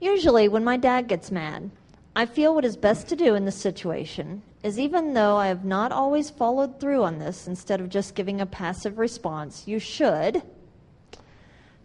Usually, 0.00 0.48
when 0.48 0.64
my 0.64 0.76
dad 0.76 1.08
gets 1.08 1.30
mad, 1.30 1.70
I 2.16 2.24
feel 2.24 2.54
what 2.54 2.64
is 2.64 2.78
best 2.78 3.08
to 3.08 3.14
do 3.14 3.34
in 3.34 3.44
this 3.44 3.60
situation 3.60 4.40
is 4.62 4.78
even 4.78 5.12
though 5.12 5.36
I 5.36 5.48
have 5.48 5.66
not 5.66 5.92
always 5.92 6.30
followed 6.30 6.80
through 6.80 7.02
on 7.02 7.18
this, 7.18 7.46
instead 7.46 7.78
of 7.78 7.90
just 7.90 8.14
giving 8.14 8.40
a 8.40 8.46
passive 8.46 8.96
response, 8.96 9.68
you 9.68 9.78
should 9.78 10.42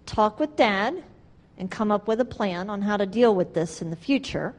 talk 0.06 0.40
with 0.40 0.56
dad 0.56 1.04
and 1.58 1.70
come 1.70 1.92
up 1.92 2.08
with 2.08 2.22
a 2.22 2.26
plan 2.26 2.70
on 2.70 2.82
how 2.82 2.96
to 2.96 3.06
deal 3.06 3.36
with 3.36 3.54
this 3.54 3.82
in 3.82 3.90
the 3.90 3.96
future. 3.98 4.56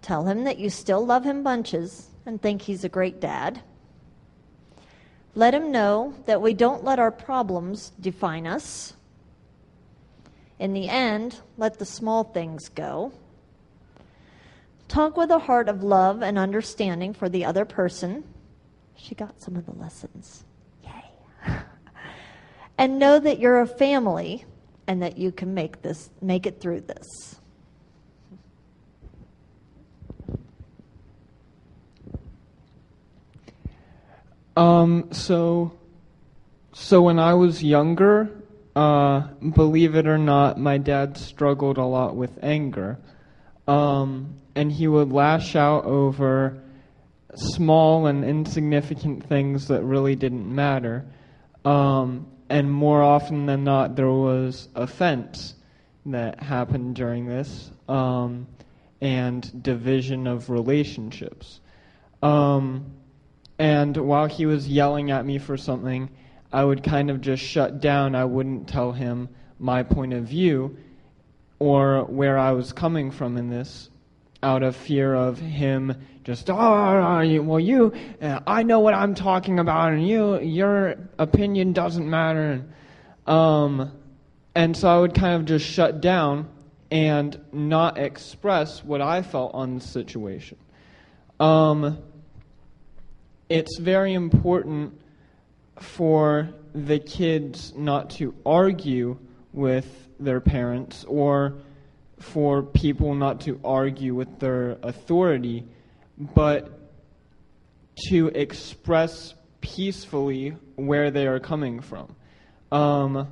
Tell 0.00 0.24
him 0.24 0.44
that 0.44 0.56
you 0.56 0.70
still 0.70 1.04
love 1.04 1.24
him 1.24 1.42
bunches 1.42 2.08
and 2.24 2.40
think 2.40 2.62
he's 2.62 2.84
a 2.84 2.88
great 2.88 3.20
dad. 3.20 3.60
Let 5.34 5.52
him 5.52 5.70
know 5.70 6.14
that 6.24 6.40
we 6.40 6.54
don't 6.54 6.84
let 6.84 6.98
our 6.98 7.12
problems 7.12 7.92
define 8.00 8.46
us. 8.46 8.94
In 10.58 10.72
the 10.72 10.88
end, 10.88 11.38
let 11.58 11.78
the 11.78 11.84
small 11.84 12.24
things 12.24 12.70
go 12.70 13.12
Talk 14.88 15.18
with 15.18 15.30
a 15.30 15.38
heart 15.38 15.68
of 15.68 15.82
love 15.82 16.22
and 16.22 16.38
understanding 16.38 17.12
for 17.12 17.28
the 17.28 17.44
other 17.44 17.64
person. 17.64 18.24
She 18.96 19.14
got 19.14 19.40
some 19.40 19.54
of 19.54 19.66
the 19.66 19.72
lessons. 19.72 20.44
Yay. 20.82 21.04
and 22.78 22.98
know 22.98 23.18
that 23.18 23.38
you're 23.38 23.60
a 23.60 23.66
family 23.66 24.46
and 24.86 25.02
that 25.02 25.18
you 25.18 25.30
can 25.30 25.52
make 25.52 25.82
this 25.82 26.10
make 26.22 26.46
it 26.46 26.60
through 26.60 26.80
this. 26.80 27.38
Um, 34.56 35.12
so, 35.12 35.72
so 36.72 37.02
when 37.02 37.20
I 37.20 37.34
was 37.34 37.62
younger, 37.62 38.28
uh, 38.74 39.20
believe 39.52 39.94
it 39.94 40.08
or 40.08 40.18
not, 40.18 40.58
my 40.58 40.78
dad 40.78 41.16
struggled 41.16 41.78
a 41.78 41.84
lot 41.84 42.16
with 42.16 42.36
anger. 42.42 42.98
Um, 43.68 44.34
and 44.58 44.72
he 44.72 44.88
would 44.88 45.12
lash 45.12 45.54
out 45.54 45.84
over 45.84 46.60
small 47.36 48.08
and 48.08 48.24
insignificant 48.24 49.24
things 49.24 49.68
that 49.68 49.84
really 49.84 50.16
didn't 50.16 50.52
matter. 50.52 51.06
Um, 51.64 52.26
and 52.48 52.68
more 52.68 53.00
often 53.00 53.46
than 53.46 53.62
not, 53.62 53.94
there 53.94 54.10
was 54.10 54.68
offense 54.74 55.54
that 56.06 56.42
happened 56.42 56.96
during 56.96 57.26
this 57.26 57.70
um, 57.88 58.48
and 59.00 59.62
division 59.62 60.26
of 60.26 60.50
relationships. 60.50 61.60
Um, 62.20 62.94
and 63.60 63.96
while 63.96 64.26
he 64.26 64.44
was 64.44 64.66
yelling 64.66 65.12
at 65.12 65.24
me 65.24 65.38
for 65.38 65.56
something, 65.56 66.10
I 66.52 66.64
would 66.64 66.82
kind 66.82 67.10
of 67.10 67.20
just 67.20 67.44
shut 67.44 67.80
down. 67.80 68.16
I 68.16 68.24
wouldn't 68.24 68.68
tell 68.68 68.90
him 68.90 69.28
my 69.60 69.84
point 69.84 70.14
of 70.14 70.24
view 70.24 70.76
or 71.60 72.06
where 72.06 72.36
I 72.36 72.50
was 72.50 72.72
coming 72.72 73.12
from 73.12 73.36
in 73.36 73.50
this 73.50 73.88
out 74.42 74.62
of 74.62 74.76
fear 74.76 75.14
of 75.14 75.38
him 75.38 75.94
just, 76.24 76.50
oh, 76.50 77.42
well, 77.42 77.60
you, 77.60 77.92
uh, 78.20 78.40
I 78.46 78.62
know 78.62 78.80
what 78.80 78.94
I'm 78.94 79.14
talking 79.14 79.58
about, 79.58 79.92
and 79.92 80.06
you, 80.06 80.38
your 80.40 80.96
opinion 81.18 81.72
doesn't 81.72 82.08
matter. 82.08 82.64
Um, 83.26 83.92
and 84.54 84.76
so 84.76 84.88
I 84.88 85.00
would 85.00 85.14
kind 85.14 85.36
of 85.36 85.46
just 85.46 85.64
shut 85.64 86.00
down 86.00 86.48
and 86.90 87.40
not 87.52 87.98
express 87.98 88.84
what 88.84 89.00
I 89.00 89.22
felt 89.22 89.54
on 89.54 89.76
the 89.76 89.80
situation. 89.80 90.58
Um, 91.40 91.98
it's 93.48 93.78
very 93.78 94.14
important 94.14 95.00
for 95.80 96.50
the 96.74 96.98
kids 96.98 97.72
not 97.74 98.10
to 98.10 98.34
argue 98.44 99.18
with 99.52 100.08
their 100.20 100.40
parents 100.40 101.04
or 101.04 101.54
for 102.20 102.62
people 102.62 103.14
not 103.14 103.42
to 103.42 103.60
argue 103.64 104.14
with 104.14 104.38
their 104.38 104.78
authority, 104.82 105.64
but 106.18 106.78
to 108.08 108.28
express 108.28 109.34
peacefully 109.60 110.56
where 110.76 111.10
they 111.10 111.26
are 111.26 111.40
coming 111.40 111.80
from. 111.80 112.14
Um, 112.70 113.28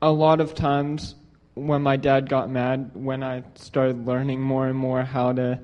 a 0.00 0.10
lot 0.10 0.40
of 0.40 0.54
times 0.54 1.14
when 1.54 1.82
my 1.82 1.96
dad 1.96 2.28
got 2.28 2.50
mad, 2.50 2.90
when 2.94 3.22
I 3.22 3.42
started 3.54 4.06
learning 4.06 4.40
more 4.40 4.68
and 4.68 4.78
more 4.78 5.02
how 5.02 5.32
to 5.32 5.58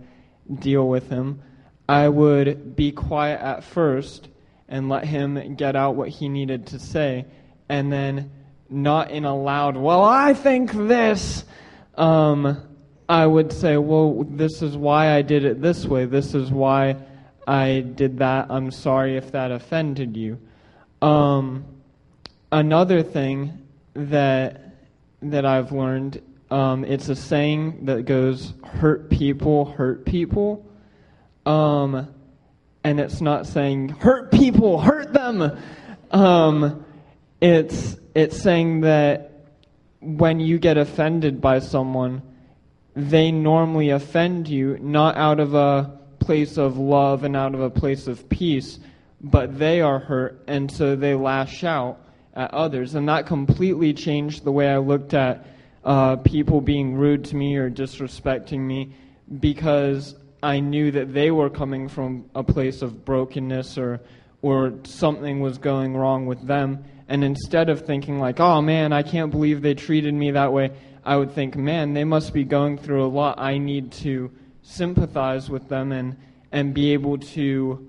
deal 0.58 0.88
with 0.88 1.08
him, 1.08 1.40
I 1.88 2.08
would 2.08 2.74
be 2.74 2.92
quiet 2.92 3.40
at 3.40 3.62
first 3.62 4.28
and 4.68 4.88
let 4.88 5.04
him 5.04 5.54
get 5.56 5.76
out 5.76 5.94
what 5.94 6.08
he 6.08 6.28
needed 6.28 6.66
to 6.68 6.78
say, 6.78 7.26
and 7.68 7.92
then 7.92 8.30
not 8.74 9.10
in 9.10 9.24
a 9.24 9.36
loud, 9.36 9.76
well, 9.76 10.02
I 10.02 10.34
think 10.34 10.72
this. 10.72 11.44
Um, 11.96 12.60
I 13.08 13.26
would 13.26 13.52
say, 13.52 13.76
well, 13.76 14.24
this 14.28 14.62
is 14.62 14.76
why 14.76 15.14
I 15.14 15.22
did 15.22 15.44
it 15.44 15.60
this 15.60 15.84
way. 15.84 16.06
This 16.06 16.34
is 16.34 16.50
why 16.50 16.96
I 17.46 17.80
did 17.80 18.18
that. 18.18 18.46
I'm 18.50 18.70
sorry 18.70 19.16
if 19.16 19.32
that 19.32 19.50
offended 19.50 20.16
you. 20.16 20.38
Um, 21.02 21.64
another 22.50 23.02
thing 23.02 23.66
that 23.94 24.60
that 25.20 25.46
I've 25.46 25.72
learned, 25.72 26.20
um, 26.50 26.84
it's 26.84 27.08
a 27.08 27.16
saying 27.16 27.84
that 27.86 28.06
goes, 28.06 28.54
"Hurt 28.64 29.10
people, 29.10 29.66
hurt 29.66 30.06
people." 30.06 30.64
Um, 31.44 32.08
and 32.82 33.00
it's 33.00 33.20
not 33.20 33.46
saying 33.46 33.90
hurt 33.90 34.30
people, 34.30 34.80
hurt 34.80 35.12
them. 35.12 35.58
Um, 36.10 36.84
it's 37.40 37.96
it's 38.14 38.40
saying 38.40 38.82
that 38.82 39.30
when 40.00 40.40
you 40.40 40.58
get 40.58 40.76
offended 40.76 41.40
by 41.40 41.58
someone, 41.58 42.22
they 42.94 43.32
normally 43.32 43.90
offend 43.90 44.48
you 44.48 44.78
not 44.80 45.16
out 45.16 45.40
of 45.40 45.54
a 45.54 45.98
place 46.20 46.56
of 46.56 46.78
love 46.78 47.24
and 47.24 47.36
out 47.36 47.54
of 47.54 47.60
a 47.60 47.70
place 47.70 48.06
of 48.06 48.28
peace, 48.28 48.78
but 49.20 49.58
they 49.58 49.80
are 49.80 49.98
hurt, 49.98 50.42
and 50.46 50.70
so 50.70 50.96
they 50.96 51.14
lash 51.14 51.64
out 51.64 51.98
at 52.34 52.52
others. 52.52 52.94
And 52.94 53.08
that 53.08 53.26
completely 53.26 53.92
changed 53.92 54.44
the 54.44 54.52
way 54.52 54.68
I 54.68 54.78
looked 54.78 55.14
at 55.14 55.46
uh, 55.84 56.16
people 56.16 56.60
being 56.60 56.94
rude 56.94 57.24
to 57.26 57.36
me 57.36 57.56
or 57.56 57.70
disrespecting 57.70 58.60
me 58.60 58.94
because 59.40 60.14
I 60.42 60.60
knew 60.60 60.90
that 60.92 61.12
they 61.12 61.30
were 61.30 61.50
coming 61.50 61.88
from 61.88 62.26
a 62.34 62.42
place 62.42 62.82
of 62.82 63.04
brokenness 63.04 63.78
or 63.78 64.00
or 64.42 64.74
something 64.84 65.40
was 65.40 65.56
going 65.56 65.96
wrong 65.96 66.26
with 66.26 66.46
them. 66.46 66.84
And 67.14 67.22
instead 67.22 67.68
of 67.68 67.82
thinking 67.82 68.18
like, 68.18 68.40
"Oh 68.40 68.60
man, 68.60 68.92
I 68.92 69.04
can't 69.04 69.30
believe 69.30 69.62
they 69.62 69.74
treated 69.74 70.12
me 70.12 70.32
that 70.32 70.52
way," 70.52 70.72
I 71.04 71.16
would 71.16 71.30
think, 71.30 71.54
"Man, 71.54 71.94
they 71.94 72.02
must 72.02 72.34
be 72.34 72.42
going 72.42 72.76
through 72.76 73.04
a 73.04 73.06
lot. 73.06 73.38
I 73.38 73.56
need 73.58 73.92
to 74.02 74.32
sympathize 74.62 75.48
with 75.48 75.68
them 75.68 75.92
and 75.92 76.16
and 76.50 76.74
be 76.74 76.92
able 76.92 77.18
to 77.18 77.86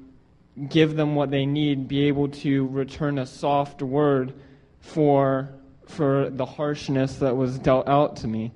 give 0.69 0.95
them 0.95 1.15
what 1.15 1.32
they 1.32 1.47
need, 1.47 1.88
be 1.88 2.03
able 2.03 2.28
to 2.45 2.67
return 2.67 3.17
a 3.17 3.26
soft 3.26 3.82
word 3.82 4.32
for 4.80 5.49
for 5.88 6.30
the 6.30 6.45
harshness 6.45 7.15
that 7.15 7.36
was 7.36 7.57
dealt 7.57 7.88
out 7.88 8.17
to 8.17 8.28
me." 8.28 8.51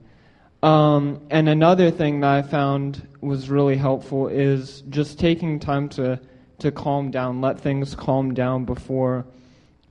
Um, 0.62 1.22
and 1.32 1.50
another 1.50 1.90
thing 1.90 2.20
that 2.20 2.30
I 2.30 2.42
found 2.44 3.08
was 3.22 3.50
really 3.50 3.76
helpful 3.76 4.28
is 4.28 4.84
just 4.92 5.18
taking 5.18 5.60
time 5.60 5.90
to, 5.98 6.20
to 6.60 6.72
calm 6.72 7.10
down, 7.10 7.42
let 7.42 7.60
things 7.60 7.96
calm 7.96 8.36
down 8.36 8.66
before 8.66 9.26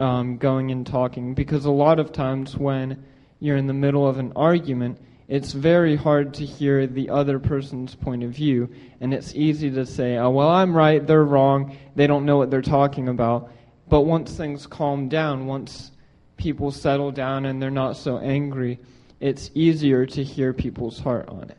um, 0.01 0.37
going 0.37 0.71
and 0.71 0.87
talking. 0.87 1.35
Because 1.35 1.65
a 1.65 1.71
lot 1.71 1.99
of 1.99 2.13
times 2.13 2.57
when 2.57 3.05
you're 3.41 3.57
in 3.57 3.67
the 3.67 3.75
middle 3.75 4.07
of 4.07 4.19
an 4.19 4.33
argument, 4.37 4.99
it's 5.29 5.53
very 5.53 5.95
hard 5.95 6.35
to 6.35 6.47
hear 6.47 6.87
the 6.87 7.11
other 7.11 7.39
person's 7.39 7.95
point 7.95 8.23
of 8.23 8.31
view. 8.31 8.71
And 9.01 9.13
it's 9.13 9.35
easy 9.35 9.71
to 9.73 9.85
say, 9.85 10.17
oh, 10.17 10.31
well, 10.31 10.49
I'm 10.49 10.75
right, 10.75 11.07
they're 11.07 11.25
wrong, 11.25 11.77
they 11.95 12.07
don't 12.07 12.25
know 12.25 12.39
what 12.39 12.51
they're 12.51 12.63
talking 12.63 13.09
about. 13.09 13.53
But 13.89 14.03
once 14.03 14.35
things 14.35 14.67
calm 14.67 15.09
down, 15.09 15.47
once 15.47 15.91
people 16.37 16.71
settle 16.71 17.11
down 17.11 17.47
and 17.47 17.61
they're 17.61 17.71
not 17.71 17.97
so 17.97 18.19
angry, 18.19 18.79
it's 19.21 19.51
easier 19.55 20.07
to 20.07 20.25
hear 20.25 20.53
people's 20.53 20.99
heart 20.99 21.29
on 21.29 21.51
it. 21.51 21.59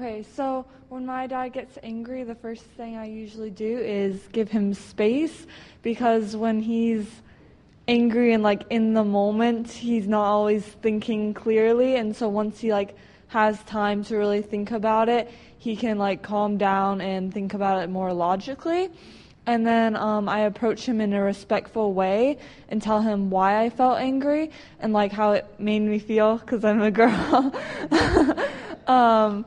Okay, 0.00 0.24
so 0.34 0.64
when 0.88 1.04
my 1.04 1.26
dad 1.26 1.50
gets 1.50 1.76
angry, 1.82 2.24
the 2.24 2.34
first 2.34 2.64
thing 2.64 2.96
I 2.96 3.04
usually 3.04 3.50
do 3.50 3.80
is 3.80 4.18
give 4.32 4.50
him 4.50 4.72
space 4.72 5.46
because 5.82 6.34
when 6.34 6.62
he's 6.62 7.06
angry 7.86 8.32
and 8.32 8.42
like 8.42 8.62
in 8.70 8.94
the 8.94 9.04
moment, 9.04 9.70
he's 9.70 10.08
not 10.08 10.24
always 10.24 10.64
thinking 10.64 11.34
clearly, 11.34 11.96
and 11.96 12.16
so 12.16 12.30
once 12.30 12.60
he 12.60 12.72
like 12.72 12.96
has 13.28 13.62
time 13.64 14.02
to 14.04 14.16
really 14.16 14.40
think 14.40 14.70
about 14.70 15.10
it, 15.10 15.30
he 15.58 15.76
can 15.76 15.98
like 15.98 16.22
calm 16.22 16.56
down 16.56 17.02
and 17.02 17.34
think 17.34 17.52
about 17.52 17.82
it 17.82 17.90
more 17.90 18.10
logically. 18.10 18.88
And 19.44 19.66
then 19.66 19.96
um, 19.96 20.30
I 20.30 20.40
approach 20.40 20.86
him 20.86 21.02
in 21.02 21.12
a 21.12 21.22
respectful 21.22 21.92
way 21.92 22.38
and 22.70 22.80
tell 22.80 23.02
him 23.02 23.28
why 23.28 23.62
I 23.62 23.68
felt 23.68 23.98
angry 23.98 24.50
and 24.78 24.94
like 24.94 25.12
how 25.12 25.32
it 25.32 25.44
made 25.58 25.80
me 25.80 25.98
feel 25.98 26.38
because 26.38 26.64
I'm 26.64 26.80
a 26.80 26.90
girl. 26.90 27.54
um, 28.86 29.44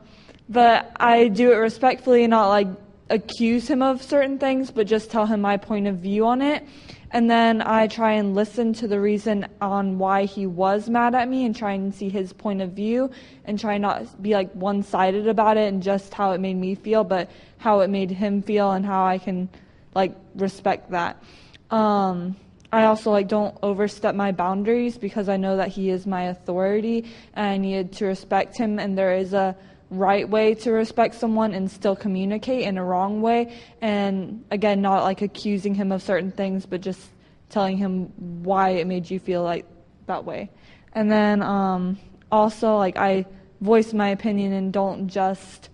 but 0.54 0.92
I 0.98 1.28
do 1.28 1.52
it 1.52 1.56
respectfully, 1.56 2.24
and 2.24 2.32
not 2.32 2.48
like 2.48 2.68
accuse 3.10 3.68
him 3.68 3.82
of 3.82 4.02
certain 4.02 4.40
things, 4.40 4.72
but 4.72 4.88
just 4.88 5.12
tell 5.12 5.26
him 5.26 5.42
my 5.42 5.58
point 5.58 5.88
of 5.88 5.98
view 5.98 6.26
on 6.26 6.42
it. 6.42 6.66
And 7.12 7.30
then 7.30 7.62
I 7.62 7.88
try 7.88 8.14
and 8.14 8.34
listen 8.34 8.74
to 8.74 8.88
the 8.88 9.00
reason 9.00 9.46
on 9.62 10.00
why 10.00 10.26
he 10.26 10.48
was 10.48 10.90
mad 10.90 11.14
at 11.14 11.30
me 11.30 11.46
and 11.46 11.56
try 11.56 11.74
and 11.74 11.94
see 11.94 12.10
his 12.10 12.34
point 12.34 12.60
of 12.60 12.72
view 12.72 13.12
and 13.46 13.60
try 13.60 13.78
not 13.78 14.20
be 14.22 14.34
like 14.34 14.52
one 14.54 14.82
sided 14.82 15.28
about 15.28 15.58
it 15.58 15.72
and 15.72 15.84
just 15.84 16.12
how 16.12 16.32
it 16.32 16.40
made 16.40 16.56
me 16.56 16.74
feel, 16.74 17.04
but 17.04 17.30
how 17.60 17.82
it 17.82 17.90
made 17.92 18.10
him 18.10 18.42
feel 18.42 18.72
and 18.72 18.84
how 18.84 19.06
I 19.06 19.20
can 19.20 19.48
like 19.94 20.16
respect 20.34 20.90
that. 20.90 21.22
Um, 21.70 22.36
I 22.72 22.86
also 22.86 23.12
like 23.12 23.28
don't 23.28 23.56
overstep 23.62 24.16
my 24.16 24.32
boundaries 24.32 24.98
because 24.98 25.30
I 25.30 25.38
know 25.38 25.58
that 25.58 25.68
he 25.68 25.92
is 25.92 26.08
my 26.08 26.24
authority 26.24 27.06
and 27.36 27.46
I 27.46 27.58
needed 27.58 27.94
to 27.94 28.06
respect 28.06 28.58
him 28.58 28.80
and 28.80 28.98
there 28.98 29.14
is 29.14 29.34
a 29.34 29.56
right 29.94 30.28
way 30.28 30.56
to 30.56 30.72
respect 30.72 31.16
someone 31.16 31.54
and 31.54 31.70
still 31.70 31.96
communicate 31.96 32.64
in 32.64 32.78
a 32.78 32.84
wrong 32.84 33.22
way. 33.22 33.56
And 33.82 34.44
again, 34.52 34.82
not 34.82 35.04
like 35.04 35.22
accusing 35.22 35.76
him 35.76 35.92
of 35.92 36.02
certain 36.02 36.32
things, 36.32 36.66
but 36.66 36.82
just 36.82 37.02
telling 37.50 37.78
him 37.78 38.12
why 38.44 38.70
it 38.70 38.88
made 38.88 39.10
you 39.10 39.20
feel 39.20 39.44
like 39.44 39.66
that 40.08 40.26
way. 40.26 40.50
And 40.94 41.12
then 41.12 41.42
um, 41.42 42.00
also, 42.32 42.78
like 42.78 42.98
I 42.98 43.26
voice 43.64 43.94
my 43.94 44.10
opinion 44.10 44.52
and 44.52 44.74
don't 44.74 45.08
just 45.08 45.70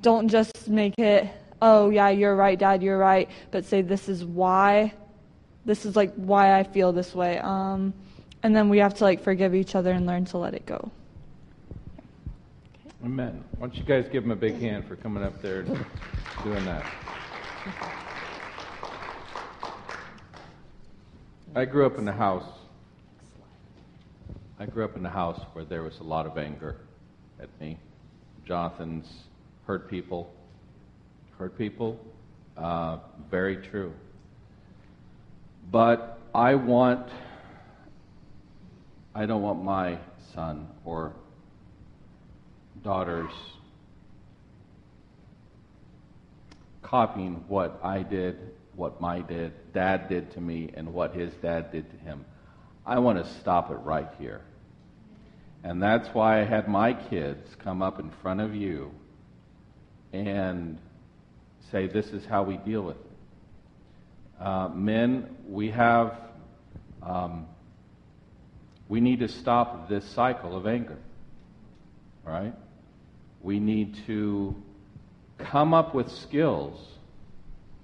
don't 0.00 0.28
just 0.28 0.68
make 0.68 0.98
it 0.98 1.28
oh 1.60 1.90
yeah 1.90 2.08
you're 2.08 2.34
right 2.34 2.58
dad 2.58 2.82
you're 2.82 2.96
right 2.96 3.28
but 3.50 3.62
say 3.62 3.82
this 3.82 4.08
is 4.08 4.24
why 4.24 4.90
this 5.66 5.84
is 5.84 5.94
like 5.94 6.14
why 6.14 6.58
i 6.58 6.62
feel 6.62 6.90
this 6.92 7.14
way 7.14 7.38
um, 7.40 7.92
and 8.42 8.56
then 8.56 8.70
we 8.70 8.78
have 8.78 8.94
to 8.94 9.04
like 9.04 9.22
forgive 9.22 9.54
each 9.54 9.74
other 9.74 9.92
and 9.92 10.06
learn 10.06 10.24
to 10.24 10.38
let 10.38 10.54
it 10.54 10.64
go 10.64 10.90
Amen. 13.04 13.44
Why 13.56 13.68
don't 13.68 13.76
you 13.76 13.84
guys 13.84 14.06
give 14.10 14.24
him 14.24 14.30
a 14.30 14.36
big 14.36 14.60
hand 14.60 14.86
for 14.86 14.96
coming 14.96 15.22
up 15.22 15.40
there 15.40 15.60
and 15.60 15.86
doing 16.44 16.64
that? 16.64 16.84
I 21.54 21.64
grew 21.64 21.86
up 21.86 21.98
in 21.98 22.06
a 22.08 22.12
house 22.12 22.58
I 24.60 24.66
grew 24.66 24.84
up 24.84 24.96
in 24.96 25.06
a 25.06 25.10
house 25.10 25.40
where 25.52 25.64
there 25.64 25.84
was 25.84 26.00
a 26.00 26.02
lot 26.02 26.26
of 26.26 26.36
anger 26.36 26.78
at 27.40 27.48
me. 27.60 27.78
Jonathan's 28.44 29.06
hurt 29.68 29.88
people. 29.88 30.34
Hurt 31.38 31.56
people? 31.56 31.96
Uh, 32.56 32.98
very 33.30 33.58
true. 33.58 33.92
But 35.70 36.18
I 36.34 36.56
want, 36.56 37.08
I 39.14 39.26
don't 39.26 39.42
want 39.42 39.62
my 39.62 39.98
son 40.34 40.66
or 40.84 41.12
daughters 42.82 43.30
copying 46.82 47.44
what 47.48 47.78
I 47.82 48.02
did, 48.02 48.38
what 48.74 49.00
my 49.00 49.20
did, 49.20 49.52
dad 49.74 50.08
did 50.08 50.30
to 50.32 50.40
me, 50.40 50.70
and 50.74 50.94
what 50.94 51.14
his 51.14 51.32
dad 51.34 51.70
did 51.70 51.90
to 51.90 51.96
him. 51.98 52.24
I 52.86 52.98
want 52.98 53.22
to 53.22 53.30
stop 53.40 53.70
it 53.70 53.74
right 53.76 54.08
here. 54.18 54.40
And 55.62 55.82
that's 55.82 56.08
why 56.14 56.40
I 56.40 56.44
had 56.44 56.68
my 56.68 56.94
kids 56.94 57.54
come 57.58 57.82
up 57.82 57.98
in 57.98 58.10
front 58.22 58.40
of 58.40 58.54
you 58.54 58.90
and 60.12 60.78
say, 61.70 61.88
This 61.88 62.06
is 62.06 62.24
how 62.24 62.44
we 62.44 62.56
deal 62.56 62.82
with 62.82 62.96
it. 62.96 64.42
Uh, 64.42 64.68
men, 64.68 65.36
we 65.48 65.70
have, 65.70 66.16
um, 67.02 67.46
we 68.88 69.00
need 69.00 69.18
to 69.18 69.28
stop 69.28 69.88
this 69.88 70.04
cycle 70.14 70.56
of 70.56 70.66
anger. 70.66 70.96
Right? 72.24 72.54
We 73.42 73.60
need 73.60 73.96
to 74.06 74.54
come 75.38 75.72
up 75.72 75.94
with 75.94 76.10
skills 76.10 76.78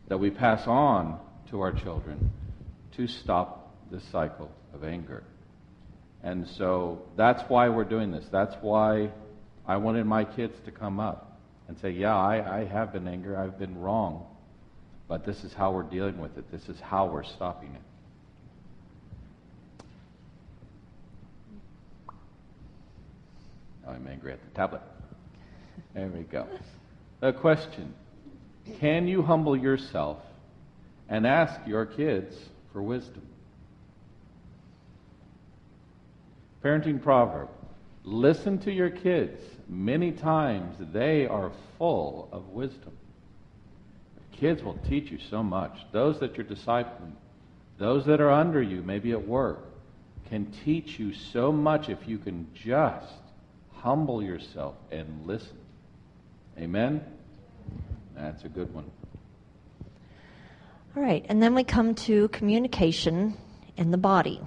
that 0.09 0.19
we 0.19 0.31
pass 0.31 0.67
on 0.67 1.19
to 1.51 1.61
our 1.61 1.73
children 1.73 2.31
to 2.97 3.07
stop 3.07 3.75
this 3.91 4.03
cycle 4.05 4.51
of 4.75 4.85
anger. 4.85 5.23
And 6.23 6.49
so 6.49 7.03
that's 7.17 7.43
why 7.49 7.69
we're 7.69 7.85
doing 7.85 8.11
this. 8.11 8.25
That's 8.31 8.55
why 8.61 9.11
I 9.67 9.77
wanted 9.77 10.07
my 10.07 10.25
kids 10.25 10.55
to 10.65 10.71
come 10.71 10.99
up 10.99 11.39
and 11.69 11.79
say, 11.79 11.91
Yeah, 11.91 12.17
I, 12.17 12.61
I 12.61 12.65
have 12.65 12.93
been 12.93 13.07
angry. 13.07 13.37
I've 13.37 13.59
been 13.59 13.79
wrong. 13.81 14.27
But 15.07 15.25
this 15.25 15.45
is 15.45 15.53
how 15.53 15.73
we're 15.73 15.83
dealing 15.83 16.19
with 16.19 16.37
it. 16.39 16.51
This 16.51 16.69
is 16.69 16.81
how 16.81 17.07
we're 17.07 17.25
stopping 17.25 17.75
it. 17.75 17.81
I'm 23.87 24.07
angry 24.09 24.33
at 24.33 24.41
the 24.43 24.51
tablet. 24.57 24.81
There 25.95 26.09
we 26.09 26.23
go. 26.23 26.47
A 27.23 27.33
question 27.33 27.95
Can 28.81 29.07
you 29.07 29.23
humble 29.23 29.57
yourself 29.57 30.19
and 31.09 31.27
ask 31.27 31.61
your 31.67 31.87
kids 31.87 32.37
for 32.73 32.83
wisdom? 32.83 33.23
Parenting 36.63 37.03
proverb 37.03 37.49
Listen 38.05 38.59
to 38.59 38.73
your 38.73 38.91
kids. 38.91 39.41
Many 39.67 40.13
times 40.13 40.77
they 40.93 41.27
are 41.27 41.51
full 41.79 42.29
of 42.33 42.51
wisdom. 42.51 42.93
Kids 44.33 44.63
will 44.63 44.79
teach 44.89 45.11
you 45.11 45.19
so 45.31 45.43
much. 45.43 45.73
Those 45.91 46.21
that 46.21 46.37
you're 46.37 46.45
discipling, 46.45 47.13
those 47.79 48.05
that 48.05 48.21
are 48.21 48.31
under 48.31 48.61
you, 48.61 48.83
maybe 48.83 49.13
at 49.13 49.27
work, 49.27 49.65
can 50.29 50.53
teach 50.65 50.99
you 50.99 51.15
so 51.15 51.51
much 51.51 51.89
if 51.89 52.07
you 52.07 52.19
can 52.19 52.47
just 52.55 53.13
humble 53.77 54.23
yourself 54.23 54.75
and 54.91 55.27
listen. 55.27 55.57
Amen? 56.59 57.05
That's 58.15 58.45
a 58.45 58.49
good 58.49 58.73
one. 58.73 58.85
All 60.97 61.03
right, 61.03 61.27
and 61.29 61.43
then 61.43 61.55
we 61.55 61.65
come 61.65 61.95
to 61.97 62.29
communication 62.29 63.37
in 63.77 63.91
the 63.91 63.99
body. 63.99 64.41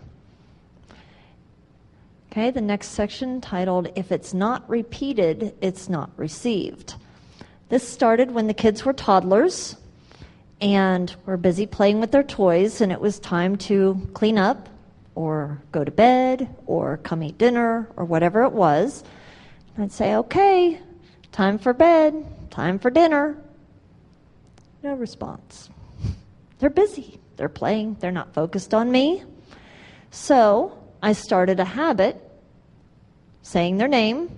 Okay, 2.31 2.51
the 2.51 2.61
next 2.61 2.89
section 2.89 3.41
titled 3.41 3.89
If 3.95 4.11
It's 4.11 4.33
Not 4.33 4.69
Repeated, 4.69 5.55
It's 5.59 5.89
Not 5.89 6.11
Received. 6.15 6.95
This 7.69 7.85
started 7.85 8.31
when 8.31 8.47
the 8.47 8.53
kids 8.53 8.85
were 8.85 8.93
toddlers 8.93 9.75
and 10.61 11.13
were 11.25 11.35
busy 11.35 11.65
playing 11.65 11.99
with 11.99 12.11
their 12.11 12.23
toys, 12.23 12.79
and 12.79 12.91
it 12.91 13.01
was 13.01 13.19
time 13.19 13.57
to 13.57 14.07
clean 14.13 14.37
up 14.37 14.69
or 15.15 15.61
go 15.73 15.83
to 15.83 15.91
bed 15.91 16.55
or 16.65 16.97
come 16.97 17.23
eat 17.23 17.37
dinner 17.37 17.89
or 17.97 18.05
whatever 18.05 18.43
it 18.43 18.53
was. 18.53 19.03
I'd 19.77 19.91
say, 19.91 20.15
Okay, 20.15 20.79
time 21.31 21.57
for 21.57 21.73
bed, 21.73 22.25
time 22.49 22.79
for 22.79 22.89
dinner. 22.89 23.37
No 24.83 24.93
response. 24.93 25.69
They're 26.59 26.69
busy, 26.69 27.19
they're 27.35 27.49
playing, 27.49 27.97
they're 27.99 28.11
not 28.11 28.33
focused 28.33 28.73
on 28.73 28.91
me. 28.91 29.23
So 30.11 30.77
I 31.01 31.13
started 31.13 31.59
a 31.59 31.65
habit 31.65 32.21
saying 33.41 33.77
their 33.77 33.87
name, 33.87 34.37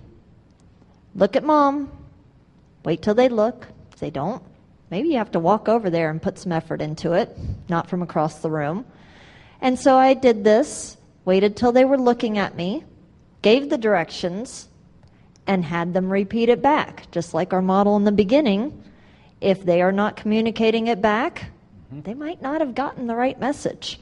look 1.14 1.36
at 1.36 1.44
mom, 1.44 1.90
wait 2.84 3.02
till 3.02 3.14
they 3.14 3.28
look. 3.28 3.66
If 3.92 3.98
they 3.98 4.10
don't, 4.10 4.42
maybe 4.90 5.08
you 5.08 5.18
have 5.18 5.32
to 5.32 5.40
walk 5.40 5.68
over 5.68 5.90
there 5.90 6.10
and 6.10 6.22
put 6.22 6.38
some 6.38 6.52
effort 6.52 6.80
into 6.80 7.12
it, 7.12 7.36
not 7.68 7.88
from 7.88 8.02
across 8.02 8.40
the 8.40 8.50
room. 8.50 8.84
And 9.60 9.78
so 9.78 9.96
I 9.96 10.14
did 10.14 10.44
this, 10.44 10.96
waited 11.24 11.56
till 11.56 11.72
they 11.72 11.84
were 11.84 11.98
looking 11.98 12.38
at 12.38 12.56
me, 12.56 12.84
gave 13.42 13.68
the 13.68 13.78
directions, 13.78 14.68
and 15.50 15.64
had 15.64 15.92
them 15.92 16.12
repeat 16.12 16.48
it 16.48 16.62
back, 16.62 17.10
just 17.10 17.34
like 17.34 17.52
our 17.52 17.60
model 17.60 17.96
in 17.96 18.04
the 18.04 18.12
beginning. 18.12 18.84
If 19.40 19.64
they 19.64 19.82
are 19.82 19.90
not 19.90 20.14
communicating 20.14 20.86
it 20.86 21.02
back, 21.02 21.50
mm-hmm. 21.92 22.02
they 22.02 22.14
might 22.14 22.40
not 22.40 22.60
have 22.60 22.76
gotten 22.76 23.08
the 23.08 23.16
right 23.16 23.38
message. 23.40 23.98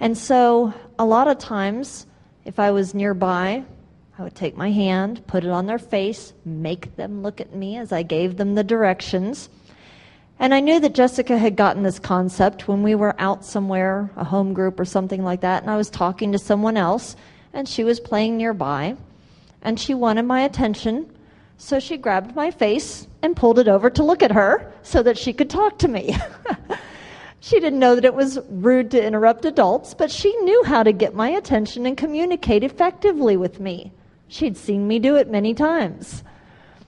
And 0.00 0.16
so, 0.16 0.72
a 0.98 1.04
lot 1.04 1.28
of 1.28 1.36
times, 1.36 2.06
if 2.46 2.58
I 2.58 2.70
was 2.70 2.94
nearby, 2.94 3.62
I 4.18 4.22
would 4.22 4.34
take 4.34 4.56
my 4.56 4.70
hand, 4.70 5.26
put 5.26 5.44
it 5.44 5.50
on 5.50 5.66
their 5.66 5.78
face, 5.78 6.32
make 6.46 6.96
them 6.96 7.22
look 7.22 7.42
at 7.42 7.54
me 7.54 7.76
as 7.76 7.92
I 7.92 8.02
gave 8.02 8.38
them 8.38 8.54
the 8.54 8.64
directions. 8.64 9.50
And 10.38 10.54
I 10.54 10.60
knew 10.60 10.80
that 10.80 10.94
Jessica 10.94 11.36
had 11.36 11.56
gotten 11.56 11.82
this 11.82 11.98
concept 11.98 12.68
when 12.68 12.82
we 12.82 12.94
were 12.94 13.14
out 13.18 13.44
somewhere, 13.44 14.10
a 14.16 14.24
home 14.24 14.54
group 14.54 14.80
or 14.80 14.86
something 14.86 15.24
like 15.24 15.42
that, 15.42 15.62
and 15.62 15.70
I 15.70 15.76
was 15.76 15.90
talking 15.90 16.32
to 16.32 16.38
someone 16.38 16.78
else, 16.78 17.16
and 17.52 17.68
she 17.68 17.84
was 17.84 18.00
playing 18.00 18.38
nearby, 18.38 18.96
and 19.64 19.80
she 19.80 19.94
wanted 19.94 20.22
my 20.24 20.42
attention. 20.42 21.10
So 21.56 21.80
she 21.80 21.96
grabbed 21.96 22.36
my 22.36 22.50
face 22.50 23.08
and 23.22 23.36
pulled 23.36 23.58
it 23.58 23.68
over 23.68 23.90
to 23.90 24.04
look 24.04 24.22
at 24.22 24.32
her 24.32 24.72
so 24.82 25.02
that 25.02 25.18
she 25.18 25.32
could 25.32 25.50
talk 25.50 25.78
to 25.78 25.88
me. 25.88 26.16
She 27.44 27.60
didn't 27.60 27.78
know 27.78 27.94
that 27.94 28.06
it 28.06 28.14
was 28.14 28.38
rude 28.48 28.90
to 28.92 29.06
interrupt 29.06 29.44
adults, 29.44 29.92
but 29.92 30.10
she 30.10 30.34
knew 30.44 30.64
how 30.64 30.82
to 30.82 30.92
get 30.92 31.14
my 31.14 31.28
attention 31.28 31.84
and 31.84 31.94
communicate 31.94 32.64
effectively 32.64 33.36
with 33.36 33.60
me. 33.60 33.92
She'd 34.28 34.56
seen 34.56 34.88
me 34.88 34.98
do 34.98 35.16
it 35.16 35.30
many 35.30 35.52
times. 35.52 36.24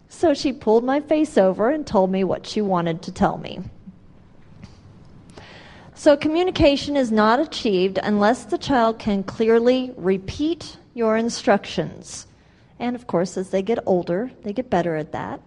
So 0.09 0.33
she 0.33 0.55
pulled 0.55 0.83
my 0.83 1.01
face 1.01 1.37
over 1.37 1.68
and 1.68 1.87
told 1.87 2.11
me 2.11 2.24
what 2.24 2.47
she 2.47 2.62
wanted 2.62 3.03
to 3.03 3.12
tell 3.12 3.37
me. 3.37 3.61
So, 5.93 6.16
communication 6.16 6.97
is 6.97 7.12
not 7.12 7.39
achieved 7.39 7.99
unless 8.03 8.47
the 8.47 8.57
child 8.57 8.99
can 8.99 9.24
clearly 9.24 9.93
repeat 9.99 10.79
your 10.95 11.18
instructions. 11.18 12.26
And 12.79 12.95
of 12.95 13.07
course, 13.07 13.37
as 13.37 13.51
they 13.51 13.62
get 13.62 13.79
older, 13.87 14.31
they 14.43 14.53
get 14.53 14.70
better 14.70 14.97
at 14.97 15.12
that. 15.12 15.41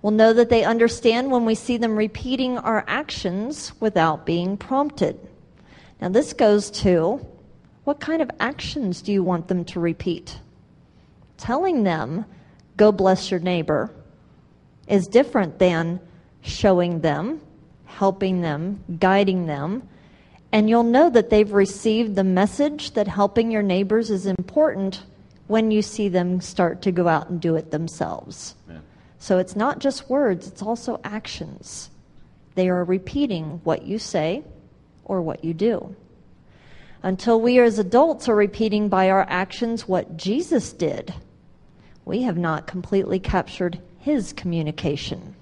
We'll 0.00 0.12
know 0.12 0.32
that 0.32 0.48
they 0.48 0.64
understand 0.64 1.30
when 1.30 1.44
we 1.44 1.54
see 1.54 1.76
them 1.76 1.96
repeating 1.96 2.58
our 2.58 2.84
actions 2.88 3.72
without 3.78 4.26
being 4.26 4.56
prompted. 4.56 5.18
Now, 6.00 6.08
this 6.08 6.32
goes 6.32 6.70
to 6.82 7.24
what 7.84 8.00
kind 8.00 8.20
of 8.20 8.30
actions 8.40 9.02
do 9.02 9.12
you 9.12 9.22
want 9.22 9.46
them 9.46 9.64
to 9.66 9.80
repeat? 9.80 10.40
telling 11.42 11.82
them, 11.82 12.24
go 12.76 12.92
bless 12.92 13.30
your 13.30 13.40
neighbor, 13.40 13.90
is 14.86 15.08
different 15.08 15.58
than 15.58 15.98
showing 16.40 17.00
them, 17.00 17.40
helping 17.84 18.40
them, 18.40 18.82
guiding 19.00 19.46
them. 19.46 19.82
And 20.52 20.70
you'll 20.70 20.84
know 20.84 21.10
that 21.10 21.30
they've 21.30 21.52
received 21.52 22.14
the 22.14 22.24
message 22.24 22.92
that 22.92 23.08
helping 23.08 23.50
your 23.50 23.62
neighbors 23.62 24.08
is 24.08 24.26
important 24.26 25.02
when 25.52 25.70
you 25.70 25.82
see 25.82 26.08
them 26.08 26.40
start 26.40 26.82
to 26.82 26.90
go 26.90 27.06
out 27.06 27.28
and 27.28 27.40
do 27.40 27.54
it 27.54 27.70
themselves. 27.70 28.56
Yeah. 28.68 28.78
So 29.18 29.38
it's 29.38 29.54
not 29.54 29.78
just 29.78 30.10
words, 30.10 30.48
it's 30.48 30.62
also 30.62 30.98
actions. 31.04 31.90
They 32.54 32.68
are 32.68 32.82
repeating 32.82 33.60
what 33.62 33.82
you 33.82 33.98
say 33.98 34.42
or 35.04 35.22
what 35.22 35.44
you 35.44 35.54
do. 35.54 35.94
Until 37.02 37.40
we 37.40 37.60
as 37.60 37.78
adults 37.78 38.28
are 38.28 38.34
repeating 38.34 38.88
by 38.88 39.10
our 39.10 39.26
actions 39.28 39.86
what 39.86 40.16
Jesus 40.16 40.72
did 40.72 41.14
we 42.04 42.22
have 42.22 42.36
not 42.36 42.66
completely 42.66 43.20
captured 43.20 43.80
his 43.98 44.32
communication. 44.32 45.36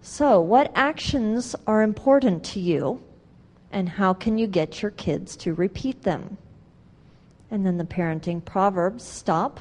So, 0.00 0.40
what 0.40 0.72
actions 0.74 1.54
are 1.66 1.82
important 1.82 2.44
to 2.44 2.60
you, 2.60 3.02
and 3.72 3.88
how 3.88 4.14
can 4.14 4.38
you 4.38 4.46
get 4.46 4.82
your 4.82 4.90
kids 4.92 5.36
to 5.38 5.54
repeat 5.54 6.02
them? 6.02 6.38
And 7.50 7.64
then 7.64 7.78
the 7.78 7.84
parenting 7.84 8.44
proverbs 8.44 9.04
stop, 9.04 9.60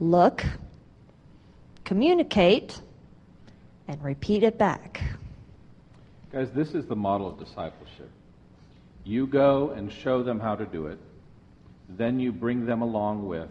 look, 0.00 0.44
communicate, 1.84 2.80
and 3.88 4.02
repeat 4.02 4.42
it 4.42 4.58
back. 4.58 5.02
Guys, 6.32 6.48
this 6.54 6.74
is 6.74 6.86
the 6.86 6.96
model 6.96 7.28
of 7.28 7.38
discipleship. 7.38 8.10
You 9.04 9.26
go 9.26 9.70
and 9.70 9.92
show 9.92 10.22
them 10.22 10.40
how 10.40 10.56
to 10.56 10.66
do 10.66 10.86
it. 10.86 10.98
Then 11.90 12.18
you 12.18 12.32
bring 12.32 12.66
them 12.66 12.82
along 12.82 13.26
with, 13.26 13.48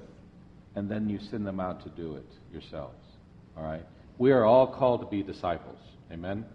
and 0.76 0.90
then 0.90 1.08
you 1.08 1.20
send 1.20 1.48
them 1.48 1.60
out 1.60 1.82
to 1.84 1.90
do 1.90 2.16
it 2.16 2.26
yourselves. 2.52 3.02
All 3.58 3.64
right? 3.64 3.86
We 4.18 4.32
are 4.32 4.44
all 4.44 4.68
called 4.68 5.02
to 5.02 5.08
be 5.08 5.24
disciples. 5.24 5.80
Amen? 6.12 6.46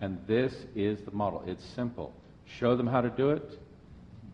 And 0.00 0.18
this 0.26 0.52
is 0.74 1.00
the 1.04 1.10
model. 1.10 1.42
It's 1.46 1.64
simple. 1.74 2.12
Show 2.58 2.76
them 2.76 2.86
how 2.86 3.00
to 3.00 3.10
do 3.10 3.30
it, 3.30 3.58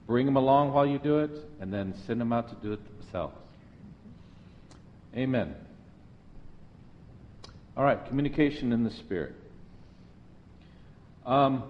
bring 0.07 0.27
them 0.27 0.37
along 0.37 0.73
while 0.73 0.87
you 0.87 0.99
do 0.99 1.21
it, 1.21 1.31
and 1.61 1.73
then 1.73 1.95
send 2.07 2.21
them 2.21 2.33
out 2.33 2.49
to 2.49 2.55
do 2.67 2.73
it 2.73 2.81
themselves. 2.99 3.37
Amen. 5.17 5.55
All 7.77 7.85
right, 7.85 8.05
communication 8.07 8.73
in 8.73 8.85
the 8.85 8.91
Spirit. 8.91 9.35
Um, 11.25 11.65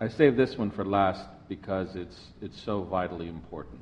I 0.00 0.08
saved 0.08 0.36
this 0.36 0.56
one 0.56 0.70
for 0.70 0.84
last 0.84 1.24
because 1.48 1.94
it's, 1.94 2.16
it's 2.40 2.60
so 2.62 2.82
vitally 2.82 3.28
important. 3.28 3.80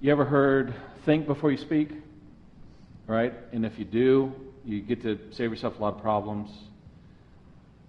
You 0.00 0.12
ever 0.12 0.24
heard 0.24 0.74
think 1.04 1.26
before 1.26 1.50
you 1.50 1.56
speak? 1.56 1.90
Right? 3.06 3.34
And 3.52 3.64
if 3.64 3.78
you 3.78 3.84
do, 3.84 4.34
you 4.64 4.80
get 4.80 5.02
to 5.02 5.18
save 5.30 5.50
yourself 5.50 5.78
a 5.78 5.82
lot 5.82 5.94
of 5.94 6.02
problems. 6.02 6.50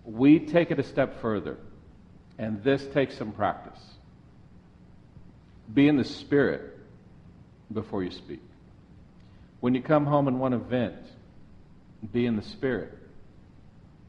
We 0.05 0.39
take 0.39 0.71
it 0.71 0.79
a 0.79 0.83
step 0.83 1.21
further, 1.21 1.57
and 2.37 2.63
this 2.63 2.85
takes 2.93 3.17
some 3.17 3.31
practice. 3.31 3.79
Be 5.73 5.87
in 5.87 5.97
the 5.97 6.05
Spirit 6.05 6.77
before 7.73 8.03
you 8.03 8.11
speak. 8.11 8.41
When 9.59 9.73
you 9.73 9.81
come 9.81 10.05
home 10.05 10.27
and 10.27 10.39
want 10.39 10.53
to 10.53 10.59
vent, 10.59 10.95
be 12.13 12.25
in 12.25 12.35
the 12.35 12.43
Spirit 12.43 12.97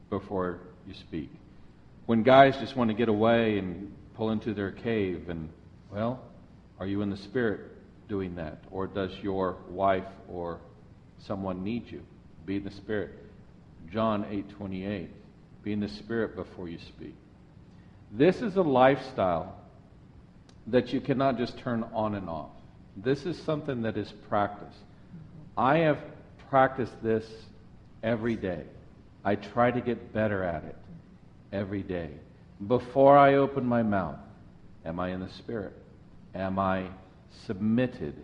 before 0.09 0.59
you 0.87 0.93
speak. 0.93 1.31
When 2.05 2.23
guys 2.23 2.55
just 2.57 2.75
want 2.75 2.91
to 2.91 2.93
get 2.93 3.09
away 3.09 3.57
and 3.57 3.93
pull 4.15 4.29
into 4.29 4.53
their 4.53 4.71
cave, 4.71 5.27
and, 5.27 5.49
well, 5.91 6.21
are 6.79 6.85
you 6.85 7.01
in 7.01 7.09
the 7.09 7.17
Spirit 7.17 7.61
doing 8.07 8.35
that? 8.35 8.63
Or 8.71 8.87
does 8.87 9.11
your 9.21 9.57
wife 9.69 10.07
or 10.29 10.59
someone 11.25 11.63
needs 11.63 11.91
you? 11.91 12.01
Be 12.45 12.57
in 12.57 12.63
the 12.63 12.71
Spirit. 12.71 13.11
John 13.91 14.25
8:28. 14.25 15.09
Be 15.63 15.73
in 15.73 15.79
the 15.79 15.89
Spirit 15.89 16.35
before 16.35 16.69
you 16.69 16.79
speak. 16.79 17.15
This 18.11 18.41
is 18.41 18.55
a 18.55 18.61
lifestyle 18.61 19.55
that 20.67 20.93
you 20.93 21.01
cannot 21.01 21.37
just 21.37 21.57
turn 21.59 21.83
on 21.93 22.15
and 22.15 22.29
off. 22.29 22.51
This 22.97 23.25
is 23.25 23.37
something 23.43 23.81
that 23.83 23.97
is 23.97 24.11
practiced. 24.29 24.79
I 25.57 25.77
have 25.77 25.99
practiced 26.49 27.01
this 27.03 27.25
every 28.03 28.35
day. 28.35 28.63
I 29.23 29.35
try 29.35 29.71
to 29.71 29.81
get 29.81 30.13
better 30.13 30.43
at 30.43 30.63
it 30.63 30.75
every 31.51 31.83
day. 31.83 32.11
Before 32.67 33.17
I 33.17 33.35
open 33.35 33.65
my 33.65 33.83
mouth, 33.83 34.17
am 34.85 34.99
I 34.99 35.09
in 35.09 35.19
the 35.19 35.29
Spirit? 35.29 35.73
Am 36.33 36.59
I 36.59 36.87
submitted? 37.45 38.15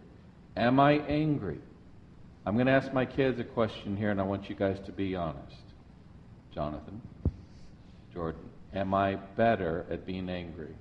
Am 0.56 0.80
I 0.80 0.93
angry? 1.08 1.60
I'm 2.46 2.54
going 2.54 2.68
to 2.68 2.74
ask 2.74 2.93
my 2.93 3.06
kids 3.06 3.39
a 3.39 3.43
question 3.43 3.98
here, 3.98 4.12
and 4.12 4.22
I 4.22 4.24
want 4.24 4.50
you 4.50 4.56
guys 4.56 4.78
to 4.86 4.91
be 4.91 5.16
honest. 5.16 5.56
Jonathan, 6.54 7.02
Jordan, 8.14 8.50
am 8.74 8.93
I 8.93 9.16
better 9.16 9.86
at 9.89 10.06
being 10.06 10.30
angry? 10.30 10.76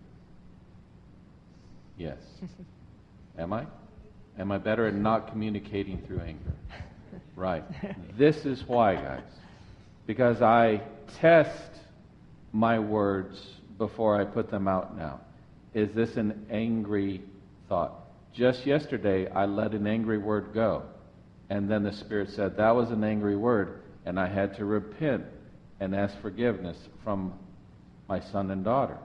Yes. 1.97 2.19
Am 3.39 3.53
I? 3.53 3.67
Am 4.39 4.53
I 4.53 4.59
better 4.59 4.87
at 4.87 4.95
not 4.95 5.31
communicating 5.31 6.01
through 6.07 6.21
anger? 6.21 6.53
Right. 7.37 7.65
This 8.17 8.45
is 8.45 8.62
why, 8.67 8.95
guys. 8.95 9.23
Because 10.07 10.41
I 10.41 10.83
test 11.19 11.71
my 12.53 12.79
words 12.79 13.41
before 13.77 14.21
I 14.21 14.25
put 14.25 14.51
them 14.51 14.69
out 14.69 14.97
now. 14.97 15.21
Is 15.73 15.93
this 15.95 16.17
an 16.17 16.47
angry 16.51 17.23
thought? 17.69 17.93
Just 18.33 18.67
yesterday, 18.67 19.29
I 19.29 19.47
let 19.47 19.73
an 19.73 19.87
angry 19.87 20.19
word 20.19 20.53
go. 20.55 20.85
And 21.51 21.71
then 21.71 21.83
the 21.83 21.93
Spirit 21.93 22.31
said, 22.31 22.57
That 22.57 22.75
was 22.75 22.91
an 22.91 23.05
angry 23.05 23.37
word. 23.37 23.83
And 24.07 24.19
I 24.19 24.27
had 24.27 24.57
to 24.57 24.65
repent 24.65 25.25
and 25.81 25.95
ask 25.95 26.19
forgiveness 26.21 26.77
from 27.03 27.33
my 28.09 28.21
son 28.21 28.51
and 28.51 28.65
daughter. 28.65 28.99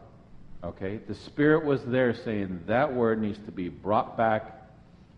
Okay? 0.64 1.00
The 1.08 1.16
Spirit 1.16 1.66
was 1.66 1.84
there 1.86 2.14
saying 2.14 2.64
that 2.68 2.94
word 2.94 3.22
needs 3.22 3.40
to 3.46 3.52
be 3.52 3.70
brought 3.70 4.18
back 4.18 4.56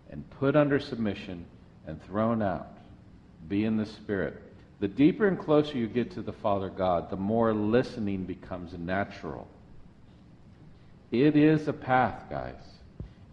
and 0.10 0.30
put 0.40 0.56
under 0.56 0.80
submission 0.80 1.46
and 1.88 2.02
thrown 2.04 2.42
out. 2.42 2.68
Be 3.48 3.66
in 3.66 3.78
the 3.78 3.86
Spirit. 3.86 4.42
The 4.80 4.88
deeper 4.88 5.28
and 5.28 5.40
closer 5.40 5.78
you 5.78 5.88
get 5.88 6.12
to 6.12 6.22
the 6.22 6.34
Father 6.34 6.70
God, 6.70 7.10
the 7.10 7.16
more 7.16 7.54
listening 7.54 8.24
becomes 8.24 8.74
natural. 8.74 9.48
It 11.12 11.36
is 11.36 11.68
a 11.68 11.74
path, 11.74 12.24
guys. 12.30 12.56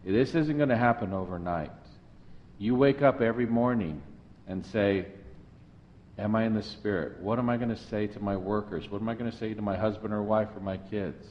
This 0.05 0.35
isn't 0.35 0.57
going 0.57 0.69
to 0.69 0.77
happen 0.77 1.13
overnight. 1.13 1.71
You 2.59 2.75
wake 2.75 3.03
up 3.03 3.21
every 3.21 3.47
morning 3.47 4.03
and 4.47 4.67
say, 4.67 5.07
Am 6.19 6.35
I 6.35 6.45
in 6.45 6.55
the 6.55 6.65
Spirit? 6.65 7.21
What 7.21 7.39
am 7.39 7.49
I 7.49 7.57
going 7.57 7.69
to 7.69 7.81
say 7.85 8.09
to 8.09 8.21
my 8.21 8.37
workers? 8.37 8.91
What 8.91 9.01
am 9.01 9.09
I 9.09 9.15
going 9.15 9.31
to 9.31 9.37
say 9.37 9.55
to 9.55 9.63
my 9.63 9.77
husband 9.77 10.13
or 10.13 10.23
wife 10.23 10.49
or 10.57 10.61
my 10.61 10.77
kids? 10.77 11.25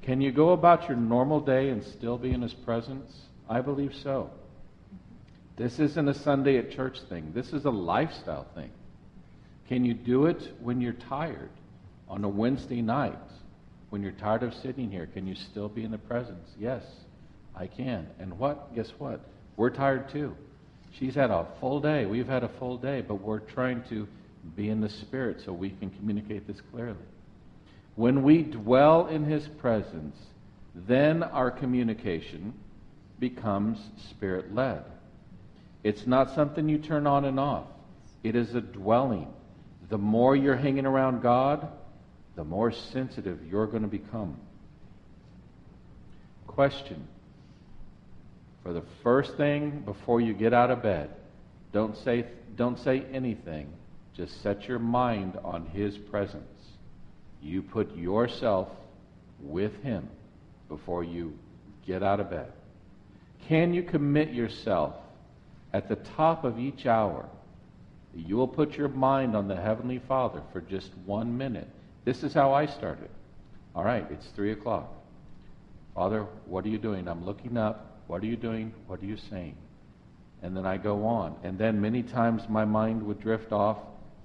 Can 0.00 0.22
you 0.22 0.32
go 0.32 0.50
about 0.50 0.88
your 0.88 0.96
normal 0.96 1.40
day 1.40 1.68
and 1.68 1.84
still 1.84 2.16
be 2.16 2.30
in 2.30 2.40
His 2.40 2.54
presence? 2.54 3.12
I 3.50 3.60
believe 3.60 3.94
so. 4.02 4.30
This 5.56 5.78
isn't 5.78 6.08
a 6.08 6.14
Sunday 6.14 6.56
at 6.56 6.70
church 6.70 6.98
thing, 7.08 7.32
this 7.34 7.52
is 7.52 7.66
a 7.66 7.70
lifestyle 7.70 8.46
thing. 8.54 8.70
Can 9.68 9.84
you 9.84 9.92
do 9.92 10.24
it 10.24 10.54
when 10.62 10.80
you're 10.80 10.94
tired 10.94 11.50
on 12.08 12.24
a 12.24 12.28
Wednesday 12.28 12.80
night? 12.80 13.18
When 13.90 14.02
you're 14.02 14.12
tired 14.12 14.42
of 14.42 14.54
sitting 14.54 14.90
here, 14.90 15.06
can 15.06 15.26
you 15.26 15.34
still 15.34 15.68
be 15.68 15.82
in 15.82 15.90
the 15.90 15.98
presence? 15.98 16.48
Yes, 16.58 16.84
I 17.54 17.66
can. 17.66 18.06
And 18.18 18.38
what? 18.38 18.74
Guess 18.74 18.92
what? 18.98 19.20
We're 19.58 19.70
tired 19.70 20.08
too. 20.10 20.36
She's 20.92 21.16
had 21.16 21.32
a 21.32 21.44
full 21.60 21.80
day. 21.80 22.06
We've 22.06 22.28
had 22.28 22.44
a 22.44 22.48
full 22.48 22.78
day, 22.78 23.02
but 23.02 23.16
we're 23.16 23.40
trying 23.40 23.82
to 23.90 24.06
be 24.56 24.70
in 24.70 24.80
the 24.80 24.88
Spirit 24.88 25.42
so 25.44 25.52
we 25.52 25.70
can 25.70 25.90
communicate 25.90 26.46
this 26.46 26.60
clearly. 26.70 26.96
When 27.96 28.22
we 28.22 28.44
dwell 28.44 29.08
in 29.08 29.24
His 29.24 29.48
presence, 29.48 30.16
then 30.76 31.24
our 31.24 31.50
communication 31.50 32.54
becomes 33.18 33.80
Spirit 34.10 34.54
led. 34.54 34.84
It's 35.82 36.06
not 36.06 36.36
something 36.36 36.68
you 36.68 36.78
turn 36.78 37.08
on 37.08 37.24
and 37.24 37.40
off, 37.40 37.66
it 38.22 38.36
is 38.36 38.54
a 38.54 38.60
dwelling. 38.60 39.26
The 39.88 39.98
more 39.98 40.36
you're 40.36 40.54
hanging 40.54 40.86
around 40.86 41.20
God, 41.20 41.66
the 42.36 42.44
more 42.44 42.70
sensitive 42.70 43.40
you're 43.50 43.66
going 43.66 43.82
to 43.82 43.88
become. 43.88 44.36
Question 46.46 47.08
for 48.68 48.74
the 48.74 48.84
first 49.02 49.34
thing 49.38 49.80
before 49.86 50.20
you 50.20 50.34
get 50.34 50.52
out 50.52 50.70
of 50.70 50.82
bed, 50.82 51.08
don't 51.72 51.96
say, 51.96 52.26
don't 52.54 52.78
say 52.78 53.02
anything. 53.14 53.66
Just 54.14 54.42
set 54.42 54.68
your 54.68 54.78
mind 54.78 55.38
on 55.42 55.64
His 55.64 55.96
presence. 55.96 56.44
You 57.40 57.62
put 57.62 57.96
yourself 57.96 58.68
with 59.40 59.74
Him 59.82 60.06
before 60.68 61.02
you 61.02 61.32
get 61.86 62.02
out 62.02 62.20
of 62.20 62.28
bed. 62.28 62.52
Can 63.46 63.72
you 63.72 63.82
commit 63.82 64.34
yourself 64.34 64.96
at 65.72 65.88
the 65.88 65.96
top 65.96 66.44
of 66.44 66.58
each 66.58 66.84
hour? 66.84 67.24
You 68.14 68.36
will 68.36 68.48
put 68.48 68.76
your 68.76 68.88
mind 68.88 69.34
on 69.34 69.48
the 69.48 69.56
Heavenly 69.56 70.02
Father 70.06 70.42
for 70.52 70.60
just 70.60 70.90
one 71.06 71.38
minute. 71.38 71.70
This 72.04 72.22
is 72.22 72.34
how 72.34 72.52
I 72.52 72.66
started. 72.66 73.08
All 73.74 73.84
right, 73.84 74.06
it's 74.10 74.26
3 74.36 74.52
o'clock. 74.52 74.92
Father, 75.94 76.26
what 76.44 76.66
are 76.66 76.68
you 76.68 76.76
doing? 76.76 77.08
I'm 77.08 77.24
looking 77.24 77.56
up. 77.56 77.87
What 78.08 78.22
are 78.22 78.26
you 78.26 78.36
doing? 78.36 78.72
What 78.86 79.00
are 79.00 79.06
you 79.06 79.18
saying? 79.30 79.54
And 80.42 80.56
then 80.56 80.66
I 80.66 80.78
go 80.78 81.06
on. 81.06 81.36
And 81.44 81.58
then 81.58 81.80
many 81.80 82.02
times 82.02 82.42
my 82.48 82.64
mind 82.64 83.02
would 83.04 83.20
drift 83.20 83.52
off, 83.52 83.78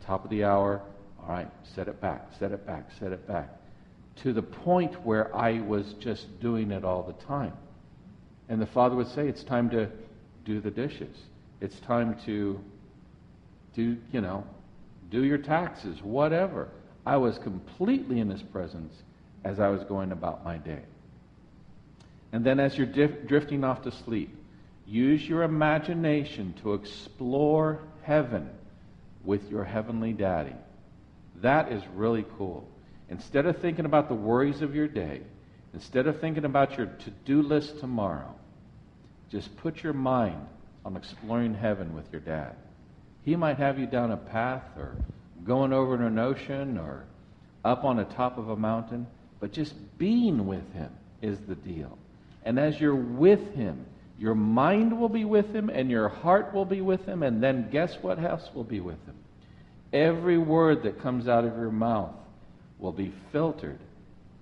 top 0.06 0.24
of 0.24 0.32
the 0.32 0.46
hour. 0.46 0.82
All 1.22 1.30
right, 1.30 1.50
set 1.76 1.88
it 1.88 2.02
back, 2.02 2.28
set 2.40 2.52
it 2.52 2.66
back, 2.66 2.88
set 3.00 3.12
it 3.12 3.28
back. 3.28 3.50
To 4.24 4.34
the 4.34 4.42
point 4.42 5.06
where 5.06 5.36
I 5.36 5.60
was 5.60 5.94
just 6.00 6.40
doing 6.40 6.72
it 6.72 6.84
all 6.84 7.04
the 7.04 7.26
time. 7.26 7.54
And 8.50 8.62
the 8.62 8.68
father 8.68 8.96
would 8.96 9.08
say, 9.10 9.28
It's 9.28 9.44
time 9.44 9.70
to 9.72 9.90
do 10.46 10.62
the 10.62 10.72
dishes. 10.72 11.16
It's 11.62 11.80
time 11.82 12.18
to 12.26 12.60
do, 13.76 13.98
you 14.12 14.22
know, 14.22 14.46
do 15.10 15.24
your 15.24 15.38
taxes, 15.38 16.02
whatever. 16.02 16.70
I 17.06 17.18
was 17.18 17.38
completely 17.40 18.20
in 18.20 18.30
his 18.30 18.42
presence 18.44 18.94
as 19.44 19.60
I 19.60 19.70
was 19.70 19.84
going 19.86 20.12
about 20.12 20.46
my 20.46 20.58
day. 20.58 20.84
And 22.34 22.44
then 22.44 22.60
as 22.60 22.76
you're 22.76 22.88
dif- 22.88 23.28
drifting 23.28 23.64
off 23.64 23.84
to 23.84 23.92
sleep, 23.92 24.36
use 24.88 25.28
your 25.28 25.44
imagination 25.44 26.56
to 26.64 26.74
explore 26.74 27.80
heaven 28.02 28.50
with 29.24 29.50
your 29.52 29.64
heavenly 29.64 30.14
daddy. 30.14 30.56
That 31.42 31.72
is 31.72 31.84
really 31.94 32.26
cool. 32.38 32.68
Instead 33.08 33.46
of 33.46 33.60
thinking 33.60 33.86
about 33.86 34.10
the 34.10 34.16
worries 34.16 34.64
of 34.64 34.74
your 34.74 34.88
day, 34.88 35.22
instead 35.76 36.08
of 36.08 36.20
thinking 36.20 36.44
about 36.44 36.76
your 36.76 36.88
to 36.88 37.12
do 37.24 37.44
list 37.44 37.80
tomorrow, 37.80 38.34
just 39.30 39.56
put 39.58 39.84
your 39.84 39.94
mind 39.94 40.48
on 40.84 40.98
exploring 40.98 41.54
heaven 41.54 41.96
with 41.96 42.12
your 42.12 42.22
dad. 42.22 42.56
He 43.24 43.36
might 43.36 43.58
have 43.58 43.78
you 43.78 43.86
down 43.86 44.12
a 44.12 44.18
path 44.18 44.64
or 44.76 44.96
going 45.46 45.72
over 45.72 45.96
an 45.96 46.18
ocean 46.18 46.80
or 46.80 47.06
up 47.64 47.84
on 47.84 47.98
the 47.98 48.06
top 48.06 48.40
of 48.40 48.50
a 48.50 48.56
mountain, 48.56 49.06
but 49.40 49.52
just 49.52 49.76
being 50.00 50.48
with 50.48 50.74
Him 50.74 50.90
is 51.22 51.40
the 51.42 51.56
deal. 51.56 51.98
And 52.46 52.60
as 52.60 52.80
you're 52.80 52.96
with 52.96 53.54
Him, 53.54 53.86
your 54.20 54.36
mind 54.36 55.00
will 55.00 55.10
be 55.10 55.26
with 55.26 55.54
Him 55.54 55.70
and 55.70 55.90
your 55.90 56.10
heart 56.10 56.54
will 56.54 56.66
be 56.66 56.82
with 56.82 57.06
Him, 57.06 57.24
and 57.24 57.42
then 57.42 57.70
guess 57.72 57.98
what 58.02 58.24
else 58.24 58.50
will 58.54 58.64
be 58.64 58.80
with 58.80 59.04
Him? 59.06 59.16
Every 59.92 60.38
word 60.38 60.84
that 60.84 61.02
comes 61.02 61.28
out 61.28 61.46
of 61.46 61.56
your 61.56 61.72
mouth 61.72 62.16
will 62.80 62.92
be 62.92 63.14
filtered 63.32 63.80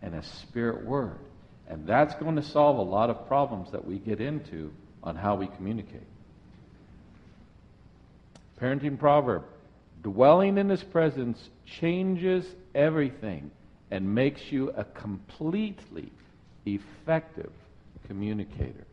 in 0.01 0.13
a 0.13 0.23
spirit 0.23 0.85
word. 0.85 1.19
And 1.67 1.87
that's 1.87 2.15
going 2.15 2.35
to 2.35 2.43
solve 2.43 2.77
a 2.77 2.81
lot 2.81 3.09
of 3.09 3.27
problems 3.27 3.71
that 3.71 3.85
we 3.85 3.97
get 3.97 4.19
into 4.19 4.71
on 5.03 5.15
how 5.15 5.35
we 5.35 5.47
communicate. 5.47 6.07
Parenting 8.59 8.99
proverb 8.99 9.43
dwelling 10.03 10.57
in 10.57 10.69
his 10.69 10.83
presence 10.83 11.37
changes 11.79 12.45
everything 12.73 13.51
and 13.89 14.13
makes 14.13 14.41
you 14.51 14.69
a 14.71 14.83
completely 14.83 16.11
effective 16.65 17.51
communicator. 18.11 18.85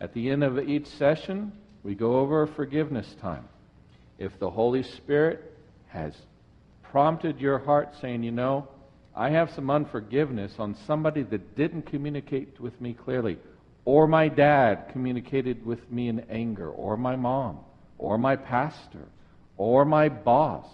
At 0.00 0.12
the 0.12 0.28
end 0.30 0.42
of 0.42 0.58
each 0.58 0.88
session, 0.88 1.52
we 1.84 1.94
go 1.94 2.16
over 2.16 2.42
a 2.42 2.48
forgiveness 2.48 3.06
time. 3.20 3.44
If 4.18 4.36
the 4.40 4.50
Holy 4.50 4.82
Spirit 4.82 5.56
has 5.86 6.14
prompted 6.82 7.40
your 7.40 7.60
heart 7.60 7.94
saying, 8.00 8.24
you 8.24 8.32
know, 8.32 8.66
I 9.14 9.30
have 9.30 9.52
some 9.52 9.70
unforgiveness 9.70 10.52
on 10.58 10.74
somebody 10.84 11.22
that 11.22 11.54
didn't 11.54 11.82
communicate 11.82 12.58
with 12.60 12.80
me 12.80 12.92
clearly, 12.92 13.38
or 13.84 14.08
my 14.08 14.26
dad 14.26 14.88
communicated 14.90 15.64
with 15.64 15.88
me 15.88 16.08
in 16.08 16.18
anger, 16.28 16.70
or 16.70 16.96
my 16.96 17.14
mom, 17.14 17.60
or 17.98 18.18
my 18.18 18.34
pastor, 18.34 19.06
or 19.56 19.84
my 19.84 20.08
boss, 20.08 20.66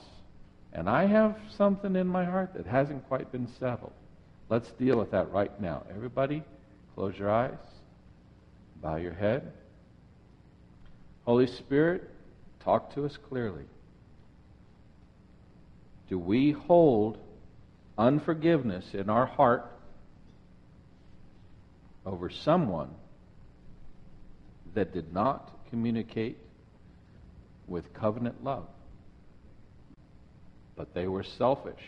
and 0.73 0.89
I 0.89 1.05
have 1.05 1.37
something 1.59 1.95
in 1.95 2.07
my 2.07 2.25
heart 2.25 2.55
that 2.55 2.67
hasn't 2.67 3.07
quite 3.07 3.31
been 3.31 3.49
settled. 3.61 3.93
Let's 4.49 4.71
deal 4.73 4.97
with 4.97 5.11
that 5.11 5.31
right 5.31 5.61
now. 5.61 5.83
Everybody, 5.95 6.43
close 6.95 7.19
your 7.19 7.31
eyes, 7.31 7.59
bow 8.83 8.97
your 8.97 9.15
head. 9.15 9.53
Holy 11.25 11.47
Spirit, 11.47 12.09
talk 12.61 12.95
to 12.95 13.05
us 13.05 13.17
clearly. 13.29 13.65
Do 16.09 16.19
we 16.19 16.53
hold 16.53 17.19
unforgiveness 17.97 18.85
in 18.93 19.09
our 19.09 19.27
heart 19.27 19.71
over 22.05 22.29
someone 22.29 22.91
that 24.75 24.93
did 24.93 25.13
not 25.13 25.51
communicate 25.71 26.37
with 27.67 27.93
covenant 27.95 28.45
love. 28.45 28.67
But 30.77 30.93
they 30.93 31.07
were 31.07 31.23
selfish. 31.23 31.83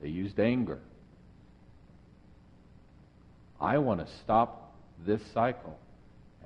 They 0.00 0.08
used 0.08 0.40
anger. 0.40 0.80
I 3.64 3.78
want 3.78 4.06
to 4.06 4.12
stop 4.22 4.74
this 5.06 5.22
cycle, 5.32 5.78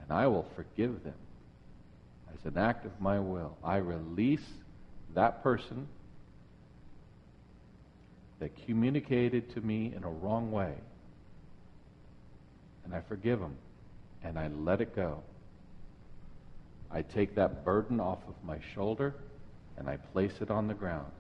and 0.00 0.12
I 0.12 0.28
will 0.28 0.46
forgive 0.54 1.02
them. 1.02 1.14
As 2.32 2.46
an 2.46 2.56
act 2.56 2.86
of 2.86 2.92
my 3.00 3.18
will, 3.18 3.56
I 3.64 3.78
release 3.78 4.46
that 5.16 5.42
person 5.42 5.88
that 8.38 8.50
communicated 8.66 9.52
to 9.54 9.60
me 9.60 9.92
in 9.96 10.04
a 10.04 10.08
wrong 10.08 10.52
way. 10.52 10.74
And 12.84 12.94
I 12.94 13.00
forgive 13.08 13.40
them. 13.40 13.56
And 14.22 14.38
I 14.38 14.46
let 14.46 14.80
it 14.80 14.94
go. 14.94 15.24
I 16.88 17.02
take 17.02 17.34
that 17.34 17.64
burden 17.64 17.98
off 17.98 18.18
of 18.28 18.34
my 18.44 18.58
shoulder 18.74 19.14
and 19.76 19.88
I 19.88 19.96
place 19.96 20.32
it 20.40 20.52
on 20.52 20.68
the 20.68 20.74
ground. 20.74 21.10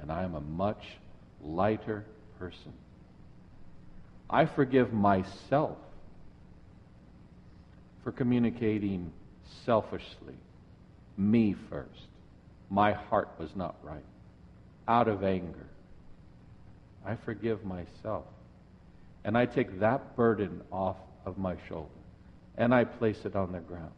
And 0.00 0.10
I 0.10 0.24
am 0.24 0.34
a 0.34 0.40
much 0.40 0.82
lighter 1.40 2.04
person. 2.36 2.72
I 4.30 4.46
forgive 4.46 4.92
myself 4.92 5.76
for 8.04 8.12
communicating 8.12 9.12
selfishly, 9.66 10.36
me 11.16 11.56
first. 11.68 12.06
My 12.70 12.92
heart 12.92 13.28
was 13.38 13.50
not 13.56 13.74
right, 13.82 14.04
out 14.86 15.08
of 15.08 15.24
anger. 15.24 15.66
I 17.04 17.16
forgive 17.16 17.64
myself. 17.64 18.24
And 19.24 19.36
I 19.36 19.46
take 19.46 19.80
that 19.80 20.16
burden 20.16 20.62
off 20.72 20.96
of 21.26 21.36
my 21.36 21.56
shoulder 21.68 21.88
and 22.56 22.74
I 22.74 22.84
place 22.84 23.24
it 23.24 23.34
on 23.34 23.52
the 23.52 23.60
ground. 23.60 23.92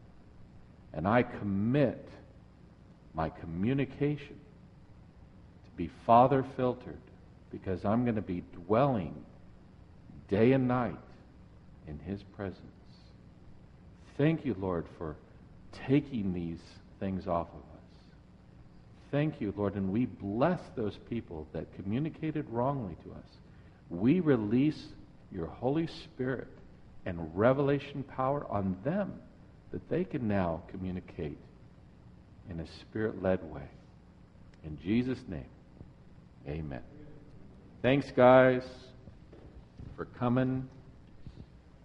And 0.93 1.07
I 1.07 1.23
commit 1.23 2.07
my 3.13 3.29
communication 3.29 4.39
to 5.65 5.71
be 5.77 5.89
Father 6.05 6.43
filtered 6.55 6.99
because 7.51 7.85
I'm 7.85 8.03
going 8.03 8.15
to 8.15 8.21
be 8.21 8.43
dwelling 8.65 9.15
day 10.29 10.51
and 10.51 10.67
night 10.67 10.97
in 11.87 11.99
His 11.99 12.21
presence. 12.35 12.59
Thank 14.17 14.45
you, 14.45 14.55
Lord, 14.59 14.85
for 14.97 15.15
taking 15.87 16.33
these 16.33 16.59
things 16.99 17.27
off 17.27 17.47
of 17.49 17.59
us. 17.59 17.73
Thank 19.11 19.41
you, 19.41 19.53
Lord, 19.55 19.75
and 19.75 19.91
we 19.91 20.05
bless 20.05 20.59
those 20.75 20.97
people 21.09 21.47
that 21.53 21.73
communicated 21.75 22.45
wrongly 22.49 22.95
to 23.03 23.11
us. 23.11 23.29
We 23.89 24.19
release 24.19 24.87
your 25.31 25.47
Holy 25.47 25.87
Spirit 25.87 26.47
and 27.05 27.29
revelation 27.37 28.03
power 28.03 28.45
on 28.49 28.77
them 28.83 29.13
that 29.71 29.87
they 29.89 30.03
can 30.03 30.27
now 30.27 30.63
communicate 30.69 31.37
in 32.49 32.59
a 32.59 32.67
spirit 32.81 33.21
led 33.21 33.43
way. 33.51 33.67
In 34.63 34.77
Jesus' 34.79 35.19
name, 35.27 35.45
amen. 36.47 36.81
Thanks, 37.81 38.09
guys, 38.15 38.63
for 39.95 40.05
coming. 40.05 40.67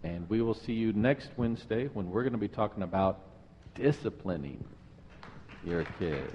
And 0.03 0.29
we 0.29 0.41
will 0.41 0.53
see 0.53 0.73
you 0.73 0.93
next 0.93 1.29
Wednesday 1.37 1.87
when 1.93 2.09
we're 2.09 2.23
going 2.23 2.33
to 2.33 2.39
be 2.39 2.47
talking 2.47 2.83
about 2.83 3.19
disciplining 3.75 4.63
your 5.65 5.83
kids. 5.99 6.33